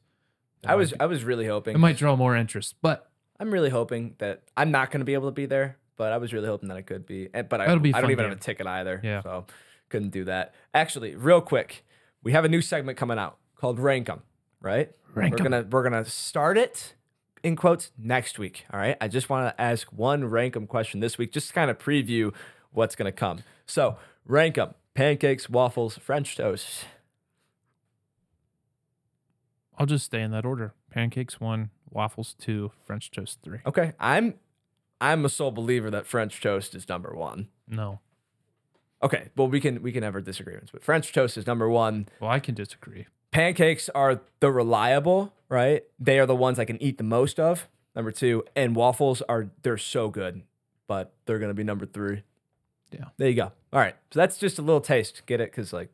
I 0.66 0.74
was 0.74 0.92
I 1.00 1.06
was 1.06 1.24
really 1.24 1.46
hoping. 1.46 1.74
it 1.74 1.78
might 1.78 1.96
draw 1.96 2.16
more 2.16 2.36
interest, 2.36 2.76
but 2.82 3.10
I'm 3.38 3.50
really 3.50 3.70
hoping 3.70 4.14
that 4.18 4.42
I'm 4.56 4.70
not 4.70 4.90
going 4.90 5.00
to 5.00 5.04
be 5.06 5.14
able 5.14 5.28
to 5.28 5.32
be 5.34 5.46
there, 5.46 5.78
but 5.96 6.12
I 6.12 6.18
was 6.18 6.32
really 6.32 6.46
hoping 6.48 6.68
that 6.68 6.76
I 6.76 6.82
could 6.82 7.06
be. 7.06 7.28
And, 7.32 7.48
but 7.48 7.60
I, 7.60 7.66
That'll 7.66 7.80
be 7.80 7.90
a 7.90 7.96
I 7.96 8.00
don't 8.00 8.08
fun 8.08 8.12
even 8.12 8.24
have 8.26 8.36
a 8.36 8.40
ticket 8.40 8.66
either. 8.66 9.00
Yeah. 9.02 9.22
So 9.22 9.46
couldn't 9.88 10.10
do 10.10 10.24
that. 10.24 10.54
Actually, 10.74 11.16
real 11.16 11.40
quick, 11.40 11.84
we 12.22 12.32
have 12.32 12.44
a 12.44 12.48
new 12.48 12.60
segment 12.60 12.98
coming 12.98 13.18
out 13.18 13.38
called 13.56 13.78
Rank 13.78 14.08
'em, 14.10 14.22
right? 14.60 14.90
Rank 15.14 15.32
we're 15.32 15.38
'em. 15.46 15.50
gonna 15.50 15.66
we're 15.70 15.82
gonna 15.82 16.04
start 16.04 16.58
it 16.58 16.94
in 17.42 17.56
quotes 17.56 17.90
next 17.98 18.38
week. 18.38 18.66
All 18.72 18.78
right. 18.78 18.96
I 19.00 19.08
just 19.08 19.30
want 19.30 19.56
to 19.56 19.60
ask 19.60 19.90
one 19.92 20.24
rank 20.26 20.54
'em 20.56 20.66
question 20.66 21.00
this 21.00 21.16
week, 21.16 21.32
just 21.32 21.48
to 21.48 21.54
kind 21.54 21.70
of 21.70 21.78
preview 21.78 22.34
what's 22.72 22.94
gonna 22.94 23.10
come. 23.12 23.38
So 23.66 23.96
rank 24.26 24.58
'em: 24.58 24.74
pancakes, 24.94 25.48
waffles, 25.48 25.96
French 25.96 26.36
toast. 26.36 26.84
I'll 29.80 29.86
just 29.86 30.04
stay 30.04 30.20
in 30.22 30.30
that 30.30 30.44
order: 30.44 30.74
pancakes 30.90 31.40
one, 31.40 31.70
waffles 31.90 32.34
two, 32.38 32.70
French 32.86 33.10
toast 33.10 33.38
three. 33.42 33.58
Okay. 33.66 33.94
I'm 33.98 34.34
I'm 35.00 35.24
a 35.24 35.28
sole 35.28 35.50
believer 35.50 35.90
that 35.90 36.06
French 36.06 36.40
toast 36.40 36.74
is 36.74 36.88
number 36.88 37.14
one. 37.14 37.48
No, 37.66 38.00
Okay, 39.02 39.28
well 39.36 39.48
we 39.48 39.60
can 39.60 39.82
we 39.82 39.92
can 39.92 40.02
have 40.02 40.14
our 40.14 40.20
disagreements, 40.20 40.70
but 40.70 40.84
French 40.84 41.12
toast 41.12 41.38
is 41.38 41.46
number 41.46 41.68
one. 41.68 42.08
well, 42.20 42.30
I 42.30 42.38
can 42.40 42.54
disagree. 42.54 43.06
Pancakes 43.30 43.88
are 43.94 44.20
the 44.40 44.50
reliable, 44.50 45.32
right? 45.48 45.84
They 45.98 46.18
are 46.18 46.26
the 46.26 46.36
ones 46.36 46.58
I 46.58 46.64
can 46.66 46.82
eat 46.82 46.98
the 46.98 47.04
most 47.04 47.40
of. 47.40 47.68
Number 47.96 48.12
two, 48.12 48.44
and 48.54 48.76
waffles 48.76 49.22
are 49.22 49.50
they're 49.62 49.78
so 49.78 50.10
good, 50.10 50.42
but 50.86 51.14
they're 51.24 51.38
gonna 51.38 51.54
be 51.54 51.64
number 51.64 51.86
three. 51.86 52.24
Yeah. 52.92 53.04
there 53.16 53.28
you 53.28 53.36
go. 53.36 53.52
All 53.72 53.80
right, 53.80 53.94
so 54.10 54.18
that's 54.20 54.36
just 54.36 54.58
a 54.58 54.62
little 54.62 54.80
taste. 54.80 55.22
Get 55.26 55.40
it? 55.40 55.50
Because 55.50 55.72
like, 55.72 55.88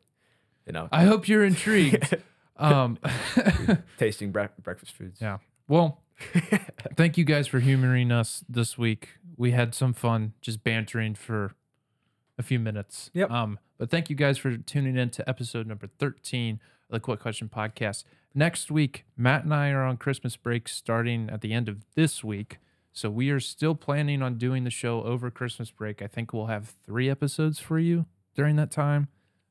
you 0.65 0.73
know, 0.73 0.89
I 0.91 1.05
hope 1.05 1.27
you're 1.29 1.45
intrigued. 1.45 2.17
um, 2.57 2.97
tasting 3.97 4.31
bre- 4.31 4.45
breakfast 4.61 4.93
foods. 4.93 5.19
Yeah. 5.21 5.37
Well, 5.67 6.01
thank 6.95 7.17
you 7.17 7.23
guys 7.23 7.47
for 7.47 7.59
humoring 7.59 8.11
us 8.11 8.43
this 8.47 8.77
week. 8.77 9.09
We 9.35 9.51
had 9.51 9.75
some 9.75 9.93
fun 9.93 10.33
just 10.41 10.63
bantering 10.63 11.15
for 11.15 11.53
a 12.37 12.43
few 12.43 12.59
minutes. 12.59 13.11
Yep. 13.13 13.31
Um, 13.31 13.59
but 13.77 13.89
thank 13.89 14.09
you 14.09 14.15
guys 14.15 14.37
for 14.37 14.57
tuning 14.57 14.97
in 14.97 15.09
to 15.11 15.27
episode 15.29 15.67
number 15.67 15.87
13 15.99 16.59
of 16.89 16.93
the 16.93 16.99
Quick 16.99 17.19
Question 17.19 17.49
Podcast. 17.49 18.03
Next 18.33 18.71
week, 18.71 19.05
Matt 19.15 19.43
and 19.43 19.53
I 19.53 19.69
are 19.71 19.83
on 19.83 19.97
Christmas 19.97 20.35
break 20.35 20.67
starting 20.67 21.29
at 21.29 21.41
the 21.41 21.53
end 21.53 21.69
of 21.69 21.85
this 21.95 22.23
week. 22.23 22.59
So 22.93 23.09
we 23.09 23.29
are 23.29 23.39
still 23.39 23.75
planning 23.75 24.23
on 24.23 24.37
doing 24.37 24.63
the 24.63 24.71
show 24.71 25.03
over 25.03 25.29
Christmas 25.29 25.69
break. 25.69 26.01
I 26.01 26.07
think 26.07 26.33
we'll 26.33 26.47
have 26.47 26.73
three 26.83 27.09
episodes 27.09 27.59
for 27.59 27.77
you 27.77 28.05
during 28.35 28.55
that 28.55 28.71
time. 28.71 29.07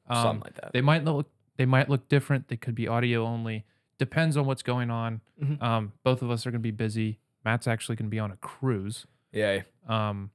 Um, 0.08 0.22
Something 0.22 0.42
like 0.44 0.54
that. 0.54 0.72
They 0.72 0.80
might 0.80 1.04
look 1.04 1.28
they 1.56 1.66
might 1.66 1.88
look 1.88 2.08
different. 2.08 2.48
They 2.48 2.56
could 2.56 2.74
be 2.74 2.86
audio 2.88 3.24
only. 3.24 3.64
Depends 3.98 4.36
on 4.36 4.46
what's 4.46 4.62
going 4.62 4.90
on. 4.90 5.20
Mhm. 5.42 5.62
Um, 5.62 5.92
both 6.04 6.22
of 6.22 6.30
us 6.30 6.46
are 6.46 6.50
going 6.50 6.60
to 6.60 6.66
be 6.66 6.70
busy. 6.70 7.18
Matt's 7.44 7.66
actually 7.66 7.96
going 7.96 8.06
to 8.06 8.10
be 8.10 8.18
on 8.18 8.30
a 8.30 8.36
cruise. 8.36 9.06
Yay. 9.32 9.64
Um, 9.88 10.30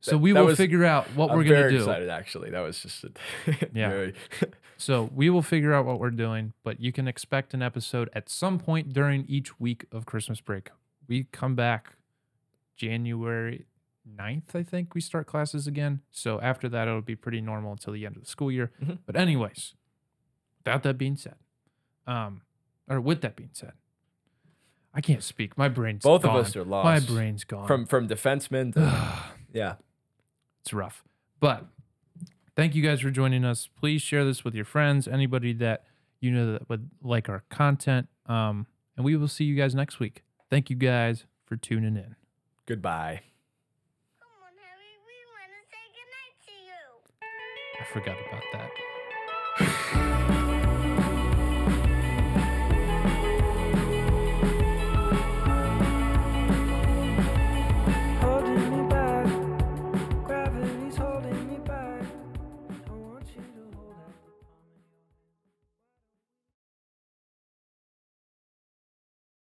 so 0.00 0.16
we 0.16 0.32
that 0.32 0.40
will 0.40 0.46
was- 0.48 0.56
figure 0.56 0.84
out 0.84 1.06
what 1.16 1.30
I'm 1.30 1.36
we're 1.38 1.44
going 1.44 1.62
to 1.64 1.70
do. 1.70 1.76
excited. 1.78 2.08
Actually, 2.08 2.50
that 2.50 2.60
was 2.60 2.80
just 2.80 3.04
a 3.04 3.10
Yeah. 3.74 4.10
So 4.78 5.08
we 5.14 5.30
will 5.30 5.40
figure 5.40 5.72
out 5.72 5.86
what 5.86 5.98
we're 5.98 6.10
doing, 6.10 6.52
but 6.62 6.80
you 6.80 6.92
can 6.92 7.08
expect 7.08 7.54
an 7.54 7.62
episode 7.62 8.10
at 8.12 8.28
some 8.28 8.58
point 8.58 8.92
during 8.92 9.24
each 9.26 9.58
week 9.58 9.86
of 9.90 10.04
Christmas 10.04 10.38
break. 10.42 10.68
We 11.08 11.24
come 11.32 11.54
back 11.54 11.94
January 12.76 13.64
9th, 14.06 14.54
I 14.54 14.62
think 14.62 14.94
we 14.94 15.00
start 15.00 15.26
classes 15.26 15.66
again. 15.66 16.00
So 16.10 16.40
after 16.40 16.68
that, 16.68 16.86
it'll 16.88 17.00
be 17.00 17.16
pretty 17.16 17.40
normal 17.40 17.72
until 17.72 17.92
the 17.94 18.04
end 18.06 18.16
of 18.16 18.22
the 18.24 18.28
school 18.28 18.52
year. 18.52 18.70
Mhm. 18.82 18.98
But 19.06 19.16
anyways, 19.16 19.74
without 20.66 20.82
that 20.82 20.98
being 20.98 21.16
said, 21.16 21.36
um, 22.06 22.42
or 22.88 23.00
with 23.00 23.20
that 23.22 23.36
being 23.36 23.50
said, 23.52 23.72
I 24.92 25.00
can't 25.00 25.22
speak. 25.22 25.56
My 25.56 25.68
brain's 25.68 26.02
Both 26.02 26.22
gone. 26.22 26.36
of 26.36 26.46
us 26.46 26.56
are 26.56 26.64
lost. 26.64 26.84
My 26.84 27.14
brain's 27.14 27.44
gone. 27.44 27.66
from 27.66 27.86
from 27.86 28.08
defenseman. 28.08 28.72
To, 28.74 29.22
yeah. 29.52 29.74
it's 30.62 30.72
rough. 30.72 31.04
But 31.38 31.66
thank 32.56 32.74
you 32.74 32.82
guys 32.82 33.00
for 33.00 33.10
joining 33.10 33.44
us. 33.44 33.68
Please 33.78 34.02
share 34.02 34.24
this 34.24 34.44
with 34.44 34.54
your 34.54 34.64
friends, 34.64 35.06
anybody 35.06 35.52
that 35.54 35.84
you 36.20 36.30
know 36.30 36.52
that 36.52 36.68
would 36.68 36.90
like 37.02 37.28
our 37.28 37.44
content. 37.50 38.08
Um, 38.26 38.66
and 38.96 39.04
we 39.04 39.16
will 39.16 39.28
see 39.28 39.44
you 39.44 39.54
guys 39.54 39.74
next 39.74 40.00
week. 40.00 40.24
Thank 40.50 40.70
you 40.70 40.76
guys 40.76 41.26
for 41.44 41.56
tuning 41.56 41.96
in. 41.96 42.16
Goodbye. 42.66 43.20
Come 44.18 44.28
on, 44.42 44.52
Harry. 44.56 44.96
We 45.06 45.14
want 45.30 45.52
to 45.52 45.62
say 45.70 45.84
goodnight 45.94 46.34
to 46.46 46.52
you. 46.66 47.80
I 47.80 47.84
forgot 47.92 48.16
about 48.28 48.42
that. 48.52 48.95